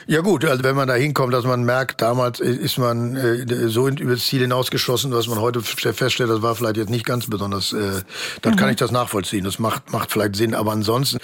Ja 0.06 0.22
gut, 0.22 0.44
also 0.44 0.64
wenn 0.64 0.76
man 0.76 0.88
da 0.88 0.96
hinkommt, 0.96 1.34
dass 1.34 1.46
man 1.46 1.64
merkt, 1.64 2.02
damals 2.02 2.40
ist 2.40 2.78
man 2.78 3.16
äh, 3.16 3.70
so 3.70 3.88
über 3.88 4.14
das 4.14 4.26
Ziel 4.26 4.42
hinausgeschossen, 4.42 5.12
dass 5.12 5.28
man 5.28 5.40
heute 5.40 5.62
feststellt, 5.62 6.30
das 6.30 6.42
war 6.42 6.56
vielleicht 6.56 6.78
jetzt 6.78 6.90
nicht 6.90 7.06
ganz 7.06 7.30
besonders, 7.30 7.72
äh, 7.72 8.02
dann 8.42 8.54
mhm. 8.54 8.58
kann 8.58 8.70
ich 8.70 8.76
das 8.76 8.92
nachvollziehen. 8.92 9.46
Das 9.46 9.60
macht, 9.60 9.92
macht 9.92 10.12
vielleicht 10.12 10.36
Sinn. 10.36 10.56
Aber 10.56 10.72
ansonsten 10.74 11.20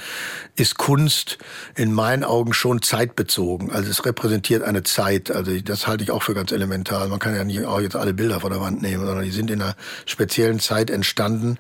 ist 0.56 0.78
Kunst 0.78 1.38
in 1.76 1.94
meinen 1.94 2.24
Augen 2.24 2.54
schon 2.54 2.82
zeitbezogen. 2.82 3.72
Also 3.72 3.90
es 3.90 4.06
repräsentiert 4.06 4.64
eine 4.64 4.84
Zeit. 4.84 5.32
Also 5.32 5.60
das 5.60 5.88
halte 5.88 6.04
ich 6.04 6.12
auch 6.12 6.24
für 6.24 6.34
ganz 6.34 6.52
elementar. 6.52 7.08
Man 7.08 7.20
kann 7.20 7.36
ja 7.36 7.44
nicht 7.44 7.66
auch 7.66 7.82
jetzt 7.82 7.96
alle 7.96 8.14
Bilder 8.14 8.40
von 8.40 8.52
der 8.52 8.62
Wand 8.62 8.82
nehmen, 8.82 9.06
sondern 9.06 9.26
die 9.26 9.32
sind 9.32 9.52
in 9.52 9.62
einer 9.62 9.76
speziellen 10.06 10.60
Zeit 10.60 10.90
entstanden 10.90 11.58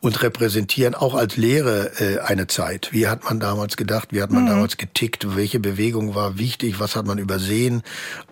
und 0.00 0.22
repräsentieren 0.22 0.94
auch 0.94 1.14
als 1.14 1.36
Lehre 1.36 1.92
äh, 2.00 2.18
eine 2.20 2.46
Zeit. 2.46 2.88
Wie 2.92 3.08
hat 3.08 3.24
man 3.24 3.40
damals 3.40 3.76
gedacht? 3.76 4.08
Wie 4.10 4.22
hat 4.22 4.30
man 4.30 4.44
mhm. 4.44 4.48
damals 4.48 4.76
getickt? 4.76 5.36
Welche 5.36 5.60
Bewegung 5.60 6.14
war 6.14 6.35
wichtig? 6.38 6.80
Was 6.80 6.96
hat 6.96 7.06
man 7.06 7.18
übersehen? 7.18 7.82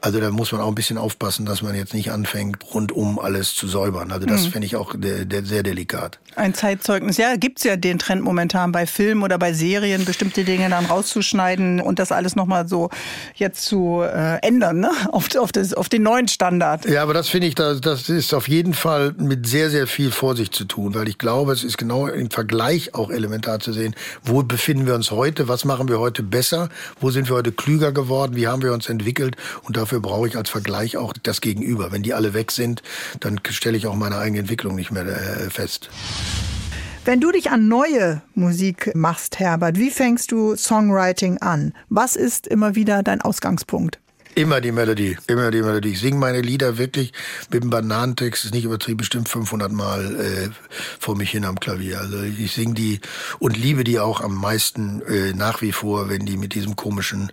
Also 0.01 0.21
da 0.21 0.31
muss 0.31 0.53
man 0.53 0.61
auch 0.61 0.69
ein 0.69 0.75
bisschen 0.75 0.99
aufpassen, 0.99 1.47
dass 1.47 1.63
man 1.63 1.75
jetzt 1.75 1.95
nicht 1.95 2.11
anfängt, 2.11 2.59
rundum 2.75 3.19
alles 3.19 3.55
zu 3.55 3.69
säubern. 3.69 4.13
Also 4.13 4.27
das 4.27 4.47
mhm. 4.47 4.53
finde 4.53 4.67
ich 4.67 4.77
auch 4.77 4.95
de 4.97 5.25
de 5.25 5.45
sehr 5.45 5.63
delikat. 5.63 6.19
Ein 6.37 6.55
Zeitzeugnis. 6.55 7.17
Ja, 7.17 7.37
gibt's 7.37 7.63
ja 7.65 7.77
den 7.77 7.99
Trend 7.99 8.23
momentan 8.23 8.73
bei 8.73 8.87
Filmen 8.87 9.23
oder 9.23 9.39
bei 9.39 9.53
Serien, 9.53 10.05
bestimmte 10.05 10.45
Dinge 10.45 10.69
dann 10.69 10.87
rauszuschneiden 10.87 11.81
und 11.81 11.99
das 11.99 12.11
alles 12.11 12.35
nochmal 12.35 12.67
so 12.69 12.91
jetzt 13.35 13.65
zu 13.65 14.03
äh, 14.03 14.39
ändern, 14.43 14.81
ne? 14.81 14.91
auf, 15.13 15.35
auf, 15.37 15.53
das, 15.53 15.75
auf 15.75 15.89
den 15.89 16.03
neuen 16.03 16.29
Standard. 16.29 16.87
Ja, 16.87 17.03
aber 17.03 17.15
das 17.15 17.29
finde 17.29 17.47
ich, 17.47 17.55
das, 17.55 17.81
das 17.81 18.09
ist 18.09 18.35
auf 18.35 18.49
jeden 18.49 18.75
Fall 18.75 19.15
mit 19.17 19.47
sehr, 19.47 19.71
sehr 19.71 19.87
viel 19.87 20.11
Vorsicht 20.11 20.55
zu 20.55 20.65
tun, 20.65 20.95
weil 20.95 21.09
ich 21.09 21.19
glaube, 21.19 21.53
es 21.53 21.63
ist 21.63 21.79
genau 21.79 22.07
im 22.09 22.31
Vergleich 22.31 22.95
auch 22.95 23.11
elementar 23.11 23.61
zu 23.61 23.73
sehen, 23.73 23.95
wo 24.25 24.43
befinden 24.43 24.87
wir 24.87 24.95
uns 24.95 25.11
heute, 25.11 25.49
was 25.49 25.65
machen 25.65 25.89
wir 25.89 26.01
heute 26.01 26.23
besser, 26.23 26.69
wo 27.01 27.11
sind 27.11 27.29
wir 27.29 27.37
heute 27.37 27.53
klüger 27.53 27.93
geworden, 27.95 28.37
wie 28.37 28.47
haben 28.47 28.63
wir 28.63 28.73
uns 28.73 28.89
entwickelt 28.89 29.37
und 29.63 29.77
dafür 29.77 30.01
brauche 30.01 30.29
ich 30.29 30.37
als 30.37 30.51
Vergleich 30.51 30.97
auch 30.97 31.13
das 31.23 31.41
Gegenüber. 31.41 31.93
Wenn 31.93 32.03
die 32.03 32.15
alle 32.15 32.35
weg 32.35 32.51
sind, 32.51 32.83
dann 33.21 33.41
stelle 33.49 33.77
ich 33.77 33.87
auch 33.87 33.95
meine 33.95 34.19
eigene 34.19 34.41
Entwicklung 34.41 34.75
nicht 34.75 34.91
mehr 34.91 35.07
äh, 35.07 35.51
fest. 35.51 35.89
Wenn 37.05 37.21
du 37.21 37.31
dich 37.33 37.51
an 37.51 37.69
neue 37.69 38.23
Musik 38.35 38.91
machst, 38.95 39.39
Herbert, 39.39 39.79
wie 39.79 39.91
fängst 39.91 40.33
du 40.33 40.57
Songwriting 40.57 41.37
an? 41.39 41.75
Was 41.91 42.17
ist 42.17 42.47
immer 42.47 42.75
wieder 42.75 43.03
dein 43.03 43.21
Ausgangspunkt? 43.21 43.99
Immer 44.37 44.61
die 44.61 44.73
Melodie, 44.73 45.17
immer 45.29 45.51
die 45.53 45.63
Melodie. 45.63 45.91
Ich 45.91 46.01
singe 46.01 46.17
meine 46.17 46.41
Lieder 46.41 46.77
wirklich 46.77 47.13
mit 47.51 47.63
dem 47.63 47.71
Bananentext, 47.71 48.45
ist 48.45 48.55
nicht 48.55 48.65
übertrieben, 48.65 48.97
bestimmt 48.97 49.29
500 49.29 49.71
Mal 49.71 50.17
äh, 50.17 50.49
vor 50.99 51.17
mich 51.17 51.31
hin 51.31 51.45
am 51.45 51.61
Klavier. 51.61 52.01
Also 52.01 52.21
ich 52.23 52.53
singe 52.53 52.75
die 52.75 53.01
und 53.39 53.57
liebe 53.57 53.85
die 53.85 54.01
auch 54.01 54.21
am 54.21 54.35
meisten 54.35 55.03
äh, 55.03 55.33
nach 55.35 55.63
wie 55.63 55.71
vor, 55.71 56.09
wenn 56.09 56.27
die 56.27 56.37
mit 56.37 56.55
diesem 56.55 56.75
komischen 56.75 57.31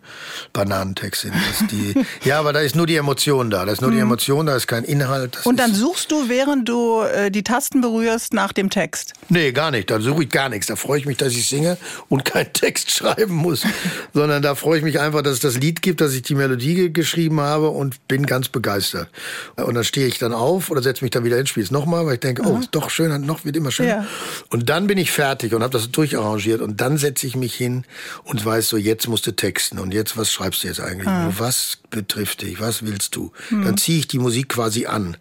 Bananentext 0.54 1.22
sind. 1.22 1.34
Die, 1.72 1.96
ja, 2.24 2.40
aber 2.40 2.54
da 2.54 2.60
ist 2.60 2.76
nur 2.76 2.86
die 2.86 2.98
Emotion 2.98 3.50
da. 3.50 3.66
Da 3.66 3.72
ist 3.72 3.82
nur 3.82 3.90
die 3.90 3.98
mhm. 3.98 4.04
Emotion, 4.04 4.46
da 4.46 4.56
ist 4.56 4.68
kein 4.68 4.84
Inhalt. 4.84 5.40
und 5.46 5.60
dann 5.60 5.74
suchst 5.74 6.12
du, 6.12 6.30
während 6.30 6.70
du 6.70 7.02
äh, 7.02 7.32
die 7.32 7.44
Tasten 7.44 7.82
berührst, 7.82 8.34
nach 8.34 8.54
dem 8.54 8.70
Text? 8.70 9.14
Nee, 9.30 9.52
gar 9.54 9.72
nicht. 9.72 9.90
Da 9.90 10.00
suche 10.00 10.24
ich 10.24 10.30
gar 10.30 10.50
nichts. 10.50 10.68
Da 10.68 10.76
freue 10.76 11.00
ich 11.00 11.08
mich, 11.08 11.18
dass 11.18 11.34
ich 11.34 11.48
singe 11.48 11.78
und 12.10 12.26
keinen 12.26 12.54
Text 12.54 12.92
schreiben 12.92 13.34
muss. 13.34 13.64
Sondern 14.14 14.44
da 14.44 14.54
freue 14.54 14.78
ich 14.78 14.84
mich 14.84 15.00
einfach, 15.00 15.24
dass 15.24 15.34
es 15.34 15.40
das 15.40 15.58
Lied 15.58 15.82
gibt, 15.82 16.00
dass 16.02 16.14
ich 16.14 16.22
die 16.22 16.36
Melodie 16.36 16.91
geschrieben 16.94 17.40
habe 17.42 17.70
und 17.70 18.08
bin 18.08 18.26
ganz 18.26 18.50
begeistert. 18.50 19.10
Und 19.56 19.76
dann 19.76 19.84
stehe 19.84 20.08
ich 20.08 20.20
dann 20.20 20.34
auf 20.34 20.70
oder 20.70 20.82
setze 20.82 21.04
mich 21.04 21.12
dann 21.12 21.24
wieder 21.24 21.38
ins 21.38 21.50
Spiel 21.50 21.66
nochmal, 21.70 22.06
weil 22.06 22.16
ich 22.16 22.20
denke, 22.20 22.44
oh, 22.44 22.58
ist 22.60 22.70
doch 22.72 22.90
schön, 22.90 23.26
noch 23.26 23.46
wird 23.46 23.56
immer 23.56 23.72
schöner. 23.72 23.90
Ja. 23.90 24.08
Und 24.50 24.70
dann 24.70 24.88
bin 24.88 24.98
ich 24.98 25.12
fertig 25.12 25.54
und 25.54 25.64
habe 25.64 25.74
das 25.74 25.92
durcharrangiert 25.92 26.62
und 26.62 26.82
dann 26.82 26.98
setze 26.98 27.28
ich 27.28 27.36
mich 27.36 27.54
hin 27.56 27.86
und 28.24 28.44
weiß 28.44 28.70
so, 28.70 28.78
jetzt 28.78 29.08
musst 29.08 29.28
du 29.28 29.32
texten 29.32 29.80
und 29.80 29.94
jetzt, 29.94 30.18
was 30.18 30.32
schreibst 30.32 30.64
du 30.64 30.68
jetzt 30.68 30.80
eigentlich? 30.80 31.08
Ah. 31.08 31.32
Was 31.38 31.78
betrifft 31.90 32.42
dich? 32.42 32.60
Was 32.60 32.84
willst 32.86 33.16
du? 33.16 33.32
Hm. 33.50 33.64
Dann 33.64 33.78
ziehe 33.78 34.00
ich 34.00 34.08
die 34.08 34.20
Musik 34.20 34.50
quasi 34.50 34.86
an 34.86 35.18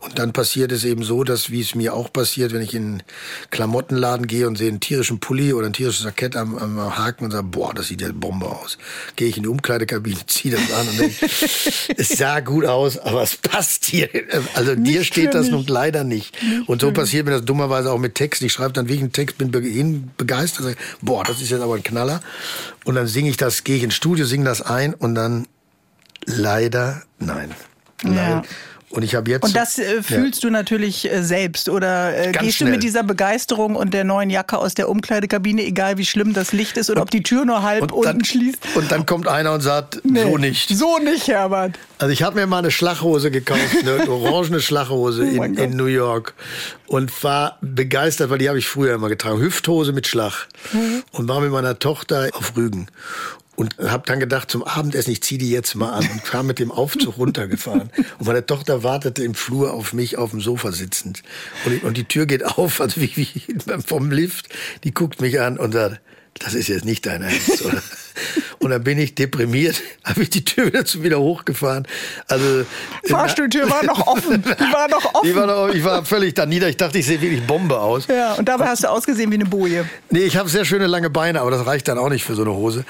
und 0.00 0.18
dann 0.18 0.32
passiert 0.32 0.72
es 0.72 0.84
eben 0.84 1.02
so, 1.02 1.24
dass, 1.24 1.50
wie 1.50 1.60
es 1.60 1.74
mir 1.74 1.92
auch 1.92 2.10
passiert, 2.10 2.54
wenn 2.54 2.62
ich 2.62 2.74
in 2.74 2.82
einen 2.82 3.02
Klamottenladen 3.50 4.26
gehe 4.26 4.46
und 4.46 4.56
sehe 4.56 4.68
einen 4.68 4.80
tierischen 4.80 5.20
Pulli 5.20 5.52
oder 5.52 5.66
ein 5.66 5.74
tierisches 5.74 6.04
Jackett 6.04 6.36
am, 6.36 6.56
am 6.56 6.96
Haken 6.96 7.26
und 7.26 7.32
sage, 7.32 7.44
boah, 7.44 7.74
das 7.74 7.88
sieht 7.88 8.00
ja 8.00 8.08
Bombe 8.12 8.46
aus. 8.46 8.78
Gehe 9.16 9.28
ich 9.28 9.36
in 9.36 9.42
die 9.42 9.50
Umkleidekabine, 9.50 10.16
ziehe 10.26 10.56
das 10.56 10.72
an 10.72 10.88
und 10.88 10.98
denke, 10.98 11.26
es 11.96 12.08
sah 12.08 12.40
gut 12.40 12.64
aus, 12.64 12.96
aber 12.96 13.22
es 13.22 13.36
passt 13.36 13.84
hier. 13.84 14.08
Also 14.54 14.74
nicht 14.74 14.86
dir 14.86 15.04
steht 15.04 15.34
das 15.34 15.48
nun 15.50 15.66
leider 15.66 16.02
nicht. 16.02 16.42
nicht 16.42 16.68
und 16.68 16.80
so 16.80 16.92
passiert 16.92 17.26
mir 17.26 17.32
das 17.32 17.44
dummerweise 17.44 17.92
auch 17.92 17.98
mit 17.98 18.14
Texten. 18.14 18.46
Ich 18.46 18.52
schreibe 18.52 18.72
dann 18.72 18.86
wirklich 18.86 19.02
einen 19.02 19.12
Text, 19.12 19.36
bin 19.36 19.50
begeistert, 20.16 20.64
sage, 20.64 20.76
boah, 21.02 21.24
das 21.24 21.42
ist 21.42 21.50
jetzt 21.50 21.60
aber 21.60 21.74
ein 21.74 21.82
Knaller. 21.82 22.22
Und 22.84 22.94
dann 22.94 23.06
singe 23.06 23.28
ich 23.28 23.36
das, 23.36 23.64
gehe 23.64 23.76
ich 23.76 23.82
ins 23.82 23.94
Studio, 23.94 24.24
singe 24.24 24.46
das 24.46 24.62
ein 24.62 24.94
und 24.94 25.14
dann 25.14 25.46
leider 26.24 27.02
nein. 27.18 27.50
Ja. 28.02 28.42
Und 28.90 29.04
ich 29.04 29.14
habe 29.14 29.30
jetzt. 29.30 29.44
Und 29.44 29.54
das 29.54 29.78
äh, 29.78 30.02
fühlst 30.02 30.42
ja. 30.42 30.48
du 30.48 30.52
natürlich 30.52 31.10
äh, 31.10 31.22
selbst 31.22 31.68
oder 31.68 32.16
äh, 32.16 32.32
gehst 32.32 32.56
schnell. 32.56 32.70
du 32.70 32.76
mit 32.76 32.82
dieser 32.82 33.04
Begeisterung 33.04 33.76
und 33.76 33.94
der 33.94 34.02
neuen 34.02 34.30
Jacke 34.30 34.58
aus 34.58 34.74
der 34.74 34.88
Umkleidekabine, 34.88 35.62
egal 35.62 35.96
wie 35.96 36.04
schlimm 36.04 36.32
das 36.32 36.52
Licht 36.52 36.76
ist 36.76 36.90
oder 36.90 37.02
und, 37.02 37.04
ob 37.04 37.10
die 37.12 37.22
Tür 37.22 37.44
nur 37.44 37.62
halb 37.62 37.92
unten 37.92 38.18
dann, 38.18 38.24
schließt? 38.24 38.58
Und 38.74 38.90
dann 38.90 39.06
kommt 39.06 39.28
einer 39.28 39.52
und 39.52 39.60
sagt, 39.60 40.00
nee, 40.02 40.22
so 40.22 40.38
nicht. 40.38 40.76
So 40.76 40.98
nicht, 40.98 41.28
Herbert. 41.28 41.78
Also 41.98 42.12
ich 42.12 42.24
habe 42.24 42.40
mir 42.40 42.46
mal 42.48 42.58
eine 42.58 42.72
Schlachhose 42.72 43.30
gekauft, 43.30 43.60
eine 43.80 44.08
orangene 44.08 44.60
Schlachhose 44.60 45.22
oh 45.22 45.42
in, 45.44 45.54
in, 45.54 45.76
New 45.76 45.84
York 45.84 46.34
und 46.88 47.22
war 47.22 47.58
begeistert, 47.60 48.30
weil 48.30 48.38
die 48.38 48.48
habe 48.48 48.58
ich 48.58 48.66
früher 48.66 48.94
immer 48.94 49.08
getragen. 49.08 49.40
Hüfthose 49.40 49.92
mit 49.92 50.08
Schlag 50.08 50.48
mhm. 50.72 51.04
und 51.12 51.28
war 51.28 51.40
mit 51.40 51.52
meiner 51.52 51.78
Tochter 51.78 52.28
auf 52.32 52.56
Rügen 52.56 52.88
und 53.60 53.76
habe 53.78 54.04
dann 54.06 54.20
gedacht, 54.20 54.50
zum 54.50 54.64
Abendessen, 54.64 55.10
ich 55.10 55.22
ziehe 55.22 55.36
die 55.36 55.50
jetzt 55.50 55.74
mal 55.74 55.90
an 55.90 56.08
und 56.10 56.24
kam 56.24 56.46
mit 56.46 56.58
dem 56.58 56.72
Aufzug 56.72 57.18
runtergefahren. 57.18 57.90
Und 58.18 58.26
meine 58.26 58.46
Tochter 58.46 58.82
wartete 58.82 59.22
im 59.22 59.34
Flur 59.34 59.74
auf 59.74 59.92
mich 59.92 60.16
auf 60.16 60.30
dem 60.30 60.40
Sofa 60.40 60.72
sitzend. 60.72 61.22
Und, 61.66 61.84
und 61.84 61.98
die 61.98 62.04
Tür 62.04 62.24
geht 62.24 62.42
auf, 62.42 62.80
also 62.80 63.02
wie, 63.02 63.14
wie 63.14 63.58
vom 63.86 64.10
Lift. 64.10 64.48
Die 64.82 64.94
guckt 64.94 65.20
mich 65.20 65.42
an 65.42 65.58
und 65.58 65.72
sagt, 65.72 66.00
das 66.38 66.54
ist 66.54 66.68
jetzt 66.68 66.84
nicht 66.84 67.04
dein 67.06 67.22
Ernst? 67.22 67.62
Und 68.58 68.70
dann 68.70 68.84
bin 68.84 68.98
ich 68.98 69.14
deprimiert, 69.14 69.80
habe 70.04 70.22
ich 70.22 70.30
die 70.30 70.44
Tür 70.44 70.66
wieder 70.66 70.84
zu 70.84 71.02
wieder 71.02 71.18
hochgefahren. 71.18 71.86
Also 72.28 72.64
Fahrstuhltür 73.04 73.68
war 73.70 73.84
noch 73.84 74.06
offen. 74.06 74.42
Die 74.42 74.72
war 74.72 74.88
noch 74.88 75.14
offen. 75.14 75.34
War 75.34 75.46
noch, 75.46 75.74
ich 75.74 75.82
war 75.82 76.04
völlig 76.04 76.34
da 76.34 76.44
nieder. 76.46 76.68
Ich 76.68 76.76
dachte, 76.76 76.98
ich 76.98 77.06
sehe 77.06 77.20
wirklich 77.20 77.46
Bombe 77.46 77.80
aus. 77.80 78.06
Ja, 78.08 78.34
und 78.34 78.48
dabei 78.48 78.66
hast 78.66 78.84
du 78.84 78.88
ausgesehen 78.88 79.30
wie 79.30 79.36
eine 79.36 79.46
Boje. 79.46 79.88
Nee, 80.10 80.20
ich 80.20 80.36
habe 80.36 80.48
sehr 80.48 80.64
schöne 80.64 80.86
lange 80.86 81.08
Beine, 81.08 81.40
aber 81.40 81.50
das 81.50 81.64
reicht 81.66 81.88
dann 81.88 81.98
auch 81.98 82.10
nicht 82.10 82.24
für 82.24 82.34
so 82.34 82.42
eine 82.42 82.52
Hose. 82.52 82.84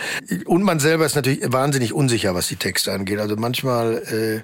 Und 0.47 0.63
man 0.63 0.81
selber 0.81 1.07
ist 1.07 1.15
natürlich 1.15 1.41
wahnsinnig 1.47 1.93
unsicher, 1.93 2.35
was 2.35 2.49
die 2.49 2.57
Texte 2.57 2.93
angeht. 2.93 3.21
Also 3.21 3.37
manchmal 3.37 3.99
äh, 4.13 4.41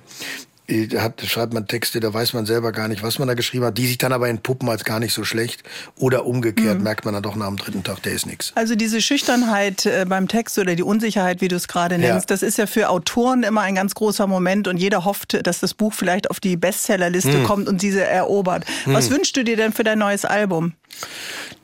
hat, 0.68 1.22
schreibt 1.22 1.54
man 1.54 1.66
Texte, 1.66 2.00
da 2.00 2.12
weiß 2.12 2.32
man 2.32 2.46
selber 2.46 2.72
gar 2.72 2.88
nicht, 2.88 3.02
was 3.02 3.18
man 3.18 3.28
da 3.28 3.34
geschrieben 3.34 3.64
hat, 3.64 3.78
die 3.78 3.86
sich 3.86 3.98
dann 3.98 4.12
aber 4.12 4.28
entpuppen 4.28 4.68
als 4.68 4.84
gar 4.84 4.98
nicht 4.98 5.12
so 5.12 5.24
schlecht. 5.24 5.62
Oder 5.96 6.26
umgekehrt 6.26 6.78
mhm. 6.78 6.84
merkt 6.84 7.04
man 7.04 7.14
dann 7.14 7.22
doch 7.22 7.36
nach 7.36 7.46
dem 7.46 7.56
dritten 7.56 7.84
Tag, 7.84 8.02
der 8.02 8.12
ist 8.12 8.26
nichts. 8.26 8.52
Also 8.54 8.74
diese 8.74 9.00
Schüchternheit 9.00 9.86
äh, 9.86 10.04
beim 10.08 10.28
Text 10.28 10.58
oder 10.58 10.74
die 10.74 10.82
Unsicherheit, 10.82 11.40
wie 11.40 11.48
du 11.48 11.56
es 11.56 11.68
gerade 11.68 11.98
nennst, 11.98 12.30
ja. 12.30 12.34
das 12.34 12.42
ist 12.42 12.58
ja 12.58 12.66
für 12.66 12.88
Autoren 12.88 13.42
immer 13.42 13.60
ein 13.60 13.74
ganz 13.74 13.94
großer 13.94 14.26
Moment 14.26 14.68
und 14.68 14.76
jeder 14.76 15.04
hofft, 15.04 15.46
dass 15.46 15.60
das 15.60 15.74
Buch 15.74 15.92
vielleicht 15.92 16.30
auf 16.30 16.40
die 16.40 16.56
Bestsellerliste 16.56 17.38
mhm. 17.38 17.44
kommt 17.44 17.68
und 17.68 17.82
diese 17.82 18.04
erobert. 18.04 18.64
Mhm. 18.86 18.94
Was 18.94 19.10
wünschst 19.10 19.36
du 19.36 19.44
dir 19.44 19.56
denn 19.56 19.72
für 19.72 19.84
dein 19.84 19.98
neues 19.98 20.24
Album? 20.24 20.72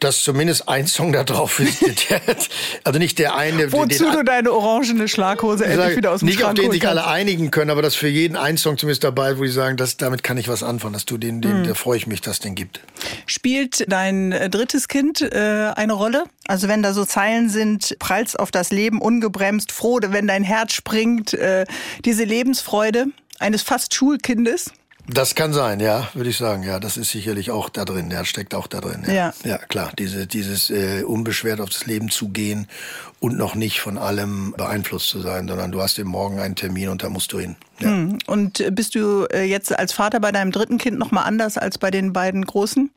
Dass 0.02 0.22
zumindest 0.22 0.68
ein 0.68 0.86
Song 0.86 1.12
da 1.12 1.24
drauf 1.24 1.60
ist. 1.60 1.82
Also 2.84 2.98
nicht 2.98 3.18
der 3.18 3.36
eine. 3.36 3.72
Wozu 3.72 4.04
den, 4.04 4.12
du 4.12 4.24
deine 4.24 4.52
orangene 4.52 5.06
Schlaghose 5.06 5.64
endlich 5.64 5.96
wieder 5.96 6.10
aus 6.10 6.20
dem 6.20 6.26
Nicht 6.26 6.40
Schrank 6.40 6.58
auf 6.58 6.64
den 6.64 6.72
sich 6.72 6.88
alle 6.88 7.06
einigen 7.06 7.50
können, 7.50 7.70
aber 7.70 7.82
dass 7.82 7.94
für 7.94 8.08
jeden 8.08 8.36
ein 8.36 8.56
Song 8.56 8.78
zumindest 8.78 9.04
dabei, 9.04 9.38
wo 9.38 9.44
die 9.44 9.50
sagen, 9.50 9.76
das, 9.76 9.96
damit 9.96 10.22
kann 10.22 10.36
ich 10.38 10.48
was 10.48 10.62
anfangen, 10.62 10.94
dass 10.94 11.04
du 11.04 11.18
den, 11.18 11.40
den 11.40 11.60
mhm. 11.60 11.68
da 11.68 11.74
freue 11.74 11.96
ich 11.96 12.06
mich, 12.06 12.20
dass 12.20 12.40
den 12.40 12.54
gibt. 12.54 12.80
Spielt 13.26 13.84
dein 13.90 14.32
äh, 14.32 14.50
drittes 14.50 14.88
Kind 14.88 15.22
äh, 15.22 15.72
eine 15.76 15.92
Rolle? 15.92 16.24
Also 16.48 16.68
wenn 16.68 16.82
da 16.82 16.92
so 16.92 17.04
Zeilen 17.04 17.48
sind, 17.48 17.96
prallst 17.98 18.38
auf 18.38 18.50
das 18.50 18.70
Leben 18.70 19.00
ungebremst, 19.00 19.70
froh, 19.70 20.00
wenn 20.02 20.26
dein 20.26 20.42
Herz 20.42 20.72
springt, 20.72 21.34
äh, 21.34 21.64
diese 22.04 22.24
Lebensfreude 22.24 23.06
eines 23.38 23.62
fast 23.62 23.94
Schulkindes? 23.94 24.72
Das 25.08 25.34
kann 25.34 25.52
sein, 25.52 25.80
ja, 25.80 26.08
würde 26.14 26.30
ich 26.30 26.36
sagen. 26.36 26.62
Ja, 26.62 26.78
das 26.78 26.96
ist 26.96 27.10
sicherlich 27.10 27.50
auch 27.50 27.68
da 27.68 27.84
drin. 27.84 28.10
Ja, 28.10 28.24
steckt 28.24 28.54
auch 28.54 28.68
da 28.68 28.80
drin. 28.80 29.02
Ja, 29.06 29.12
ja. 29.12 29.34
ja 29.44 29.58
klar. 29.58 29.92
Diese, 29.98 30.26
dieses 30.26 30.70
äh, 30.70 31.02
unbeschwert 31.02 31.60
aufs 31.60 31.86
Leben 31.86 32.08
zu 32.08 32.28
gehen 32.28 32.68
und 33.18 33.36
noch 33.36 33.54
nicht 33.56 33.80
von 33.80 33.98
allem 33.98 34.54
beeinflusst 34.56 35.08
zu 35.08 35.20
sein, 35.20 35.48
sondern 35.48 35.72
du 35.72 35.82
hast 35.82 35.98
eben 35.98 36.08
morgen 36.08 36.38
einen 36.38 36.54
Termin 36.54 36.88
und 36.88 37.02
da 37.02 37.08
musst 37.08 37.32
du 37.32 37.40
hin. 37.40 37.56
Ja. 37.80 37.88
Hm. 37.88 38.18
Und 38.26 38.64
bist 38.74 38.94
du 38.94 39.26
äh, 39.32 39.42
jetzt 39.42 39.76
als 39.76 39.92
Vater 39.92 40.20
bei 40.20 40.30
deinem 40.30 40.52
dritten 40.52 40.78
Kind 40.78 40.98
noch 40.98 41.10
mal 41.10 41.22
anders 41.22 41.58
als 41.58 41.78
bei 41.78 41.90
den 41.90 42.12
beiden 42.12 42.44
Großen? 42.44 42.90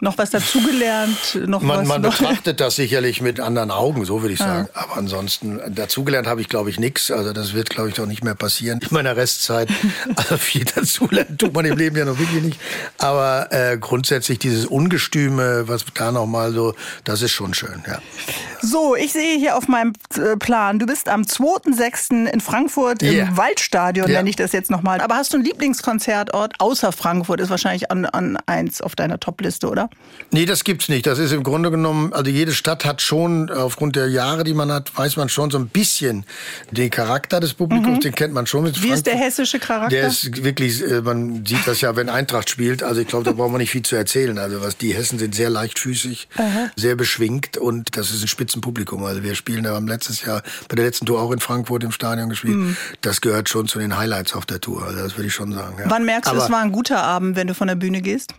Noch 0.00 0.18
was 0.18 0.30
dazugelernt? 0.30 1.38
Noch 1.46 1.62
man, 1.62 1.80
was 1.80 1.88
man 1.88 2.02
betrachtet 2.02 2.60
das 2.60 2.76
sicherlich 2.76 3.22
mit 3.22 3.40
anderen 3.40 3.70
Augen, 3.70 4.04
so 4.04 4.20
würde 4.20 4.34
ich 4.34 4.40
sagen. 4.40 4.68
Ja. 4.74 4.82
Aber 4.82 4.96
ansonsten, 4.98 5.60
dazugelernt 5.68 6.26
habe 6.26 6.40
ich, 6.40 6.48
glaube 6.48 6.68
ich, 6.68 6.78
nichts. 6.78 7.10
Also 7.10 7.32
das 7.32 7.54
wird, 7.54 7.70
glaube 7.70 7.88
ich, 7.88 7.94
doch 7.94 8.06
nicht 8.06 8.22
mehr 8.22 8.34
passieren 8.34 8.80
in 8.82 8.88
meiner 8.90 9.16
Restzeit. 9.16 9.68
Also 10.16 10.36
viel 10.36 10.64
dazulernen 10.64 11.36
tut 11.36 11.52
man 11.52 11.64
im 11.64 11.76
Leben 11.76 11.96
ja 11.96 12.04
noch 12.04 12.18
wirklich 12.18 12.42
nicht. 12.42 12.60
Aber 12.98 13.48
äh, 13.50 13.76
grundsätzlich 13.78 14.38
dieses 14.38 14.66
Ungestüme, 14.66 15.68
was 15.68 15.84
da 15.94 16.12
noch 16.12 16.26
mal 16.26 16.52
so, 16.52 16.74
das 17.04 17.22
ist 17.22 17.32
schon 17.32 17.54
schön, 17.54 17.82
ja. 17.86 17.98
So, 18.62 18.96
ich 18.96 19.12
sehe 19.12 19.38
hier 19.38 19.56
auf 19.56 19.68
meinem 19.68 19.92
äh, 20.16 20.36
Plan, 20.36 20.78
du 20.78 20.86
bist 20.86 21.08
am 21.08 21.22
2.6. 21.22 22.26
in 22.26 22.40
Frankfurt 22.40 23.02
yeah. 23.02 23.28
im 23.28 23.36
Waldstadion, 23.36 24.08
yeah. 24.08 24.18
nenne 24.18 24.30
ich 24.30 24.36
das 24.36 24.52
jetzt 24.52 24.70
nochmal. 24.70 25.00
Aber 25.00 25.16
hast 25.16 25.32
du 25.32 25.36
einen 25.36 25.44
Lieblingskonzertort 25.44 26.54
außer 26.58 26.92
Frankfurt? 26.92 27.40
Ist 27.40 27.50
wahrscheinlich 27.50 27.90
an, 27.90 28.06
an 28.06 28.38
eins 28.46 28.80
auf 28.80 28.96
deiner 28.96 29.20
Topliste, 29.20 29.68
oder? 29.68 29.85
Nee, 30.32 30.44
das 30.44 30.64
gibt's 30.64 30.88
nicht. 30.88 31.06
Das 31.06 31.18
ist 31.18 31.32
im 31.32 31.42
Grunde 31.42 31.70
genommen, 31.70 32.12
also 32.12 32.30
jede 32.30 32.52
Stadt 32.52 32.84
hat 32.84 33.00
schon, 33.00 33.50
aufgrund 33.50 33.96
der 33.96 34.08
Jahre, 34.08 34.44
die 34.44 34.54
man 34.54 34.72
hat, 34.72 34.96
weiß 34.96 35.16
man 35.16 35.28
schon 35.28 35.50
so 35.50 35.58
ein 35.58 35.68
bisschen 35.68 36.24
den 36.70 36.90
Charakter 36.90 37.40
des 37.40 37.54
Publikums, 37.54 37.98
mhm. 37.98 38.00
den 38.00 38.14
kennt 38.14 38.34
man 38.34 38.46
schon. 38.46 38.64
Mit 38.64 38.76
Wie 38.76 38.88
Frankfurt. 38.88 38.96
ist 38.96 39.06
der 39.06 39.16
hessische 39.16 39.58
Charakter? 39.58 39.96
Der 39.96 40.08
ist 40.08 40.44
wirklich, 40.44 40.82
äh, 40.82 41.00
man 41.00 41.46
sieht 41.46 41.66
das 41.66 41.80
ja, 41.80 41.94
wenn 41.96 42.08
Eintracht 42.08 42.50
spielt. 42.50 42.82
Also 42.82 43.00
ich 43.00 43.06
glaube, 43.06 43.24
da 43.24 43.32
braucht 43.32 43.50
man 43.50 43.60
nicht 43.60 43.70
viel 43.70 43.82
zu 43.82 43.96
erzählen. 43.96 44.38
Also 44.38 44.60
was 44.62 44.76
die 44.76 44.92
Hessen 44.94 45.18
sind 45.18 45.34
sehr 45.34 45.50
leichtfüßig, 45.50 46.28
Aha. 46.36 46.70
sehr 46.76 46.96
beschwingt 46.96 47.56
und 47.56 47.96
das 47.96 48.10
ist 48.10 48.22
ein 48.22 48.28
Spitzenpublikum. 48.28 49.04
Also 49.04 49.22
wir 49.22 49.34
spielen, 49.34 49.62
da 49.62 49.74
haben 49.74 49.86
letztes 49.86 50.24
Jahr 50.24 50.42
bei 50.68 50.76
der 50.76 50.84
letzten 50.84 51.06
Tour 51.06 51.20
auch 51.20 51.30
in 51.30 51.40
Frankfurt 51.40 51.84
im 51.84 51.92
Stadion 51.92 52.28
gespielt. 52.28 52.56
Mhm. 52.56 52.76
Das 53.00 53.20
gehört 53.20 53.48
schon 53.48 53.68
zu 53.68 53.78
den 53.78 53.96
Highlights 53.96 54.34
auf 54.34 54.44
der 54.44 54.60
Tour. 54.60 54.84
Also 54.84 54.98
das 54.98 55.16
würde 55.16 55.28
ich 55.28 55.34
schon 55.34 55.52
sagen. 55.52 55.76
Ja. 55.78 55.84
Wann 55.88 56.04
merkst 56.04 56.32
du, 56.32 56.36
es 56.36 56.50
war 56.50 56.60
ein 56.60 56.72
guter 56.72 57.02
Abend, 57.02 57.36
wenn 57.36 57.46
du 57.46 57.54
von 57.54 57.68
der 57.68 57.76
Bühne 57.76 58.02
gehst? 58.02 58.34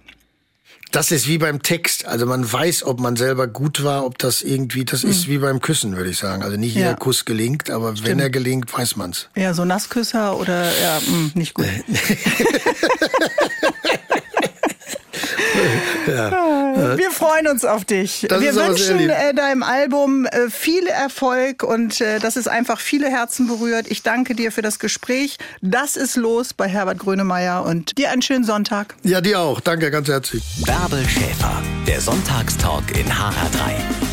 Das 0.92 1.12
ist 1.12 1.28
wie 1.28 1.38
beim 1.38 1.62
Text. 1.62 2.06
Also 2.06 2.26
man 2.26 2.52
weiß, 2.52 2.84
ob 2.84 3.00
man 3.00 3.16
selber 3.16 3.48
gut 3.48 3.84
war, 3.84 4.06
ob 4.06 4.18
das 4.18 4.42
irgendwie, 4.42 4.86
das 4.86 5.04
mhm. 5.04 5.12
ist 5.12 5.28
wie 5.28 5.38
beim 5.38 5.60
Küssen, 5.62 5.98
würde 5.98 6.10
ich 6.10 6.18
sagen. 6.18 6.44
Also 6.44 6.58
nicht 6.58 6.76
jeder 6.76 6.92
ja. 6.92 6.96
Kuss 6.96 7.26
gelingt, 7.26 7.70
aber 7.70 7.92
Stimmt. 7.92 8.08
wenn 8.08 8.20
er 8.20 8.30
gelingt, 8.30 8.76
weiß 8.76 8.96
man's. 8.96 9.30
Ja, 9.36 9.54
so 9.54 9.66
Nassküsser 9.66 10.38
oder 10.38 10.66
ja, 10.80 11.00
mh, 11.06 11.32
nicht 11.36 11.54
gut. 11.54 11.68
Ja. 16.08 16.32
Wir 16.98 17.12
freuen 17.12 17.48
uns 17.48 17.66
auf 17.66 17.86
dich. 17.86 18.26
Das 18.30 18.42
Wir 18.42 18.56
wünschen 18.56 19.10
äh, 19.10 19.34
deinem 19.34 19.64
Album 19.64 20.26
äh, 20.26 20.50
viel 20.50 20.88
Erfolg 20.88 21.64
und 21.64 22.02
äh, 22.02 22.20
dass 22.20 22.36
es 22.36 22.48
einfach 22.48 22.80
viele 22.80 23.10
Herzen 23.10 23.48
berührt. 23.48 23.88
Ich 23.90 24.04
danke 24.04 24.36
dir 24.36 24.52
für 24.52 24.62
das 24.62 24.80
Gespräch. 24.80 25.38
Das 25.62 25.96
ist 25.96 26.16
los 26.16 26.54
bei 26.54 26.68
Herbert 26.68 27.00
Grönemeyer 27.00 27.64
und 27.66 27.98
dir 27.98 28.12
einen 28.12 28.22
schönen 28.22 28.44
Sonntag. 28.44 28.96
Ja, 29.04 29.22
dir 29.22 29.40
auch. 29.40 29.60
Danke 29.60 29.92
ganz 29.92 30.08
herzlich. 30.08 30.44
Bärbel 30.66 31.08
Schäfer, 31.08 31.62
der 31.88 32.02
Sonntagstalk 32.02 32.98
in 32.98 33.08
HR3. 33.08 34.07